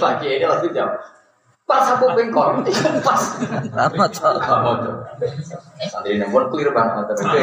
Pak 0.00 0.12
kiai 0.20 0.38
ini 0.38 0.46
langsung 0.46 0.70
jawab. 0.76 1.00
Pas 1.64 1.96
aku 1.96 2.12
pengkor, 2.12 2.60
pas. 3.00 3.22
Apa 3.72 4.04
tuh? 4.84 4.96
Santri 5.88 6.20
ini 6.20 6.28
pun 6.28 6.44
clear 6.52 6.68
banget 6.76 7.08
tapi 7.16 7.40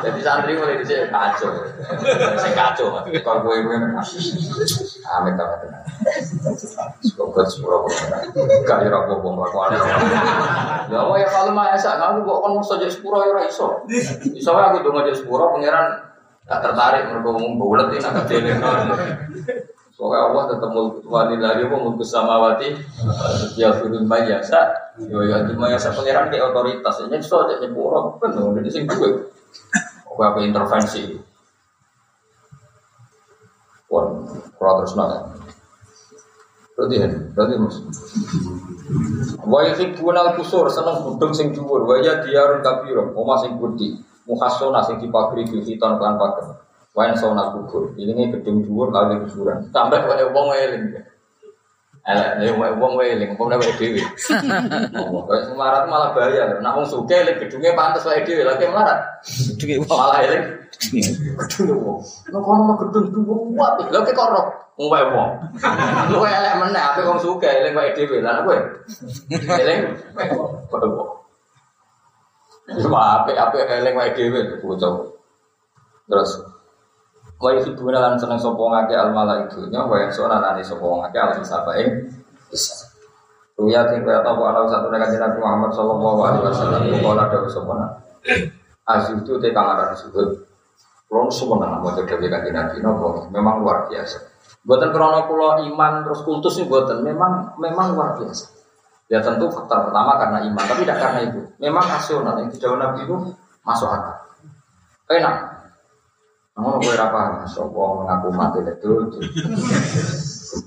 Jadi 0.00 0.20
santri 0.24 0.56
mulai 0.56 0.80
di 0.80 0.86
sini 0.88 1.12
kacau, 1.12 1.52
saya 2.40 2.52
kacau, 2.56 2.96
kalau 3.04 3.40
gue 3.44 3.60
gue 3.60 3.76
amit 3.76 5.36
amit. 5.36 5.60
Semoga 7.04 7.44
sepuro 7.44 7.84
gak 8.64 8.78
ya 8.84 8.88
aku 8.88 9.20
bong 9.20 9.36
lakukan. 9.36 9.76
Ya 10.88 10.98
Allah 11.04 11.16
ya 11.20 11.28
kalau 11.28 11.52
mah 11.52 11.76
esak 11.76 12.00
kamu 12.00 12.24
kok 12.24 12.38
kan 12.40 12.50
mesti 12.56 12.74
jadi 12.80 12.92
sepuro 12.92 13.16
ya 13.20 13.28
ora 13.36 13.42
iso. 13.44 13.84
Iso 14.32 14.50
aku 14.56 14.80
donga 14.80 15.04
jadi 15.04 15.20
sepuro 15.20 15.52
pangeran 15.52 16.00
gak 16.48 16.60
tertarik 16.64 17.12
mergo 17.12 17.36
ngomong 17.36 17.60
bulet 17.60 17.88
ini 17.92 18.00
agak 18.00 18.24
dene. 18.26 18.52
Soalnya 20.00 20.32
Allah 20.32 20.42
tetap 20.56 20.70
mulku 20.72 21.04
wali 21.12 21.36
lari 21.36 21.68
apa 21.68 21.76
mulku 21.76 22.00
samawati 22.00 22.72
ya 23.60 23.68
firun 23.76 24.08
mayasa 24.08 24.72
yo 24.96 25.20
ya 25.28 25.44
di 25.44 25.52
mayasa 25.52 25.92
pangeran 25.92 26.32
kayak 26.32 26.48
otoritas 26.48 27.04
ini 27.04 27.20
so 27.20 27.44
aja 27.44 27.60
nyepuro 27.60 28.16
kan 28.16 28.32
jadi 28.32 28.70
sing 28.72 28.88
gue 28.88 29.28
Oke 30.10 30.22
apa 30.26 30.38
intervensi. 30.42 31.14
Wah, 33.90 34.06
kurang 34.58 34.74
terus 34.82 34.94
nanya. 34.98 35.18
Berarti 36.74 36.96
ya, 36.96 37.08
berarti 37.34 37.54
mas. 37.58 37.76
Wa 39.46 39.60
yuhibbun 39.70 40.16
al-kusur 40.16 40.66
seneng 40.70 41.02
budung 41.06 41.34
sing 41.34 41.54
dhuwur. 41.54 41.86
Wa 41.86 42.02
ya 42.02 42.22
diarun 42.22 42.62
kabira 42.62 43.06
omah 43.14 43.38
sing 43.42 43.58
gede 43.58 44.02
muhasona 44.26 44.82
sing 44.86 44.98
dipagri 45.02 45.46
bil 45.46 45.62
hitan 45.62 45.98
kan 45.98 46.18
pager. 46.18 46.58
Wayan 46.90 47.14
sona 47.14 47.54
kubur. 47.54 47.94
Ini 47.94 48.34
gedung 48.34 48.66
dhuwur 48.66 48.90
lalu 48.90 49.26
kuburan. 49.30 49.70
Tambah 49.70 50.10
kaya 50.10 50.26
wong 50.34 50.50
eling 50.50 50.98
elek 52.08 52.30
nek 52.40 52.56
wong 52.56 52.80
wong 52.80 52.92
eling 53.04 53.36
wong 53.36 53.48
nek 53.52 53.60
dhewe. 53.76 54.00
Oh 54.96 55.22
kaya 55.28 55.44
sing 55.44 55.54
melarat 55.56 55.84
malah 55.84 56.16
bahaya 56.16 56.56
wong 56.56 56.86
sugih 56.88 57.20
eling 57.20 57.36
gedunge 57.44 57.76
pantes 57.76 58.08
wae 58.08 58.24
dhewe 58.24 58.42
lha 58.44 58.56
melarat. 58.56 59.00
Malah 59.84 60.18
eling 60.24 60.44
gedung 60.80 61.80
wong. 61.84 62.00
Nek 62.32 62.40
kono 62.40 62.62
mah 62.64 62.76
gedung 62.80 63.52
wae 63.52 63.84
lha 63.92 64.00
kok 64.00 64.28
roh 64.32 64.46
wong 64.80 64.88
wae 64.88 65.04
wong. 65.12 65.30
Lu 66.08 66.24
elek 66.24 66.54
meneh 66.56 66.80
ape 66.80 67.00
wong 67.04 67.20
sugih 67.20 67.52
eling 67.52 67.76
wae 67.76 67.92
dhewe. 67.92 68.16
Lha 68.24 68.40
kowe? 68.48 68.58
Eling 69.60 69.80
padha 70.72 70.88
wong. 70.88 71.10
Cuma 72.80 72.98
ape 73.20 73.36
ape 73.36 73.58
eling 73.68 73.94
wae 74.00 74.10
bocah. 74.64 74.94
Terus 76.08 76.32
wa 77.40 77.50
yuhibbuna 77.56 77.98
lan 77.98 78.14
seneng 78.20 78.36
sapa 78.36 78.60
ngake 78.60 78.94
al 78.94 79.10
malaikatunya 79.16 79.80
wa 79.88 79.96
yansuna 79.96 80.36
lan 80.44 80.60
sapa 80.60 80.84
ngake 80.84 81.18
al 81.18 81.30
sabae 81.40 81.84
bisa. 82.52 82.86
Ruya 83.56 83.88
ting 83.88 84.04
kaya 84.04 84.20
tahu 84.24 84.40
ana 84.44 84.64
satu 84.68 84.88
nek 84.88 85.04
kanjeng 85.04 85.20
Nabi 85.20 85.38
Muhammad 85.40 85.70
sallallahu 85.76 86.20
alaihi 86.24 86.42
wasallam 86.48 86.80
kala 87.00 87.24
dawuh 87.28 87.48
sapa 87.48 87.72
na. 87.76 87.86
Asyudu 88.88 89.40
te 89.40 89.52
kang 89.52 89.68
aran 89.68 89.92
sujud. 89.96 90.48
Kulo 91.08 91.28
sebenarnya 91.32 91.80
mau 91.80 91.92
jadi 91.92 92.28
kanjeng 92.28 92.56
Nabi 92.56 92.76
nopo 92.84 93.28
memang 93.32 93.64
luar 93.64 93.88
biasa. 93.88 94.16
Buatan 94.60 94.92
krono 94.92 95.24
iman 95.64 95.92
terus 96.04 96.20
kultus 96.24 96.60
ini 96.60 96.68
buatan 96.68 97.00
memang 97.00 97.56
memang 97.56 97.96
luar 97.96 98.16
biasa. 98.20 98.60
Ya 99.10 99.18
tentu 99.18 99.50
faktor 99.50 99.90
pertama 99.90 100.22
karena 100.22 100.38
iman, 100.46 100.64
tapi 100.70 100.86
tidak 100.86 101.02
karena 101.02 101.20
itu. 101.26 101.42
Memang 101.58 101.82
rasional 101.82 102.38
yang 102.38 102.46
dijauh 102.46 102.78
Nabi 102.78 103.02
itu 103.02 103.34
masuk 103.66 103.90
akal. 103.90 104.22
Enak. 105.10 105.49
Namun 106.60 106.76
gue 106.84 106.92
apa? 106.92 107.48
Sopo 107.48 108.04
mengaku 108.04 108.28
mati 108.36 108.60
itu. 108.60 108.92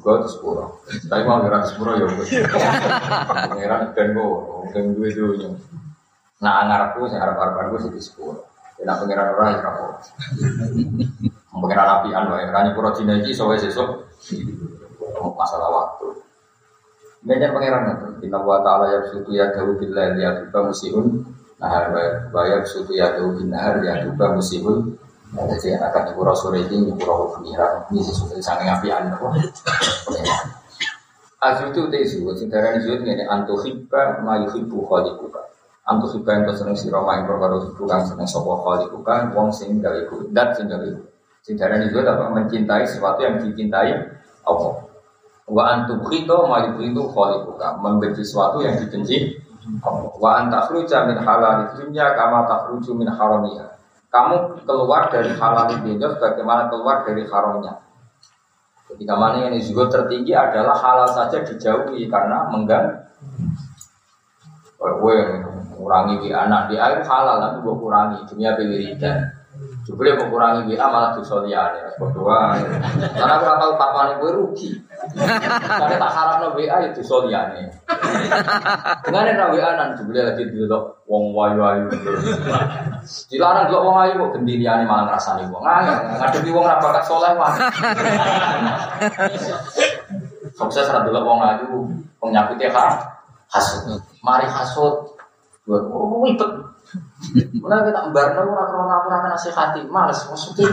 Terus 0.01 0.33
pura. 0.41 0.65
Tapi 0.89 1.21
mau 1.21 1.45
ngira 1.45 1.61
sepuro 1.61 1.93
ya. 1.93 2.09
Pengiran 3.53 3.93
dan 3.93 4.07
gue, 4.17 4.73
dan 4.73 4.85
gue 4.97 5.09
itu. 5.13 5.53
Nah 6.41 6.65
ngarepku, 6.65 7.05
gue 7.05 7.79
sih 7.85 7.93
di 7.93 8.01
sepuro. 8.01 8.41
Enak 8.81 9.05
pengiran 9.05 9.37
orang 9.37 9.53
ya 9.53 9.69
apa? 9.69 10.01
Pengiran 11.53 11.87
apian, 12.01 12.25
wae. 12.33 12.49
Rani 12.49 12.73
pura 12.73 12.89
Cina 12.97 13.13
ini 13.21 13.29
soalnya 13.29 13.69
sesuk. 13.69 14.09
Masalah 15.37 15.69
waktu. 15.69 16.09
Banyak 17.21 17.53
pangeran 17.53 17.83
itu. 17.93 18.07
Inna 18.27 18.41
wa 18.41 18.65
ta'ala 18.65 18.97
ya 18.97 18.99
sutu 19.13 19.29
ya 19.29 19.53
dawu 19.53 19.77
billah 19.77 20.17
ya 20.17 20.41
tuba 20.41 20.73
musihun 20.73 21.21
nahar 21.61 21.93
wa 22.33 22.41
ya 22.43 22.65
sutu 22.65 22.97
ya 22.97 23.13
dawu 23.13 23.37
bin 23.37 23.53
nahar 23.53 23.77
ya 23.85 24.03
tuba 24.03 24.33
musihun. 24.33 24.97
Nah, 25.33 25.49
jadi 25.49 25.81
akan 25.81 26.13
ibu 26.13 26.21
rasul 26.21 26.53
ini 26.53 26.93
ibu 26.93 27.01
rasul 27.01 27.41
pengiran 27.41 27.89
ini 27.89 28.05
sesuatu 28.05 28.37
sangat 28.37 28.77
api 28.77 28.93
anda 28.93 29.17
kok. 29.17 29.33
Azu 31.41 31.73
itu 31.73 31.81
teh 31.89 32.05
sih, 32.05 32.21
sing 32.37 32.47
darah 32.53 32.77
itu 32.77 32.93
ini 33.01 33.25
antuhibba 33.25 34.21
ma 34.21 34.39
yuhibbu 34.45 34.85
khaliquka. 34.85 35.41
Antuhibba 35.89 36.37
yang 36.37 36.43
keseneng 36.47 36.77
si 36.77 36.87
Roma 36.87 37.19
yang 37.19 37.27
berbaru 37.27 37.73
bukan 37.75 37.99
seneng 38.05 38.29
sopo 38.29 38.61
khaliquka, 38.61 39.33
wong 39.33 39.49
sing 39.49 39.81
gawe 39.81 40.07
dat 40.31 40.55
sing 40.55 40.69
gawe. 40.69 40.87
Sing 41.43 41.59
darah 41.59 41.81
itu 41.81 41.97
apa 41.99 42.29
mencintai 42.31 42.85
sesuatu 42.87 43.19
yang 43.25 43.41
dicintai 43.41 43.91
Allah. 44.45 44.85
Wa 45.49 45.63
antum 45.75 46.05
khito 46.07 46.45
ma 46.45 46.63
itu 46.63 47.03
khaliquka. 47.09 47.81
Membenci 47.81 48.21
sesuatu 48.21 48.61
yang 48.63 48.79
dibenci 48.79 49.33
Allah. 49.81 50.13
Wa 50.15 50.45
anta 50.45 50.69
khruja 50.69 51.09
min 51.09 51.19
halal 51.19 51.73
dunya 51.75 52.15
kama 52.15 52.47
takhruju 52.47 52.95
min 52.95 53.09
haramiha. 53.11 53.72
Kamu 54.13 54.61
keluar 54.61 55.09
dari 55.09 55.33
halal 55.33 55.73
dunia 55.73 56.13
bagaimana 56.21 56.69
keluar 56.69 57.01
dari 57.01 57.25
haramnya. 57.25 57.81
Ketika 58.85 59.17
mana 59.17 59.49
yang 59.49 59.57
juga 59.57 59.89
tertinggi 59.89 60.37
adalah 60.37 60.77
halal 60.77 61.09
saja 61.09 61.41
dijauhi 61.41 62.05
karena 62.05 62.45
mengganggu. 62.53 63.09
Gue 64.77 65.17
kurangi 65.73 66.15
di 66.21 66.29
anak 66.29 66.69
di 66.69 66.77
air 66.77 67.01
halal 67.01 67.41
tapi 67.41 67.57
gue 67.65 67.75
kurangi 67.75 68.19
dunia 68.29 68.53
pilih 68.53 68.93
Jubli 69.83 70.15
mau 70.15 70.31
kurangi 70.31 70.63
WA 70.71 70.87
malah 70.87 71.11
dosa 71.11 71.43
liyane. 71.43 71.99
Berdua. 71.99 72.55
Karena 72.95 73.35
aku 73.35 73.43
tahu 73.43 73.73
kapan 73.75 74.15
gue 74.15 74.31
rugi. 74.31 74.71
Karena 75.11 75.99
tak 75.99 76.11
harap 76.15 76.35
no 76.39 76.55
WA 76.55 76.87
itu 76.87 77.03
dosa 77.03 77.27
liyane. 77.27 77.67
Dengan 79.03 79.27
yang 79.27 79.51
WA 79.51 79.69
nan 79.75 79.91
jubli 79.99 80.23
lagi 80.23 80.47
dulu 80.47 81.03
wong 81.03 81.35
wayu 81.35 81.59
wayu. 81.59 81.91
Dilarang 83.27 83.67
dulu 83.67 83.91
wong 83.91 83.97
ayu 84.07 84.23
kok 84.23 84.39
liyane 84.39 84.87
malah 84.87 85.03
ngrasani 85.11 85.51
wong. 85.51 85.63
Ngadepi 85.67 86.49
wong 86.55 86.63
ra 86.63 86.79
bakat 86.79 87.03
saleh 87.03 87.35
wae. 87.35 87.59
Sukses 90.55 90.87
ra 90.87 91.03
dulu 91.03 91.19
wong 91.27 91.43
ayu 91.43 91.91
penyakitnya 92.23 92.71
kan 92.71 93.03
hasud. 93.51 93.99
Mari 94.23 94.47
hasud. 94.47 95.11
Oh, 95.67 96.23
ribet. 96.23 96.72
Mulai 97.31 97.87
kita 97.87 97.99
embarno 98.11 98.51
ora 98.51 98.67
aku 98.67 99.07
ora 99.07 99.31
nasihati, 99.31 99.87
males 99.87 100.19
maksudnya. 100.27 100.67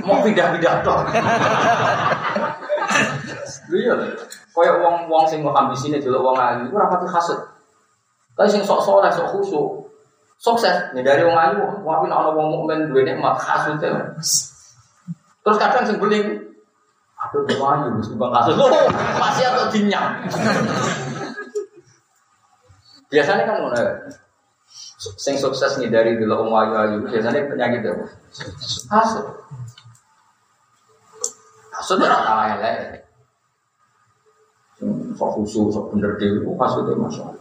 Mau 0.00 0.24
pindah-pindah 0.24 0.80
tok. 0.80 1.00
Iya, 3.68 3.94
koyo 4.56 4.72
wong-wong 4.80 5.28
sing 5.28 5.44
mau 5.44 5.52
ambisine 5.52 6.00
delok 6.00 6.32
ayu 6.40 6.66
iku 6.66 6.80
ora 6.80 6.88
pati 6.88 7.04
hasud. 7.04 7.36
Tapi 8.32 8.48
sing 8.48 8.64
sok 8.64 8.80
soleh, 8.80 9.12
sok 9.12 9.28
khusyuk, 9.34 9.92
sukses 10.40 10.94
nih 10.96 11.04
dari 11.04 11.22
wong 11.28 11.36
ayu, 11.36 11.60
wong 11.84 11.92
api 12.00 12.06
ana 12.08 12.32
wong 12.32 12.48
mukmin 12.48 12.88
duwe 12.88 13.04
nikmat 13.04 13.36
hasud 13.36 13.76
Terus 13.78 15.56
kadang 15.60 15.84
sing 15.84 16.00
beling, 16.00 16.26
aduh 17.20 17.44
wong 17.44 17.70
ayu 17.76 17.86
wis 18.00 18.08
bang 18.16 18.32
kasut. 18.32 18.56
Masih 19.20 19.44
atau 19.52 19.68
dinyang. 19.68 20.08
Biasanya 23.08 23.44
kan 23.44 23.56
ngono 23.60 23.76
sing 24.98 25.38
sukses 25.38 25.78
nih 25.78 25.94
dari 25.94 26.18
dulu 26.18 26.50
om 26.50 26.58
ayu 26.58 26.74
ayu 26.74 26.96
biasanya 27.06 27.46
penyakit 27.46 27.86
apa? 27.86 28.06
Hasut. 28.90 29.24
Hasut 31.70 32.02
ora 32.02 32.18
kalah 32.26 32.46
elek. 32.58 33.06
Sok 35.14 35.30
khusus, 35.38 35.70
sok 35.74 35.94
bener 35.94 36.18
dewi, 36.18 36.42
hasut 36.58 36.82
itu 36.86 36.98
masalah. 36.98 37.34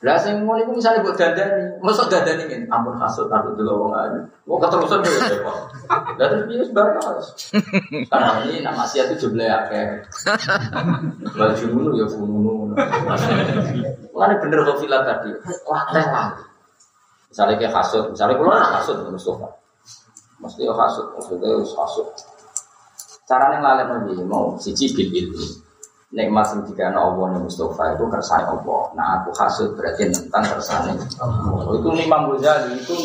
Lah 0.00 0.16
sing 0.16 0.48
ngono 0.48 0.64
iku 0.64 0.72
misale 0.72 1.04
mbok 1.04 1.12
dandani, 1.12 1.76
mosok 1.84 2.08
dandani 2.08 2.48
ngene, 2.48 2.64
ampun 2.72 2.96
hasud 2.96 3.28
aku 3.28 3.52
dulu 3.52 3.84
wong 3.84 3.92
ayu. 3.92 4.24
Wong 4.48 4.56
keterusan 4.56 5.04
yo 5.04 5.12
repot. 5.12 5.56
Lah 6.16 6.26
terus 6.32 6.44
piye 6.48 6.64
sebarang 6.64 6.96
harus. 7.04 7.28
Karena 8.08 8.40
ini 8.48 8.64
nak 8.64 8.80
maksiat 8.80 9.12
itu 9.12 9.28
jumlah 9.28 9.44
akeh. 9.44 10.00
Baju 11.36 11.64
ngono 11.68 11.90
ya 12.00 12.06
ngono. 12.16 12.72
Mulane 14.16 14.34
bener 14.40 14.58
kok 14.64 14.80
filat 14.80 15.04
tadi. 15.04 15.36
Wah, 15.68 15.84
teh 15.92 16.06
lah. 16.08 16.32
Misalnya 17.28 17.60
kayak 17.60 17.76
hasud, 17.76 18.04
misalnya 18.08 18.40
kalau 18.40 18.56
hasud 18.56 18.96
Mustafa. 19.04 19.48
Mesti 20.40 20.64
ya 20.64 20.72
hasud, 20.72 21.12
maksudnya 21.12 21.60
hasud. 21.60 22.08
Caranya 23.28 23.60
ngalamin 23.60 24.24
mau 24.24 24.56
siji 24.56 24.96
bil 24.96 25.12
ilmu 25.12 25.59
nikmat 26.10 26.42
sing 26.50 26.66
dikana 26.66 26.98
Allah 26.98 27.34
ning 27.34 27.46
Mustafa 27.46 27.94
itu 27.94 28.04
kersane 28.10 28.42
Allah. 28.50 28.82
Nah 28.98 29.06
aku 29.22 29.30
hasud 29.38 29.78
berarti 29.78 30.10
tentang 30.10 30.42
kersane 30.42 30.98
Allah. 31.22 31.78
Itu 31.78 31.88
Imam 31.94 32.34
Ghazali 32.34 32.82
itu 32.82 32.96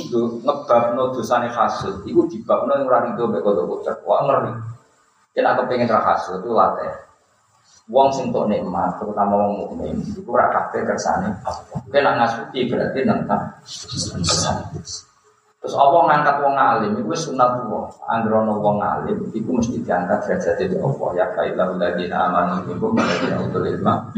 ngebabno 0.42 1.14
dosane 1.14 1.46
hasud. 1.54 2.02
Iku 2.10 2.26
dibabno 2.26 2.74
yang 2.74 2.90
ora 2.90 3.06
rido 3.06 3.30
mek 3.30 3.46
kodok 3.46 3.86
Wah 4.10 4.22
ngeri. 4.26 4.52
Yen 5.38 5.46
aku 5.46 5.70
pengen 5.70 5.90
ra 5.90 6.02
hasud 6.02 6.42
itu 6.42 6.50
latih. 6.50 6.94
Wong 7.86 8.10
sing 8.10 8.34
tok 8.34 8.50
nikmat, 8.50 8.98
terutama 8.98 9.46
wong 9.46 9.54
mukmin, 9.62 9.94
itu 10.02 10.26
ora 10.26 10.50
kabeh 10.50 10.82
kersane 10.90 11.30
Allah. 11.46 11.78
Kena 11.94 12.18
ngasuti 12.18 12.66
berarti 12.66 13.06
tentang 13.06 13.46
Terus 15.66 15.82
Allah 15.82 16.02
ngangkat 16.06 16.36
wong 16.46 16.54
alim 16.54 16.94
itu 16.94 17.10
sunat 17.18 17.66
Allah. 17.66 17.90
Androno 18.06 18.62
wong 18.62 18.78
alim 18.86 19.18
itu 19.34 19.50
mesti 19.50 19.82
diangkat 19.82 20.22
derajat 20.30 20.62
itu 20.62 20.78
Allah. 20.78 21.10
Ya 21.18 21.26
kailah 21.34 21.74
ladina 21.74 22.30
amanu 22.30 22.70
minkum 22.70 22.94
waladina 22.94 23.42
utul 23.42 23.66
ilma. 23.66 24.14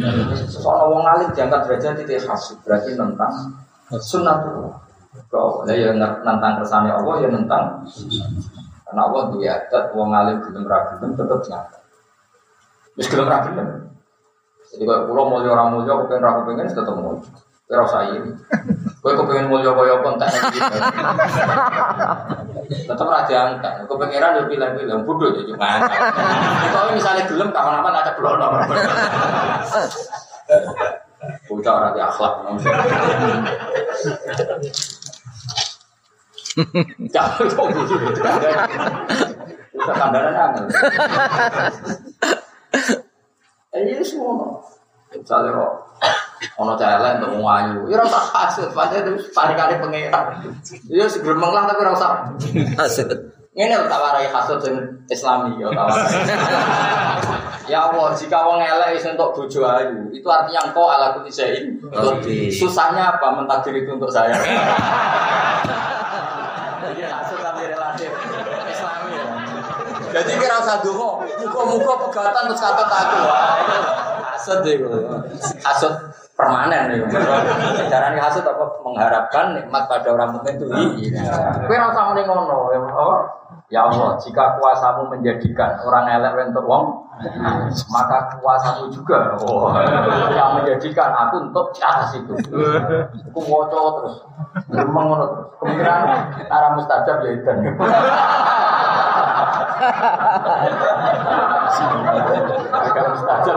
Soal 0.51 0.91
wong 0.91 1.07
alim 1.07 1.31
diangkat 1.31 1.63
derajat 1.63 2.03
itu 2.03 2.19
khas 2.19 2.51
berarti 2.67 2.99
tentang 2.99 3.31
sunat 3.95 4.43
Allah. 4.43 4.75
Kau 5.31 5.63
ya 5.71 5.95
tentang 5.95 6.51
kersane 6.59 6.91
Allah 6.91 7.15
ya 7.23 7.31
tentang 7.31 7.63
karena 8.83 9.01
Allah 9.07 9.23
diadat 9.31 9.83
wong 9.95 10.11
alim 10.11 10.43
belum 10.43 10.67
ragu 10.67 10.99
tetap 10.99 11.39
diangkat. 11.47 11.81
Wis 12.99 13.07
belum 13.07 13.27
ragu 13.31 13.55
Jadi 14.67 14.83
kalau 14.83 15.07
pulau 15.07 15.31
mulia 15.31 15.55
orang 15.55 15.79
mulia, 15.79 15.95
aku 15.95 16.11
pengen 16.11 16.27
ragu 16.27 16.41
pengen 16.43 16.67
tetap 16.67 16.91
mulia. 16.91 17.23
Kira 17.71 17.87
usah 17.87 18.03
ini. 18.11 18.35
Kowe 19.07 19.15
kepengen 19.15 19.47
mulya 19.47 19.71
kaya 19.71 20.03
apa 20.03 20.07
entek 20.19 20.27
Tetep 22.67 23.07
ra 23.07 23.23
diangkat. 23.23 23.87
Kepengeran 23.87 24.35
yo 24.35 24.43
pilih-pilih 24.51 25.07
bodoh 25.07 25.31
yo 25.31 25.47
cuma. 25.47 25.79
Kalau 26.67 26.91
misalnya 26.91 27.23
gelem 27.23 27.55
kapan-kapan 27.55 28.03
ada 28.03 28.11
blono. 28.19 28.47
Bocah 31.47 31.71
ora 31.71 31.95
di 31.95 32.03
akhlak. 32.03 32.33
Jangan 37.07 37.47
kok. 37.47 37.67
Kita 39.71 39.93
kandaran 40.03 40.35
angel. 40.35 40.65
Eh, 43.71 43.83
ini 43.87 44.03
semua. 44.03 44.59
Misalnya 45.15 45.55
kok 45.55 45.71
ono 46.57 46.73
celek 46.77 47.21
untuk 47.21 47.41
wong 47.41 47.47
ayu. 47.47 47.77
Ya 47.89 48.01
ora 48.01 48.05
usah 48.05 48.23
hasud, 48.33 48.69
pancen 48.73 49.05
terus 49.05 49.29
kali 49.33 49.75
pengeran. 49.81 50.25
Ya 50.89 51.05
segremeng 51.09 51.51
lah 51.53 51.65
tapi 51.65 51.79
ora 51.81 51.93
usah 51.93 52.11
hasud. 52.77 53.37
Ngene 53.57 53.73
lho 53.73 53.89
tak 53.89 53.97
warai 53.97 54.29
hasud 54.29 54.61
sing 54.61 54.77
Islami 55.09 55.57
ya 55.57 55.73
tak 55.73 55.89
Ya 57.73 57.89
Allah, 57.89 58.15
jika 58.15 58.47
wong 58.47 58.63
elek 58.63 58.95
iso 58.95 59.11
untuk 59.11 59.33
bojo 59.35 59.59
ayu, 59.65 60.07
itu 60.13 60.23
artinya 60.23 60.71
engkau 60.71 60.87
ala 60.87 61.19
kulli 61.19 61.27
syai'in. 61.27 61.75
Susahnya 62.47 63.17
apa 63.17 63.27
mentakdir 63.35 63.75
itu 63.75 63.91
untuk 63.91 64.07
saya? 64.07 64.31
Jadi 66.85 67.01
hasud 67.03 67.43
tapi 67.43 67.67
relatif 67.67 68.07
Islami 68.71 69.19
ya. 69.19 69.25
Jadi 70.15 70.31
kira 70.39 70.63
usah 70.63 70.79
dongo, 70.79 71.27
muka-muka 71.43 71.93
pegatan 72.07 72.47
terus 72.47 72.61
kata 72.63 72.83
aku. 72.87 73.19
Hasud 74.31 74.57
deh, 74.63 74.79
hasud 75.65 75.93
permanen 76.37 76.93
nih. 76.93 76.99
Cara 77.89 78.13
nih 78.13 78.21
hasud 78.21 78.45
apa 78.45 78.63
mengharapkan 78.85 79.57
nikmat 79.57 79.89
pada 79.89 80.07
orang 80.13 80.37
mukmin 80.37 80.53
itu 80.53 80.65
iya. 81.09 81.65
Kue 81.65 81.75
rasa 81.75 82.13
ngene 82.13 82.29
ngono 82.29 82.69
ya 82.71 82.79
Allah. 82.93 83.21
Ya 83.67 83.83
Allah, 83.83 84.15
jika 84.23 84.55
kuasamu 84.55 85.11
menjadikan 85.11 85.75
orang 85.83 86.07
elek 86.07 86.55
untuk 86.55 86.63
wong, 86.63 87.03
maka 87.91 88.39
kuasamu 88.39 88.87
juga 88.87 89.35
oh, 89.43 89.75
yang 90.31 90.55
menjadikan 90.55 91.11
aku 91.11 91.51
untuk 91.51 91.75
atas 91.75 92.15
itu. 92.15 92.31
Aku 93.27 93.39
ngoco 93.43 93.79
terus, 93.99 94.15
ngono 94.71 95.19
terus. 95.19 95.47
Kemungkinan 95.59 95.99
arah 96.47 96.71
mustajab 96.79 97.27
ya 97.27 97.31
itu. 97.35 97.51
Ya. 103.37 103.53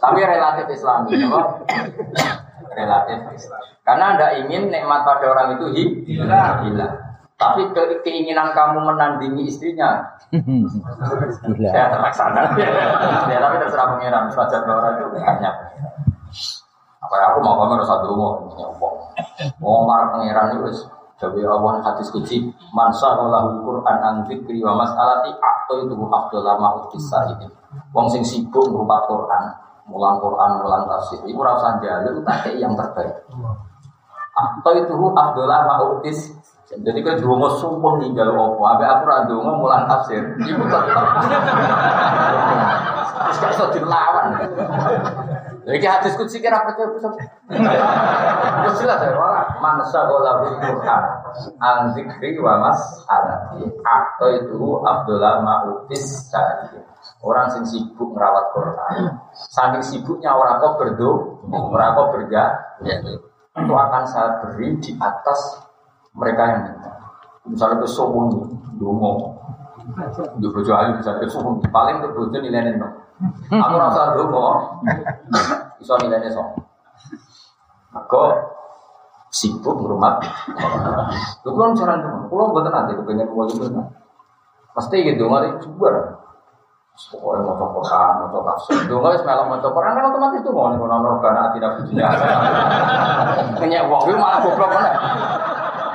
Tapi 0.00 0.18
relatif 0.24 0.66
Islami, 0.72 1.12
relatif 2.72 3.18
Karena 3.84 4.04
anda 4.16 4.28
ingin 4.40 4.70
nikmat 4.72 5.04
pada 5.04 5.26
orang 5.28 5.60
itu 5.60 5.66
hilang. 6.08 6.64
hilang. 6.64 6.94
Tapi 7.40 7.72
ke 7.72 8.04
keinginan 8.04 8.52
kamu 8.52 8.84
menandingi 8.84 9.48
istrinya, 9.48 10.04
ya 11.56 11.88
terlaksana. 11.88 12.52
ya, 13.32 13.38
tapi 13.40 13.56
terserah 13.56 13.96
pengiran, 13.96 14.28
saja 14.28 14.60
orang 14.60 15.00
itu 15.00 15.08
banyak. 15.16 15.54
Apa 17.00 17.14
ya, 17.16 17.24
aku 17.32 17.38
mau 17.40 17.56
kamu 17.64 17.80
harus 17.80 17.88
satu 17.88 18.12
umur, 18.12 18.44
ini 18.44 18.60
Mau 19.56 19.88
marah 19.88 20.12
pengiran 20.12 20.52
itu 20.52 20.84
Jawi 21.20 21.44
awan 21.44 21.84
hadis 21.84 22.08
kunci 22.08 22.48
mansa 22.72 23.12
lahu 23.12 23.60
Quran 23.60 23.96
an 24.00 24.24
dzikri 24.24 24.64
wa 24.64 24.72
mas'alati 24.72 25.36
atau 25.36 25.84
itu 25.84 25.92
afdal 25.92 26.40
lama 26.40 26.80
utisa 26.80 27.28
ini. 27.36 27.44
Wong 27.92 28.08
sing 28.08 28.24
sibuk 28.24 28.72
berupa 28.72 29.04
Quran, 29.04 29.44
mulang 29.84 30.16
Quran, 30.16 30.64
mulang 30.64 30.88
tafsir, 30.88 31.20
itu 31.28 31.36
rasa 31.36 31.76
jalur 31.84 32.24
tak 32.24 32.48
yang 32.56 32.72
terbaik. 32.72 33.20
Atau 34.32 34.72
itu 34.72 34.96
afdal 34.96 35.44
lama 35.44 35.74
utis 35.92 36.40
Jadi 36.70 37.02
kan 37.02 37.18
mau 37.26 37.50
sumpah 37.50 37.98
ninggal 37.98 38.30
opo, 38.30 38.62
abe 38.62 38.86
aku 38.86 39.02
randu 39.02 39.42
mulan 39.42 39.90
tafsir, 39.90 40.22
ibu 40.38 40.64
tetap. 40.70 41.18
Terus 43.10 43.36
gak 43.42 43.50
iso 43.58 43.64
dilawan. 43.74 44.38
Jadi 45.70 45.86
hadis 45.86 46.18
kutsi 46.18 46.42
kira 46.42 46.66
percaya 46.66 46.90
pusat. 46.90 47.14
Terus 47.46 48.76
jelas 48.82 49.00
ya, 49.06 49.14
wala 49.14 49.46
man 49.62 49.78
sagola 49.86 50.42
bil 50.42 50.58
Quran 50.58 51.02
an 51.62 51.94
zikri 51.94 52.34
wa 52.42 52.58
mas 52.58 52.80
alati. 53.06 53.62
Atau 53.86 54.28
itu 54.34 54.58
Abdullah 54.82 55.46
Ma'utis 55.46 56.26
Sari. 56.26 56.82
Orang 57.22 57.48
sing 57.48 57.64
sibuk 57.64 58.12
merawat 58.12 58.52
Quran, 58.52 59.16
saking 59.32 59.80
sibuknya 59.84 60.36
orang 60.36 60.60
kok 60.60 60.76
berdo, 60.76 61.40
orang 61.48 61.96
kok 61.96 62.08
berja, 62.12 62.44
itu 62.84 63.72
akan 63.72 64.04
saya 64.04 64.40
beri 64.44 64.76
di 64.80 64.92
atas 65.00 65.64
mereka 66.12 66.42
yang 66.44 66.60
minta. 66.68 66.92
Misalnya 67.48 67.80
ke 67.84 67.88
sombong, 67.88 68.28
dungo, 68.76 69.32
di 70.36 70.48
bojo 70.48 70.72
ayu 70.76 71.00
misalnya 71.00 71.24
ke 71.24 71.32
sombong, 71.32 71.60
paling 71.72 72.04
ke 72.04 72.08
bojo 72.12 72.36
nilainya. 72.36 72.88
Aku 73.50 73.74
rasa 73.76 74.16
dungo, 74.16 74.80
bisa 75.76 75.94
nilainya 76.00 76.32
so. 76.32 76.40
Aku 77.92 78.22
sibuk 79.28 79.76
ngurmat. 79.76 80.24
Lu 81.44 81.52
kan 81.52 81.76
jalan 81.76 82.00
dungo, 82.00 82.18
pulau 82.32 82.56
betul 82.56 82.72
nanti 82.72 82.96
kepengen 82.96 83.28
mau 83.28 83.44
itu 83.44 83.68
Pasti 84.72 84.96
gitu, 85.04 85.28
itu 85.28 85.58
juga. 85.68 86.16
Pokoknya 87.00 87.48
mau 87.48 87.56
coba 87.56 87.66
Quran, 87.80 88.12
mau 88.20 88.28
coba 88.28 88.42
tafsir. 88.52 88.76
Dulu 88.84 89.00
nggak 89.00 89.24
semelok 89.24 89.46
mau 89.48 89.56
coba 89.56 89.78
kan 89.88 90.04
otomatis 90.04 90.44
mau 90.52 90.68
nih 90.68 90.76
kalau 90.76 90.88
nongkrong 90.92 91.20
karena 91.24 91.42
tidak 91.56 91.70
punya. 91.80 92.08
Kenyek 93.56 93.82
wong 93.88 94.04
malah 94.20 94.38
goblok 94.44 94.68
mana? 94.68 94.90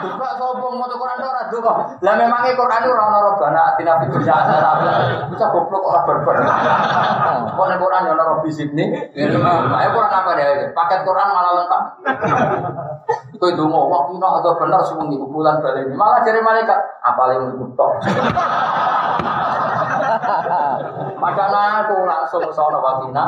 Buka 0.06 0.30
sombong 0.38 0.74
mau 0.78 0.86
coba 0.86 1.18
Quran 1.18 1.26
orang 1.26 1.48
dulu 1.50 1.62
kok. 1.66 1.78
Lah 2.06 2.14
memangnya 2.18 2.54
Quran 2.54 2.82
itu 2.86 2.92
orang 2.94 3.10
nongkrong 3.10 3.38
karena 3.42 3.64
tidak 3.78 3.96
punya. 4.06 4.36
Bisa 5.32 5.46
goblok 5.50 5.84
orang 5.86 6.06
berber. 6.06 6.36
Kok 7.56 7.66
nih 7.66 7.78
Quran 7.82 8.02
nongkrong 8.14 8.42
bisik 8.46 8.70
nih? 8.76 8.88
Ayo 9.16 9.90
Quran 9.94 10.12
apa 10.12 10.30
deh? 10.38 10.70
Paket 10.74 11.00
Quran 11.06 11.28
malah 11.34 11.54
lengkap. 11.64 11.84
Itu 13.36 13.64
mau 13.68 13.86
waktu 13.92 14.18
itu 14.18 14.26
atau 14.26 14.58
benar 14.58 14.82
semua 14.82 15.06
di 15.12 15.18
bulan 15.20 15.62
balik 15.62 15.86
ini. 15.86 15.94
Malah 15.94 16.24
jadi 16.26 16.40
malaikat 16.42 16.80
apalagi 17.04 17.52
mau 17.54 17.68
tok. 17.78 17.92
Padahal 21.16 21.86
aku 21.86 21.96
langsung 22.06 22.44
sono 22.54 22.80
wakina. 22.82 23.26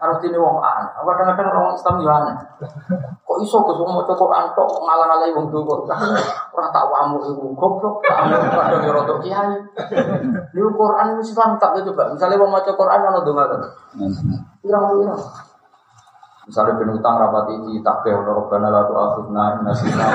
Harus 0.00 0.24
ini 0.24 0.38
wong 0.40 0.56
an. 0.64 0.88
Kadang-kadang 0.96 1.52
orang 1.52 1.76
Islam 1.76 1.94
aneh. 2.00 2.36
Kok 3.20 3.38
iso 3.44 3.58
ke 3.60 3.72
semua 3.76 4.00
maca 4.00 4.14
Quran 4.16 4.44
tok 4.56 4.70
ngalah-ngalahi 4.88 5.36
wong 5.36 5.46
tuwa. 5.52 5.76
Ora 6.56 6.68
tak 6.72 6.84
wamu 6.88 7.20
iku 7.20 7.52
goblok. 7.52 8.00
Kadang 8.02 8.80
yo 8.84 8.90
rodok 8.96 9.18
kiai. 9.20 9.60
Di 10.50 10.60
Quran 10.60 11.08
Islam 11.20 11.60
tak 11.60 11.76
coba. 11.84 12.16
Misalnya 12.16 12.40
wong 12.40 12.50
maca 12.50 12.72
Quran 12.72 13.00
ana 13.04 13.20
donga 13.20 13.44
kan. 13.44 13.62
Pirang-pirang. 14.64 15.49
Misalnya 16.50 16.82
ben 16.82 16.90
utang 16.98 17.14
rapat 17.14 17.46
iki 17.54 17.78
takbih 17.78 18.10
ora 18.10 18.34
robbana 18.34 18.74
la 18.74 18.82
tu'akhidna 18.90 19.62
nasina. 19.62 20.06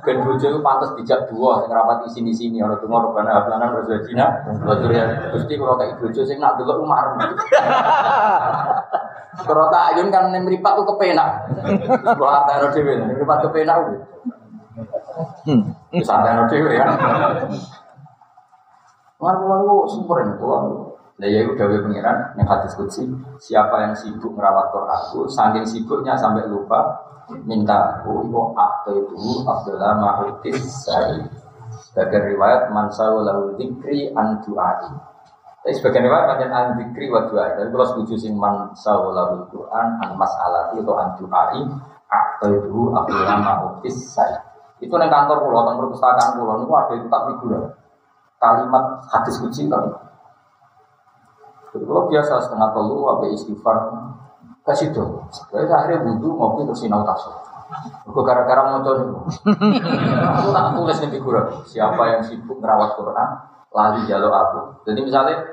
Ben 0.00 0.24
bojo 0.24 0.48
iku 0.48 0.64
pantes 0.64 0.96
dijak 0.96 1.28
dua 1.28 1.60
sing 1.60 1.68
rapat 1.68 2.08
sini-sini 2.08 2.64
ora 2.64 2.80
donga 2.80 3.04
robbana 3.04 3.36
hablana 3.36 3.68
rezekina 3.76 4.48
wa 4.64 4.72
dzurriyyah. 4.80 5.36
Gusti 5.36 5.60
kula 5.60 5.76
kaya 5.76 5.92
bojo 6.00 6.24
sing 6.24 6.40
nak 6.40 6.56
delok 6.56 6.80
umar. 6.80 7.20
Kalau 9.44 9.68
tak 9.68 9.92
ayun 9.92 10.08
kan 10.08 10.32
ning 10.32 10.48
mripat 10.48 10.72
ku 10.80 10.88
kepenak. 10.88 11.44
Kula 12.16 12.30
artane 12.32 12.72
dhewe 12.72 12.92
ning 12.96 13.12
mripat 13.12 13.44
kepenak 13.44 13.76
kuwi. 13.76 13.96
Hmm. 15.44 15.68
Santai 16.00 16.48
dhewe 16.48 16.80
ya. 16.80 16.88
Lalu-lalu 19.20 19.84
sumber 19.92 20.24
itu 20.32 20.48
Nah 21.18 21.26
ya 21.26 21.42
udah 21.50 21.66
pengiran 21.82 22.18
yang 22.38 22.46
hadis 22.46 22.78
kutsi 22.78 23.02
siapa 23.42 23.90
yang 23.90 23.94
sibuk 23.98 24.38
merawat 24.38 24.70
Quranku 24.70 25.26
saking 25.26 25.66
sibuknya 25.66 26.14
sampai 26.14 26.46
lupa 26.46 26.78
minta 27.42 27.98
aku 27.98 28.22
itu 28.22 28.40
akte 28.54 28.92
itu 28.94 29.42
Abdullah 29.42 29.98
Mahutis 29.98 30.62
Sari 30.86 31.26
sebagai 31.74 32.32
riwayat 32.32 32.70
mansau 32.70 33.26
lahu 33.26 33.50
dikri 33.58 34.14
tapi 34.14 35.74
sebagian 35.74 36.06
riwayat 36.06 36.26
macam 36.30 36.48
an 36.54 36.66
dikri 36.80 37.10
wa 37.10 37.26
du'ai. 37.28 37.50
Tapi 37.58 37.68
kalau 37.74 37.86
setuju 37.92 38.14
sing 38.14 38.38
mansau 38.38 39.10
lahu 39.10 39.42
Quran 39.50 39.86
an 39.98 40.14
mas'alati 40.14 40.78
itu 40.78 40.92
an 40.94 41.18
du'ai 41.18 41.60
akte 42.08 42.46
itu 42.46 42.80
Abdullah 42.94 43.36
Mahutis 43.42 43.98
Sari 44.14 44.38
itu 44.78 44.94
yang 44.94 45.10
kantor 45.10 45.42
pulau, 45.42 45.66
tentang 45.66 45.82
perpustakaan 45.82 46.38
pulau 46.38 46.62
itu 46.62 46.70
ada 46.70 46.92
itu 46.94 47.06
tak 47.10 47.22
figuran 47.26 47.64
kalimat 48.38 48.84
hadis 49.10 49.34
kutsi 49.42 49.66
kalau 51.68 51.84
kalau 51.84 52.02
biasa 52.08 52.32
setengah 52.44 52.68
telu, 52.72 52.98
apa 53.08 53.24
istighfar, 53.32 53.76
kasih 54.64 54.88
tuh. 54.92 55.24
Jadi 55.52 55.68
akhirnya 55.68 56.04
butuh 56.08 56.32
ngopi 56.32 56.60
terus 56.68 56.80
sinau 56.80 57.04
tafsir. 57.04 57.32
Gue 58.08 58.24
gara-gara 58.24 58.80
coba 58.80 58.92
Aku 60.40 60.48
tak 60.56 60.66
tulis 60.72 60.96
nih 61.04 61.10
figuran. 61.12 61.44
Siapa 61.68 62.02
yang 62.08 62.22
sibuk 62.24 62.56
merawat 62.64 62.96
Quran, 62.96 63.28
lali 63.76 64.00
jalur 64.08 64.32
aku. 64.32 64.60
Jadi 64.88 65.00
misalnya, 65.04 65.44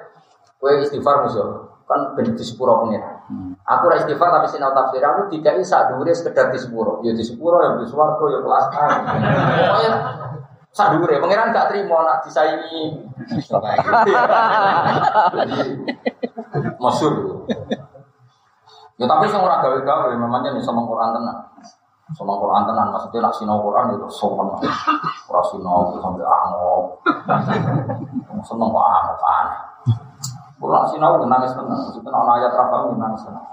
gue 0.55 0.71
istighfar 0.79 1.27
musuh, 1.27 1.75
kan 1.85 2.15
ben 2.15 2.33
di 2.33 2.43
sepuro 2.43 2.87
pengiran. 2.87 3.15
Aku 3.65 3.89
ra 3.89 3.97
istighfar 3.97 4.29
tapi 4.29 4.47
sinau 4.49 4.73
tafsir 4.73 5.01
aku 5.01 5.33
tidak 5.33 5.57
bisa 5.57 5.89
dure 5.93 6.13
sekedar 6.13 6.53
di 6.53 6.57
sepuro. 6.61 7.01
Ya 7.01 7.13
di 7.13 7.25
sepuro 7.25 7.57
ya 7.61 7.77
di 7.77 7.85
swarga 7.89 8.25
ya 8.29 8.39
kelas 8.41 8.65
A. 8.73 8.85
Pokoknya 9.57 9.91
sak 10.75 10.91
dure 10.91 11.23
pangeran 11.23 11.55
gak 11.55 11.71
terima 11.71 12.03
nak 12.03 12.27
disaingi. 12.27 12.99
Masyur. 16.83 17.13
Ya 18.95 19.03
tapi 19.07 19.27
sing 19.31 19.39
ora 19.39 19.63
gawe-gawe 19.63 20.11
memangnya 20.19 20.51
nih 20.55 20.63
sama 20.63 20.83
Quran 20.83 21.15
tenan. 21.15 21.37
Sama 22.11 22.35
Quran 22.35 22.67
tenan 22.67 22.91
maksudnya 22.91 23.23
nak 23.23 23.33
sinau 23.39 23.63
Quran 23.63 23.95
itu 23.95 24.07
sopan. 24.11 24.51
Ora 25.31 25.41
sinau 25.47 25.95
sampai 25.95 26.27
angop. 26.27 26.99
Seneng 28.43 28.67
kok 28.67 28.83
angop 28.83 29.19
aneh. 29.23 29.59
Pulang 30.59 30.83
sinau 30.91 31.23
nangis 31.23 31.55
tenan, 31.55 31.75
maksudnya 31.75 32.11
ana 32.11 32.31
ayat 32.39 32.51
rafa 32.51 32.75
nangis 32.95 33.23
tenan. 33.23 33.43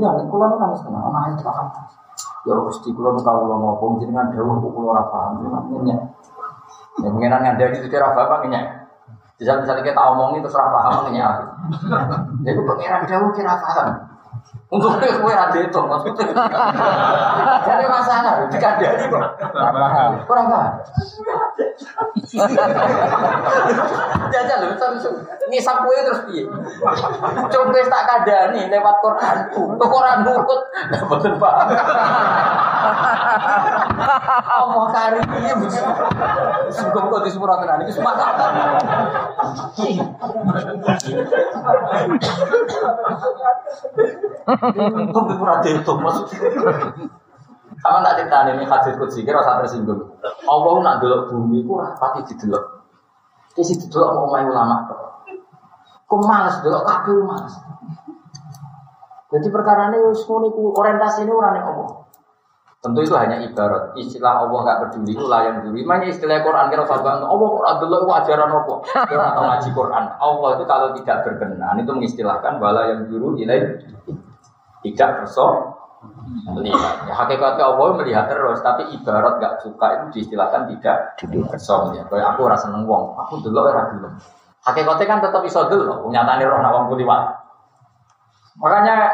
Ya, 0.00 0.08
kula 0.28 0.46
nangis 0.56 0.80
tenan, 0.84 1.00
ana 1.00 1.18
ayat 1.28 1.40
rafa. 1.44 1.64
Ya 2.42 2.58
Gusti 2.58 2.90
kula 2.90 3.14
nu 3.14 3.22
kawula 3.22 3.54
napa 3.54 3.86
jenengan 4.02 4.34
dawuh 4.34 4.58
kula 4.60 4.98
ora 4.98 5.04
paham. 5.08 5.46
Ya, 5.86 5.94
ya 7.00 7.08
pengenan 7.08 7.40
ngandani 7.40 7.76
itu 7.80 7.96
ora 7.96 8.12
paham 8.12 8.44
ngenyek. 8.44 8.64
Bisa 9.40 9.58
misalnya 9.58 9.82
kita 9.82 10.02
omongin 10.12 10.44
terus 10.44 10.54
rafa 10.54 10.70
paham 10.70 11.10
ini 11.10 11.18
aku. 11.18 11.44
Jadi 12.44 12.60
pengiran 12.62 13.02
jauh 13.08 13.30
kira 13.34 13.54
paham. 13.58 13.88
Untuk 14.72 14.96
itu 15.04 15.20
kue 15.20 15.32
rada 15.36 15.58
itu 15.60 15.80
maksudnya. 15.84 16.32
Jadi 17.66 17.84
masalah, 17.84 18.48
dikandani 18.48 19.04
kok. 19.10 19.24
Kurang 20.24 20.46
paham. 20.48 20.72
Jajal 24.32 24.58
loh, 24.64 24.72
terus 24.80 25.04
ngisap 25.52 25.84
kue 25.84 25.96
terus 26.00 26.24
piye? 26.24 26.48
Coba 27.52 27.80
tak 27.84 28.02
kadani 28.08 28.72
lewat 28.72 28.96
Quran. 29.04 29.36
Ke 29.52 29.86
Quran 29.86 30.16
nurut, 30.24 30.60
betul 31.12 31.34
paham. 31.36 31.68
Allah 34.42 34.86
karim 34.90 35.26
ini 35.38 35.50
Sungguh 36.72 37.02
kok 37.06 37.22
di 37.22 37.30
sepura 37.30 37.60
tenan 37.60 37.84
ini 37.84 37.92
semua 37.92 38.16
Untung 44.96 45.24
di 45.28 45.34
pura 45.36 45.54
itu 45.62 45.92
maksudnya. 46.00 47.21
Sama 47.82 47.98
tak 48.06 48.14
cerita 48.22 48.46
ini 48.46 48.62
hadis 48.62 48.94
kutsi 48.94 49.26
kira 49.26 49.42
usah 49.42 49.58
tersinggung. 49.58 49.98
Allah 50.46 50.74
nak 50.86 50.96
delok 51.02 51.34
bumi 51.34 51.66
ku 51.66 51.82
rapati 51.82 52.22
didelok. 52.30 52.86
Ki 53.58 53.66
sing 53.66 53.82
didelok 53.82 54.10
mau 54.14 54.30
main 54.30 54.46
ulama 54.46 54.86
tok. 54.86 55.00
Ku 56.06 56.14
males 56.22 56.62
delok 56.62 56.86
kabeh 56.86 57.26
males. 57.26 57.54
Jadi 59.34 59.48
perkara 59.50 59.90
ini 59.90 59.98
ngono 59.98 60.46
iku 60.46 60.62
orientasi 60.78 61.26
ini 61.26 61.32
ora 61.34 61.50
ning 61.58 61.64
Allah. 61.66 61.90
Tentu 62.82 62.98
itu 63.02 63.14
hanya 63.18 63.38
ibarat. 63.42 63.94
Istilah 63.98 64.42
Allah 64.42 64.58
gak 64.66 64.78
peduli 64.86 65.14
itu 65.14 65.26
layang 65.26 65.62
dulu. 65.62 65.86
Makanya 65.86 66.10
istilah 66.10 66.42
Quran 66.42 66.66
kira 66.66 66.82
usah 66.82 66.98
bang. 66.98 67.22
Allah 67.22 67.48
Quran 67.50 67.74
dulu 67.78 67.94
itu 67.94 68.10
ajaran 68.10 68.50
apa? 68.50 68.74
Kira 69.06 69.24
atau 69.34 69.42
ngaji 69.46 69.68
Quran. 69.70 70.04
Allah 70.18 70.50
itu 70.58 70.64
kalau 70.66 70.88
tidak 70.98 71.16
berkenan 71.22 71.76
itu 71.78 71.90
mengistilahkan 71.94 72.52
bala 72.58 72.82
yang 72.90 73.06
dulu 73.06 73.38
nilai 73.38 73.86
tidak 74.82 75.08
perso 75.22 75.71
melihat. 76.32 77.08
Ya, 77.08 77.14
hakikatnya 77.14 77.64
Allah 77.64 77.88
melihat 78.00 78.24
terus, 78.28 78.58
tapi 78.64 78.88
ibarat 78.94 79.38
gak 79.38 79.60
suka 79.60 79.86
itu 79.98 80.04
diistilahkan 80.16 80.68
tidak 80.72 81.20
perso 81.48 81.92
ya. 81.92 82.02
Kayak 82.08 82.36
aku 82.36 82.48
rasa 82.48 82.68
seneng 82.68 82.88
wong, 82.88 83.16
aku 83.20 83.44
dulu 83.44 83.60
ora 83.62 83.92
dulu. 83.92 84.08
Hakikatnya 84.62 85.06
kan 85.06 85.18
tetap 85.20 85.42
iso 85.44 85.66
dulu. 85.66 86.08
Nyatane 86.08 86.42
roh 86.46 86.60
nawang 86.62 86.86
kuliwat. 86.88 87.22
Makanya 88.62 89.10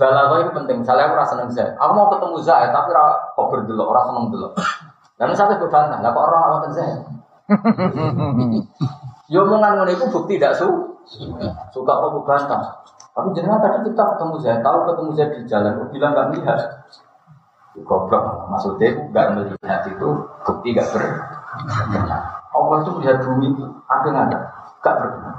Balago 0.00 0.40
itu 0.40 0.50
penting. 0.56 0.80
Misalnya 0.80 1.12
aku 1.12 1.14
rasa 1.20 1.36
seneng 1.36 1.52
Zaid. 1.52 1.76
Aku 1.76 1.92
mau 1.92 2.08
ketemu 2.08 2.40
Zaid 2.40 2.72
tapi 2.72 2.88
ora 2.96 3.20
kober 3.36 3.68
dulu, 3.68 3.82
ora 3.84 4.00
seneng 4.08 4.32
dulu. 4.32 4.48
Dan 5.20 5.36
satu 5.36 5.60
berbantah, 5.60 6.00
lah 6.00 6.10
kok 6.16 6.24
orang 6.24 6.42
awak 6.48 6.72
Zaid? 6.72 7.00
Yo 9.30 9.46
omongan 9.46 9.78
ngono 9.78 9.90
itu 9.92 10.04
bukti 10.10 10.40
tidak 10.40 10.58
su 10.58 10.66
suka 11.70 11.92
apa 11.92 12.18
bantah. 12.26 12.62
Tapi 13.20 13.36
jenengan 13.36 13.60
tadi 13.60 13.92
kita 13.92 14.02
ketemu 14.16 14.34
Zaid, 14.40 14.64
tahu 14.64 14.78
ketemu 14.88 15.10
Zaid 15.12 15.30
di 15.36 15.42
jalan, 15.44 15.76
aku 15.76 15.84
bilang 15.92 16.10
nggak 16.16 16.28
melihat. 16.32 16.60
Goblok, 17.84 18.48
maksudnya 18.48 18.96
nggak 19.12 19.26
melihat 19.36 19.82
itu 19.92 20.08
bukti 20.48 20.68
nggak 20.72 20.88
ber. 20.88 21.04
Allah 22.56 22.76
itu 22.80 22.90
melihat 22.96 23.20
bumi 23.20 23.52
itu 23.52 23.64
ada 23.92 24.08
nggak 24.08 24.26
ada? 24.32 24.38
Nggak 24.80 24.94
berkenan. 25.04 25.36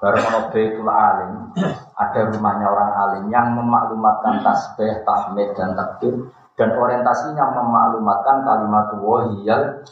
Baru 0.00 0.18
mau 0.24 0.42
Baitul 0.48 0.88
Alim, 0.88 1.32
ada 2.02 2.20
rumahnya 2.32 2.66
orang 2.66 2.90
alim 2.96 3.24
yang 3.28 3.60
memaklumatkan 3.60 4.40
tasbih, 4.40 5.04
tahmid 5.04 5.52
dan 5.52 5.76
takbir 5.76 6.32
dan 6.56 6.72
orientasinya 6.72 7.44
memaklumatkan 7.60 8.40
kalimat 8.40 8.88
wahiyal 8.98 9.84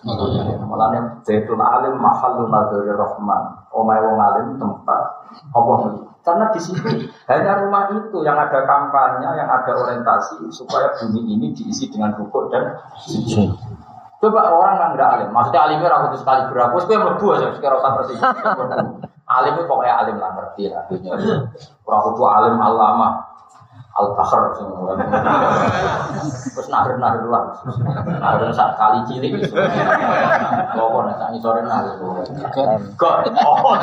Mulanya 0.65 1.21
Baitul 1.21 1.61
Alim 1.61 2.01
mahallu 2.01 2.49
nadhari 2.49 2.97
rahman. 2.97 3.61
Omai 3.77 4.01
wong 4.09 4.17
alim 4.17 4.47
tempat 4.57 5.03
Allah 5.53 5.77
melihat. 5.85 6.10
Karena 6.21 6.53
di 6.53 6.61
situ 6.61 6.85
hanya 7.33 7.65
rumah 7.65 7.89
itu 7.97 8.19
yang 8.21 8.37
ada 8.37 8.61
kampanye, 8.69 9.25
yang 9.25 9.49
ada 9.49 9.73
orientasi 9.73 10.53
supaya 10.53 10.93
bumi 11.01 11.25
ini 11.25 11.47
diisi 11.57 11.89
dengan 11.89 12.13
rukuk 12.13 12.53
dan 12.53 12.77
sujud. 13.01 13.57
Coba 14.21 14.53
orang 14.53 14.77
yang 14.77 14.91
nggak 15.01 15.11
alim, 15.17 15.29
maksudnya 15.33 15.61
alimnya 15.65 15.89
ragu 15.89 16.13
sekali 16.13 16.45
berapa, 16.53 16.77
gue 16.77 16.93
melebu 16.93 17.27
aja 17.41 17.57
sekarang 17.57 17.81
rasa 17.81 17.91
bersih. 17.97 18.17
Alim 19.31 19.53
itu 19.57 19.65
pokoknya 19.65 19.95
alim 19.97 20.17
lah 20.21 20.31
ngerti 20.37 20.69
lah 20.69 20.85
dunia. 20.93 21.17
Kudu 21.87 22.25
alim 22.29 22.61
alama, 22.61 23.30
al 24.01 24.09
bahar 24.17 24.43
semua. 24.57 24.97
Terus 26.57 26.69
nahir 26.73 26.97
nahir 26.97 27.29
lah, 27.29 27.61
nahir 28.09 28.49
saat 28.57 28.81
kali 28.81 29.05
cilik. 29.05 29.53
Lopo 30.75 31.05
nih 31.05 31.15
saat 31.21 31.37
sore 31.45 31.61
nahir. 31.69 32.01
God, 32.97 33.29
oh, 33.45 33.77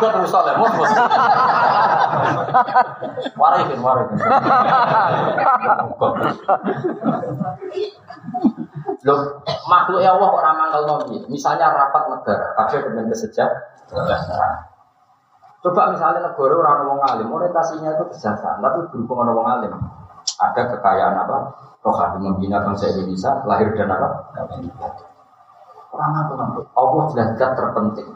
God 0.00 0.14
rusak 0.24 0.42
lah, 0.42 0.54
mus 0.56 0.72
mus. 0.72 0.92
Warikin 3.36 3.78
warikin. 3.84 4.18
Loh, 9.04 9.18
makhluk 9.68 10.00
ya 10.00 10.16
Allah 10.16 10.28
kok 10.32 10.44
ramah 10.48 10.66
kalau 10.72 11.04
Misalnya 11.28 11.76
rapat 11.76 12.08
negara, 12.08 12.56
ada 12.56 12.76
dengan 12.80 13.12
kesejahteraan. 13.12 14.73
Coba 15.64 15.96
misalnya 15.96 16.28
negara 16.28 16.54
orang 16.60 16.92
wong 16.92 17.00
alim, 17.00 17.32
orientasinya 17.32 17.96
itu 17.96 18.04
kesejahteraan, 18.12 18.60
tapi 18.60 18.84
berhubung 18.92 19.24
orang 19.24 19.32
wong 19.32 19.48
alim. 19.48 19.72
Ada 20.36 20.76
kekayaan 20.76 21.16
apa? 21.24 21.38
Rohani 21.80 22.20
membina 22.20 22.60
bangsa 22.60 22.92
Indonesia, 22.92 23.40
lahir 23.48 23.72
dan 23.72 23.88
apa? 23.88 24.28
Orang 25.88 26.12
apa 26.20 26.32
Allah 26.76 27.04
jelas 27.16 27.28
zat 27.40 27.56
terpenting. 27.56 28.12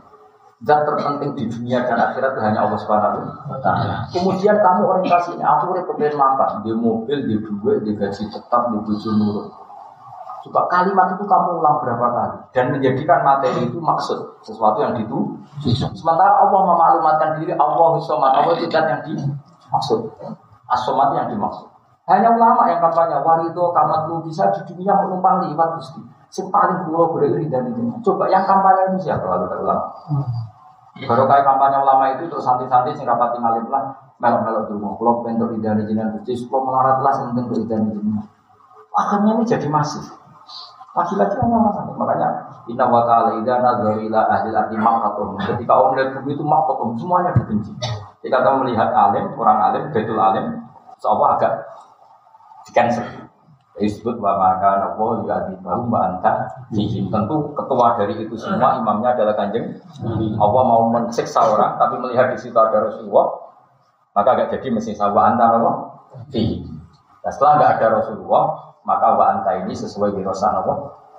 Zat 0.61 0.85
terpenting 0.85 1.33
di 1.41 1.45
dunia 1.49 1.89
dan 1.89 1.97
akhirat 1.97 2.37
itu 2.37 2.41
hanya 2.45 2.69
Allah 2.69 2.81
taala. 2.85 3.97
Kemudian 4.13 4.61
kamu 4.61 4.83
orientasinya 4.85 5.47
aku 5.49 5.73
udah 5.73 5.85
pengen 5.89 6.21
makan, 6.21 6.51
di 6.69 6.73
mobil, 6.77 7.19
di 7.33 7.37
duit, 7.41 7.81
di 7.81 7.97
gaji 7.97 8.29
tetap, 8.29 8.69
di 8.75 8.79
bojo 8.85 9.11
nurut. 9.17 9.49
Coba 10.39 10.71
kalimat 10.71 11.19
itu 11.19 11.25
kamu 11.27 11.59
ulang 11.59 11.83
berapa 11.83 12.07
kali 12.15 12.37
dan 12.55 12.71
menjadikan 12.71 13.27
materi 13.27 13.67
itu 13.67 13.79
maksud 13.83 14.39
sesuatu 14.47 14.79
yang 14.79 14.95
ditu. 14.95 15.35
Sementara 15.99 16.39
Allah 16.39 16.61
memaklumatkan 16.63 17.29
diri 17.43 17.53
Allah 17.59 17.99
somat 17.99 18.33
Allah 18.39 18.55
itu 18.55 18.71
zat 18.71 18.87
yang 18.87 19.03
dimaksud. 19.03 20.01
Asomat 20.69 21.17
yang 21.19 21.27
dimaksud. 21.33 21.67
Hanya 22.09 22.33
ulama 22.33 22.65
yang 22.71 22.81
kampanye 22.81 23.21
warido 23.21 23.69
kamat 23.77 24.09
lu 24.09 24.25
bisa 24.25 24.49
di 24.57 24.65
dunia 24.73 24.97
menumpang 24.97 25.45
liwat 25.45 25.77
gusti. 25.77 26.01
Yang 26.33 26.49
paling 26.49 26.79
pulau 26.89 27.13
berdiri 27.13 27.51
dari 27.53 27.69
ini. 27.69 27.93
Coba 28.01 28.31
yang 28.33 28.49
kampanye 28.49 28.95
itu 28.97 29.11
siapa 29.11 29.29
lalu 29.29 29.67
ulama? 29.67 29.93
Baru 31.05 31.25
kayak 31.29 31.45
kampanye 31.45 31.79
ulama 31.83 32.05
itu 32.17 32.31
terus 32.33 32.43
santai-santai 32.47 32.97
sing 32.97 33.05
rapati 33.05 33.37
ngalim 33.43 33.69
lah 33.69 33.93
melok-melok 34.19 34.65
dulu. 34.73 34.99
Kalau 34.99 35.13
bentuk 35.23 35.51
idani 35.55 35.87
jinan 35.87 36.11
gusti, 36.17 36.35
kalau 36.51 36.67
melarat 36.67 36.99
lah 37.05 37.13
sementing 37.15 37.47
idani 37.55 37.89
jinan. 37.95 38.25
Akhirnya 38.99 39.33
ini 39.39 39.45
jadi 39.47 39.69
masif. 39.71 40.11
Laki-laki 40.99 41.39
hanya 41.39 41.59
masalah. 41.63 41.95
Makanya 41.95 42.29
Inna 42.69 42.85
wa 42.91 43.07
ta'ala 43.07 43.39
idha 43.39 43.55
nadhari 43.63 44.11
ila 44.11 44.21
ahli 44.29 44.77
makatum. 44.77 45.39
Ketika 45.41 45.73
orang 45.73 45.91
melihat 45.95 46.11
bumi 46.19 46.31
itu 46.35 46.45
makatum, 46.45 46.89
semuanya 46.99 47.31
dibenci. 47.39 47.73
Ketika 48.21 48.39
kamu 48.45 48.57
melihat 48.67 48.91
alim, 48.93 49.25
orang 49.39 49.59
alim, 49.71 49.83
betul 49.95 50.19
alim, 50.19 50.47
seolah 50.99 51.39
agak 51.39 51.53
di 52.67 52.71
cancel. 52.75 53.07
Disebut 53.79 54.19
wa 54.19 54.35
maka 54.35 54.75
nabi 54.83 55.31
ya 55.31 55.39
bahu 55.63 55.87
mbak 55.87 56.03
anta 56.03 56.51
Jihim 56.75 57.15
Tentu 57.15 57.55
ketua 57.55 57.95
dari 57.95 58.19
itu 58.19 58.35
semua 58.35 58.75
imamnya 58.75 59.15
adalah 59.15 59.39
kanjeng 59.39 59.71
Allah 60.35 60.63
mau 60.67 60.91
mensiksa 60.91 61.47
orang 61.47 61.79
tapi 61.79 61.95
melihat 62.03 62.35
di 62.35 62.43
situ 62.43 62.59
ada 62.59 62.91
Rasulullah 62.91 63.39
maka 64.19 64.35
agak 64.35 64.59
jadi 64.59 64.75
mesti 64.75 64.99
sawa 64.99 65.31
anta 65.31 65.63
apa? 65.63 65.71
Nah 67.23 67.31
setelah 67.31 67.53
nggak 67.55 67.71
ada 67.79 67.87
Rasulullah 68.03 68.68
maka 68.89 69.13
wa 69.21 69.25
anta 69.37 69.53
ini 69.61 69.77
sesuai 69.77 70.17
wirosan 70.17 70.65
apa? 70.65 70.75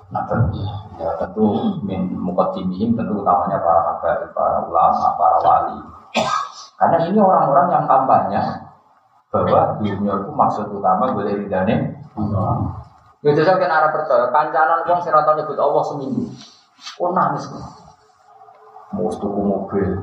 Nabi. 0.09 0.65
Ya 0.97 1.13
tentu 1.21 1.77
min 1.85 2.17
mukaddimihim 2.17 2.97
tentu 2.97 3.21
utamanya 3.21 3.61
para 3.61 3.81
habaib, 3.93 4.33
para 4.33 4.65
ulama, 4.65 5.13
para 5.13 5.37
wali. 5.45 5.77
Karena 6.81 6.97
ini 7.05 7.19
orang-orang 7.21 7.67
yang 7.69 7.85
kampanye 7.85 8.41
bahwa 9.29 9.77
dunia 9.77 10.13
itu 10.17 10.31
maksud 10.33 10.65
utama 10.73 11.13
boleh 11.13 11.37
ridane 11.45 11.93
Ya 13.19 13.35
jajal 13.35 13.59
kena 13.59 13.83
arah 13.83 13.91
percaya, 13.91 14.31
kancanan 14.31 14.87
sing 15.03 15.11
rata 15.11 15.35
nyebut 15.35 15.59
Allah 15.59 15.83
seminggu. 15.91 16.23
Oh 16.97 17.11
nangis. 17.11 17.51
Mau 18.95 19.11
tuku 19.11 19.41
mobil, 19.43 20.01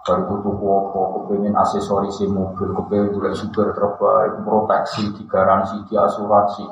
baru 0.00 0.40
tuku 0.40 0.64
apa, 0.64 1.00
kepengen 1.12 1.54
aksesoris 1.54 2.24
mobil, 2.24 2.72
kepengen 2.72 3.12
juga 3.12 3.28
super 3.36 3.68
terbaik, 3.76 4.32
proteksi, 4.42 5.12
digaransi, 5.12 5.76
diasuransi. 5.92 6.64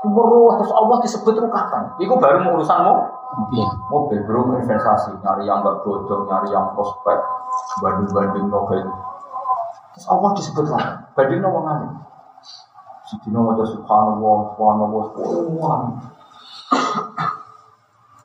Terus 0.00 0.56
terus 0.56 0.72
Allah 0.72 0.96
disebut 1.04 1.32
itu 1.36 1.48
kapan? 1.52 1.82
Itu 2.00 2.16
baru 2.16 2.40
mau 2.40 2.56
urusan 2.56 2.80
mau 2.88 3.04
mobil, 3.36 3.68
mobil 3.92 4.18
belum 4.24 4.64
investasi, 4.64 5.12
nyari 5.20 5.44
yang 5.44 5.60
gak 5.60 5.84
bodoh, 5.84 6.24
nyari 6.24 6.48
yang 6.48 6.72
prospek, 6.72 7.20
banding-banding 7.84 8.48
mobil. 8.48 8.80
Terus 9.92 10.06
Allah 10.08 10.30
disebut 10.32 10.64
kapan? 10.72 11.04
Banding 11.12 11.40
ngomong 11.44 11.66
alim. 11.68 11.92
Sidina 13.04 13.42
wajah 13.44 13.66
subhanallah, 13.66 14.36
subhanallah, 14.54 15.02
subhanallah. 15.12 15.82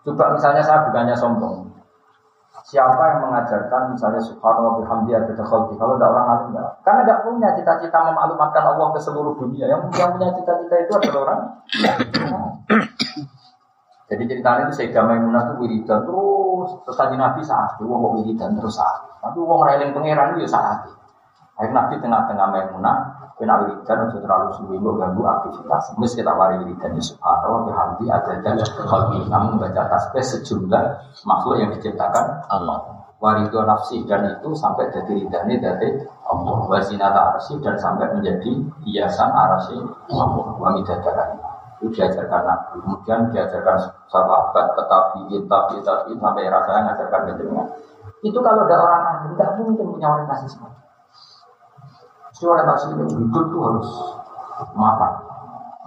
Coba 0.05 0.25
misalnya 0.37 0.61
saya 0.61 0.85
bukannya 0.85 1.17
sombong. 1.17 1.64
Siapa 2.65 2.97
yang 2.97 3.29
mengajarkan 3.29 3.93
misalnya 3.93 4.17
subhanallah 4.25 4.81
bihamdi 4.81 5.13
ada 5.13 5.29
kalau 5.37 5.69
tidak 5.69 6.09
orang 6.09 6.25
alim 6.33 6.47
enggak? 6.49 6.69
Karena 6.81 6.99
enggak 7.05 7.19
punya 7.21 7.49
cita-cita 7.53 7.97
memaklumatkan 8.09 8.63
Allah 8.65 8.89
ke 8.89 8.99
seluruh 9.05 9.37
dunia. 9.37 9.69
Yang, 9.69 9.93
punya 9.93 10.33
cita-cita 10.33 10.75
itu 10.81 10.91
adalah 10.97 11.19
orang. 11.29 11.39
Jadi 14.05 14.23
ceritanya 14.29 14.69
itu 14.69 14.73
Sayyidah 14.81 15.03
Maimunah 15.05 15.41
itu 15.49 15.53
wiridan 15.65 16.05
terus 16.05 16.69
terus 16.85 16.97
tadi 16.97 17.17
Nabi 17.17 17.41
saat 17.41 17.77
itu 17.77 17.85
wong 17.85 18.21
wiridan 18.21 18.57
terus 18.57 18.77
saat. 18.77 19.01
Tapi 19.21 19.37
wong 19.41 19.61
railing 19.65 19.93
pangeran 19.93 20.33
itu 20.33 20.45
ya 20.45 20.49
saat. 20.49 20.89
Akhirnya 21.57 21.85
Nabi 21.85 22.01
tengah-tengah 22.01 22.47
Maimunah 22.49 23.14
kena 23.35 23.67
wiridan 23.67 24.07
untuk 24.07 24.23
terlalu 24.23 24.47
suwi 24.55 24.77
ganggu 24.79 25.23
aktivitas. 25.27 25.91
Mis 25.99 26.15
kita 26.15 26.31
wari 26.31 26.63
wiridan 26.63 26.95
ya 26.95 27.03
subhanallah 27.03 27.59
bihamdi 27.67 28.05
ada 28.07 28.33
dan 28.39 28.55
khalqi 28.63 29.19
kamu 29.27 29.59
baca 29.59 29.81
tasbih 29.91 30.23
sejumlah 30.23 30.83
makhluk 31.27 31.55
yang 31.59 31.69
diciptakan 31.75 32.25
Allah. 32.47 32.79
Warido 33.19 33.63
nafsi 33.63 34.03
dan 34.07 34.27
itu 34.27 34.51
sampai 34.55 34.91
jadi 34.91 35.11
ridhani 35.23 35.59
dari 35.59 35.99
Allah. 36.27 36.57
Wazinata 36.67 37.35
arsi 37.35 37.59
dan 37.59 37.75
sampai 37.79 38.11
menjadi 38.15 38.51
hiasan 38.87 39.31
arsi 39.31 39.75
Allah. 40.11 40.55
Wangi 40.55 40.83
dadaran 40.87 41.35
itu 41.79 41.91
diajarkan 41.91 42.41
Nabi. 42.47 42.79
Kemudian 42.79 43.19
diajarkan 43.35 43.77
sahabat, 44.07 44.73
tetapi, 44.79 45.27
tapi, 45.45 45.75
tapi 45.83 46.11
sampai 46.15 46.47
rasanya 46.47 46.81
ngajarkan 46.91 47.21
kejenengan. 47.35 47.67
Itu 48.23 48.39
kalau 48.39 48.63
ada 48.63 48.75
orang 48.79 49.03
ahli, 49.05 49.27
tidak 49.35 49.49
mungkin 49.59 49.85
punya 49.91 50.07
orientasi 50.07 50.47
seperti 50.49 50.84
Jadi 52.35 52.51
orientasi 52.51 52.85
ini 52.91 53.03
hidup 53.15 53.47
itu 53.47 53.57
harus 53.63 53.89
makan. 54.75 55.11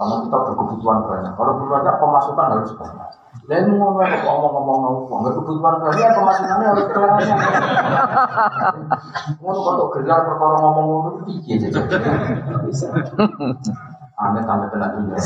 Karena 0.01 0.15
kita 0.25 0.37
berkebutuhan 0.49 0.97
banyak. 1.05 1.31
Kalau 1.37 1.53
banyak 1.61 1.95
pemasukan 2.01 2.47
harus 2.57 2.73
banyak. 2.73 3.09
Dan 3.45 3.77
mau 3.77 3.93
ngomong-ngomong 3.93 4.77
ngomong, 4.81 5.17
nggak 5.21 5.33
kebutuhan 5.37 5.75
banyak 5.77 6.09
pemasukannya 6.17 6.67
harus 6.73 6.87
banyak. 6.89 7.37
Mau 9.45 9.53
kalau 9.61 9.85
gelar 9.93 10.21
perkara 10.25 10.55
ngomong-ngomong 10.57 11.21
itu 11.29 11.37
tinggi 11.45 11.69
aja. 11.69 11.81
Amit 14.19 14.45
amit 14.49 14.67
kena 14.73 14.87
dunia. 14.97 15.21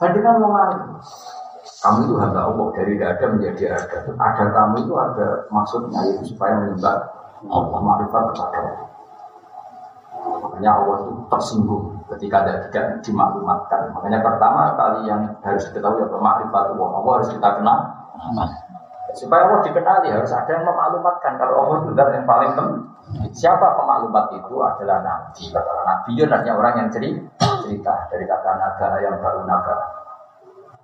Bandingkan 0.00 0.40
wong 0.40 0.52
lain. 0.56 0.78
Kamu 1.84 1.98
itu 2.08 2.14
hamba 2.16 2.48
Allah 2.48 2.66
dari 2.72 2.96
tidak 2.96 3.10
ada 3.20 3.26
menjadi 3.36 3.64
ada. 3.76 3.98
Ada 4.16 4.44
kamu 4.56 4.74
itu 4.88 4.94
ada 4.96 5.26
maksudnya 5.52 6.00
itu 6.16 6.32
supaya 6.32 6.64
menyembah 6.64 6.96
Allah 7.48 7.80
makrifat 7.80 8.22
kepada. 8.32 8.60
Akhirnya 10.24 10.70
Allah 10.70 10.96
itu 11.04 11.12
tersinggung 11.28 11.84
ketika 12.14 12.36
ada 12.46 12.52
tidak 12.68 12.84
dimaklumatkan. 13.04 13.92
Makanya 13.92 14.22
pertama 14.22 14.72
kali 14.78 15.10
yang 15.10 15.20
harus 15.44 15.66
diketahui 15.68 16.06
apa 16.06 16.16
makrifat 16.16 16.64
Allah. 16.72 16.88
Allah 16.94 17.12
harus 17.20 17.30
kita 17.32 17.48
kenal. 17.60 17.78
Supaya 19.14 19.46
Allah 19.46 19.60
dikenali 19.62 20.08
harus 20.10 20.32
ada 20.34 20.50
yang 20.50 20.64
memaklumatkan 20.66 21.32
kalau 21.38 21.54
Allah 21.66 21.76
itu 21.84 21.90
yang 21.94 22.26
paling 22.26 22.52
penting. 22.56 22.82
Siapa 23.34 23.66
pemaklumat 23.76 24.32
itu 24.32 24.54
adalah 24.64 24.98
nabi. 25.04 25.44
Kata 25.52 25.72
nabi 25.84 26.10
itu 26.16 26.24
artinya 26.24 26.54
orang 26.56 26.74
yang 26.80 26.88
cerita, 26.88 27.46
cerita 27.62 27.94
dari 28.08 28.24
kata 28.24 28.50
naga 28.56 28.88
yang 29.04 29.16
baru 29.20 29.42
naga. 29.44 29.76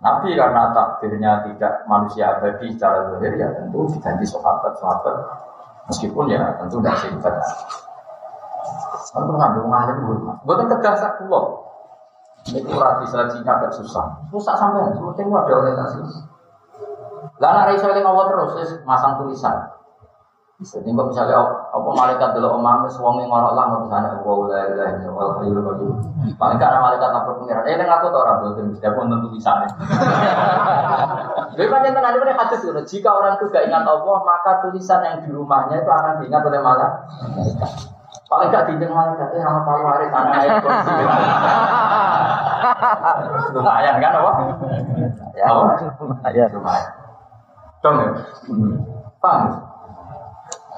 Nabi 0.01 0.33
karena 0.33 0.73
takdirnya 0.73 1.45
tidak 1.45 1.85
manusia 1.85 2.33
abadi 2.33 2.73
secara 2.73 3.05
zahir 3.13 3.37
ya 3.37 3.53
tentu 3.53 3.85
diganti 3.93 4.25
sahabat-sahabat 4.25 5.17
meskipun 5.89 6.29
ya 6.29 6.59
tentu 6.61 6.83
tidak 6.83 6.97
singkat. 7.01 7.35
Tentu 9.15 9.33
ngandung 9.33 9.69
ngalim 9.71 9.97
hormat. 10.05 10.37
Bukan 10.45 10.67
kedasak 10.69 11.23
pulau. 11.23 11.65
Ini 12.51 12.65
kurang 12.67 13.05
bisa 13.05 13.25
agak 13.25 13.73
susah. 13.77 14.07
Susah 14.33 14.55
sampai 14.57 14.97
penting 14.97 15.29
ada 15.29 15.53
orientasi. 15.55 15.99
Lah 17.41 17.51
nek 17.57 17.77
iso 17.77 17.89
eling 17.89 18.05
Allah 18.05 18.25
terus 18.33 18.81
masang 18.85 19.21
tulisan. 19.21 19.70
Jadi 20.61 20.93
kok 20.93 21.09
misalnya 21.09 21.41
apa 21.73 21.89
malaikat 21.89 22.37
dulu 22.37 22.61
omah 22.61 22.85
wis 22.85 22.93
wong 23.01 23.17
ning 23.17 23.33
ora 23.33 23.57
lah 23.57 23.81
urusan 23.81 24.13
Allah 24.13 24.37
la 24.45 24.61
ilaha 24.69 24.93
illallah 24.93 25.29
hayyul 25.41 25.65
qayyum. 25.65 25.97
Paling 26.37 26.61
karena 26.61 26.85
malaikat 26.85 27.09
lapor 27.17 27.41
pengiran. 27.41 27.65
Eh 27.65 27.81
ning 27.81 27.89
aku 27.89 28.13
to 28.13 28.19
ora 28.21 28.45
boten 28.45 28.69
mesti 28.69 28.89
pun 28.93 29.09
tentu 29.09 29.33
tulisannya. 29.33 29.69
Jadi 31.57 31.65
panjang 31.65 31.97
tengah 31.97 32.13
ini 32.13 32.33
hadis 32.37 32.61
itu. 32.61 32.77
Jika 32.77 33.09
orang 33.09 33.41
itu 33.41 33.49
gak 33.49 33.73
ingat 33.73 33.89
Allah, 33.89 34.17
maka 34.21 34.61
tulisan 34.61 35.01
yang 35.01 35.25
di 35.25 35.33
rumahnya 35.33 35.81
itu 35.81 35.89
akan 35.89 36.13
diingat 36.21 36.43
oleh 36.45 36.61
malaikat. 36.61 36.93
Paling 38.29 38.49
gak 38.53 38.65
diingat 38.69 38.93
malaikat, 38.93 39.29
eh 39.33 39.41
orang 39.41 39.65
palu 39.65 39.83
waris 39.89 40.13
anak 40.13 40.33
ayat 40.45 40.55
kursi. 40.61 40.93
Lumayan 43.57 43.95
kan? 43.97 44.13
Ya, 45.33 45.49
apa? 45.49 45.73
Ya. 46.37 46.45
Lumayan. 46.53 46.91
Dong 47.81 47.97
ya? 47.97 48.09
Paham? 49.25 49.60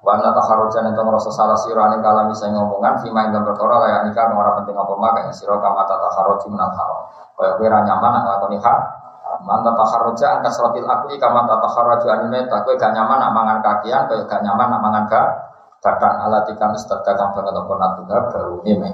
Wa 0.00 0.16
anna 0.16 0.32
itu 0.32 1.00
ngerasa 1.04 1.28
salah 1.28 1.58
siro 1.60 1.76
ane 1.84 2.00
kalami 2.00 2.32
saya 2.32 2.56
ngomongan 2.56 3.04
Fima 3.04 3.28
yang 3.28 3.44
berkora 3.44 4.00
nikah 4.08 4.32
Ngora 4.32 4.56
penting 4.60 4.72
apa 4.72 4.94
maka 4.96 5.28
yang 5.28 5.34
siro 5.36 5.60
kama 5.60 5.84
takharuji 5.84 6.48
menang 6.48 6.72
haram 6.72 7.04
Kaya 7.36 7.52
kira 7.60 7.84
nyaman 7.84 8.10
nak 8.16 8.24
lakoni 8.24 8.56
hak 8.56 8.78
Manta 9.44 9.76
takharuja 9.76 10.40
angka 10.40 10.48
suratil 10.56 10.88
akli 10.88 11.20
Kama 11.20 11.44
takharuju 11.44 12.08
anime 12.08 12.48
Kue 12.48 12.74
gak 12.80 12.96
nyaman 12.96 13.16
nak 13.20 13.30
mangan 13.36 13.58
kakian 13.60 14.08
Kaya 14.08 14.24
gak 14.24 14.40
nyaman 14.40 14.66
nak 14.72 14.80
mangan 14.80 15.04
gak 15.04 15.28
Kadang 15.84 16.16
alatikam 16.28 16.72
istadakam 16.72 17.36
banget 17.36 17.60
apa 17.60 17.72
natuga 17.76 18.16
Baru 18.32 18.56
ini 18.64 18.88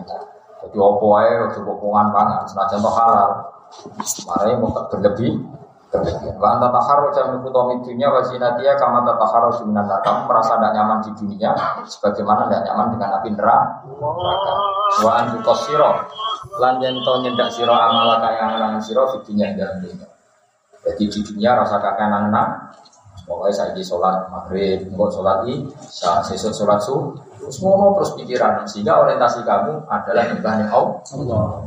Jadi 0.67 0.77
opo 0.79 1.23
ae 1.23 1.39
Ojo 1.47 1.63
pokongan 1.63 2.11
pangan 2.11 2.43
Senajan 2.51 2.83
halal. 2.83 3.31
Marai 4.27 4.55
mau 4.63 4.71
berlebih. 4.89 5.43
Wa 6.37 6.49
anta 6.59 6.69
taharruja 6.75 7.31
min 7.31 7.39
khutami 7.47 7.75
dunya 7.87 8.11
wa 8.11 8.21
zinatiha 8.27 8.75
kama 8.75 9.07
taharruju 9.07 9.63
minan 9.71 9.87
nar. 9.87 10.03
Kamu 10.03 10.27
merasa 10.27 10.59
tidak 10.59 10.73
nyaman 10.75 10.99
di 11.07 11.11
dunia 11.15 11.51
sebagaimana 11.87 12.51
tidak 12.51 12.63
nyaman 12.67 12.87
dengan 12.99 13.11
api 13.23 13.29
neraka. 13.33 13.69
Wa 15.01 15.11
antu 15.23 15.39
qasira 15.47 15.91
lan 16.59 16.83
yen 16.83 16.99
to 17.03 17.13
nyendak 17.23 17.49
sira 17.55 17.75
amalaka 17.91 18.29
yang 18.35 18.51
nang 18.59 18.83
sira 18.83 19.07
di 19.15 19.19
dunia 19.25 19.55
dalam 19.55 19.79
dunia. 19.83 20.09
Jadi 20.87 21.05
di 21.11 21.21
dunia 21.23 21.51
rasa 21.59 21.79
kakenan 21.83 22.31
nang 22.35 22.51
Pokoknya 23.27 23.59
saya 23.59 23.71
di 23.75 23.83
sholat 23.83 24.31
maghrib, 24.31 24.87
enggak 24.87 25.11
sholat 25.11 25.43
isya, 25.51 26.23
sesuk 26.23 26.55
sholat 26.55 26.79
subuh, 26.79 27.11
terus 27.43 27.59
ngono 27.59 27.99
terus 27.99 28.15
pikiran 28.15 28.63
sehingga 28.71 29.03
orientasi 29.03 29.43
kamu 29.43 29.83
adalah 29.91 30.31
nyembahnya 30.31 30.71
Allah. 30.71 31.59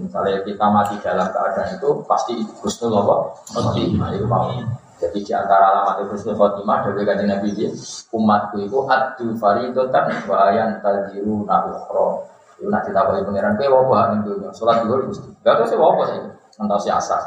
Misalnya 0.00 0.42
kita 0.44 0.66
mati 0.68 0.94
dalam 1.00 1.28
keadaan 1.30 1.76
itu 1.76 1.88
pasti 2.04 2.34
husnul 2.64 2.96
apa? 3.00 3.16
Khotimah 3.52 4.08
itu 4.12 4.26
mau. 4.28 4.50
Jadi 4.96 5.18
di 5.20 5.32
antara 5.36 5.76
alamat 5.76 6.08
husnul 6.08 6.36
khotimah 6.36 6.88
dari 6.88 7.04
kajian 7.04 7.28
Nabi 7.28 7.48
dia, 7.52 7.68
umatku 8.12 8.56
itu 8.64 8.78
adu 8.88 9.26
faridotan 9.36 10.08
bayan 10.24 10.80
tajiru 10.80 11.44
nabukhro. 11.44 12.24
Itu 12.56 12.72
nanti 12.72 12.88
tak 12.88 13.04
boleh 13.04 13.20
pangeran 13.20 13.60
kue 13.60 13.68
wabah 13.68 14.02
nih 14.16 14.18
dunia. 14.24 14.48
Sholat 14.56 14.80
dulu 14.88 15.12
gusti. 15.12 15.28
Gak 15.44 15.60
tahu 15.60 15.68
sih 15.68 15.76
wabah 15.76 16.06
sih. 16.08 16.20
Entah 16.56 16.80
si 16.80 16.88
asar. 16.88 17.20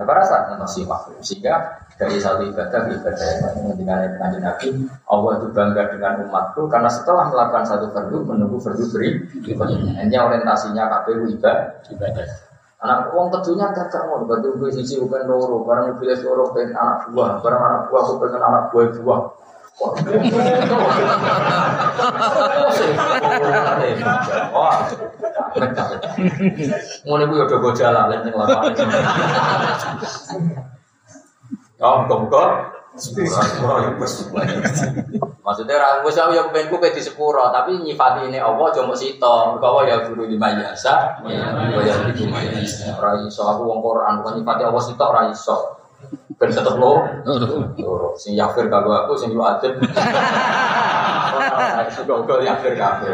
Nah, 0.00 0.08
rasa 0.08 0.56
entah 0.56 0.64
si 0.64 0.88
makhluk. 0.88 1.20
Sehingga 1.20 1.81
dari 2.02 2.18
satu 2.18 2.42
ibadah 2.50 2.80
ke 2.90 2.98
ibadah 2.98 3.26
yang 3.30 3.40
lain 3.46 3.78
dengan 3.78 4.10
kanji 4.18 4.38
Nabi 4.42 4.68
Allah 5.06 5.32
itu 5.38 5.46
bangga 5.54 5.82
dengan 5.94 6.26
umatku 6.26 6.66
karena 6.66 6.90
setelah 6.90 7.30
melakukan 7.30 7.62
satu 7.62 7.94
fardu 7.94 8.26
menunggu 8.26 8.58
fardu 8.58 8.90
beri 8.90 9.22
hanya 10.02 10.18
orientasinya 10.26 10.90
KPU 10.90 11.30
ibadah 11.30 12.26
anak 12.82 13.14
uang 13.14 13.30
tentunya 13.30 13.70
gak 13.70 13.94
mau 14.10 14.26
berarti 14.26 14.50
gue 14.58 14.70
sisi 14.74 14.98
bukan 14.98 15.30
loro 15.30 15.62
barang 15.62 16.02
pilih 16.02 16.18
loro 16.26 16.50
pengen 16.50 16.74
anak 16.74 17.06
buah 17.14 17.38
barang 17.38 17.62
anak 17.62 17.82
buah 17.86 18.02
aku 18.02 18.14
pengen 18.18 18.42
anak 18.42 18.64
buah 18.74 18.90
buah 18.98 19.22
Wah, 24.52 24.84
Mulai 27.08 27.24
gue 27.24 27.38
udah 27.40 27.56
gue 27.56 27.72
jalan, 27.72 28.04
lain 28.12 28.28
yang 28.28 28.36
lapangan. 28.36 28.76
Oh, 31.82 32.06
muka-muka 32.06 32.70
sepuro 32.94 33.74
yang 33.82 33.98
Maksudnya 35.42 35.74
orang 35.74 36.06
wis 36.06 36.14
aku 36.14 36.32
yang 36.38 36.54
pengen 36.54 36.70
kupe 36.70 36.94
di 36.94 37.02
sepuro, 37.02 37.50
tapi 37.50 37.74
nyifati 37.82 38.30
ini 38.30 38.38
Allah 38.38 38.70
cuma 38.70 38.94
sito. 38.94 39.58
Allah 39.58 39.82
ya 39.90 39.96
guru 40.06 40.30
lima 40.30 40.54
jasa, 40.54 41.18
ya 41.26 41.66
ya 41.82 41.94
di 42.14 42.22
lima 42.22 42.38
jasa. 42.38 42.94
Ora 42.94 43.18
iso 43.26 43.42
aku 43.42 43.66
wong 43.66 43.82
Quran, 43.82 44.22
bukan 44.22 44.32
nyifati 44.38 44.62
Allah 44.62 44.82
sito 44.86 45.02
ora 45.02 45.26
iso. 45.26 45.56
Ben 46.38 46.54
tetep 46.54 46.78
lo. 46.78 47.02
Loro. 47.78 48.14
Sing 48.14 48.38
yafir 48.38 48.70
kanggo 48.70 48.94
aku 48.94 49.18
sing 49.18 49.34
adem. 49.34 49.82
Semoga 51.90 52.38
yafir 52.42 52.78
kabeh. 52.78 53.10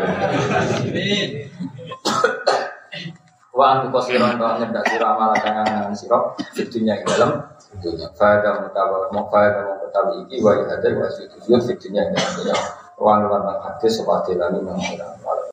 Wa 3.59 3.65
antu 3.75 3.91
kosiran 3.91 4.39
kau 4.39 4.55
nyedak 4.55 4.87
sirah 4.87 5.19
malah 5.19 5.35
kangen 5.43 5.91
sirah 5.91 6.31
Fitunya 6.55 6.95
yang 6.95 7.11
dalam 7.11 7.31
Fitunya 7.69 8.09
Fada 8.17 8.65
mutawa 8.65 9.13
Mufada 9.13 9.79
mutawa 9.81 10.11
iki 10.25 10.41
Wa 10.41 10.57
ihadar 10.65 10.93
wa 10.97 11.09
sujud 11.13 11.61
Fitunya 11.69 12.09
yang 12.09 12.17
dalam 12.17 12.61
Ruang 12.97 13.29
luar 13.29 13.61
hadis 13.63 14.01
Seperti 14.01 14.35
lalu 14.35 14.65
Mengira 14.65 15.15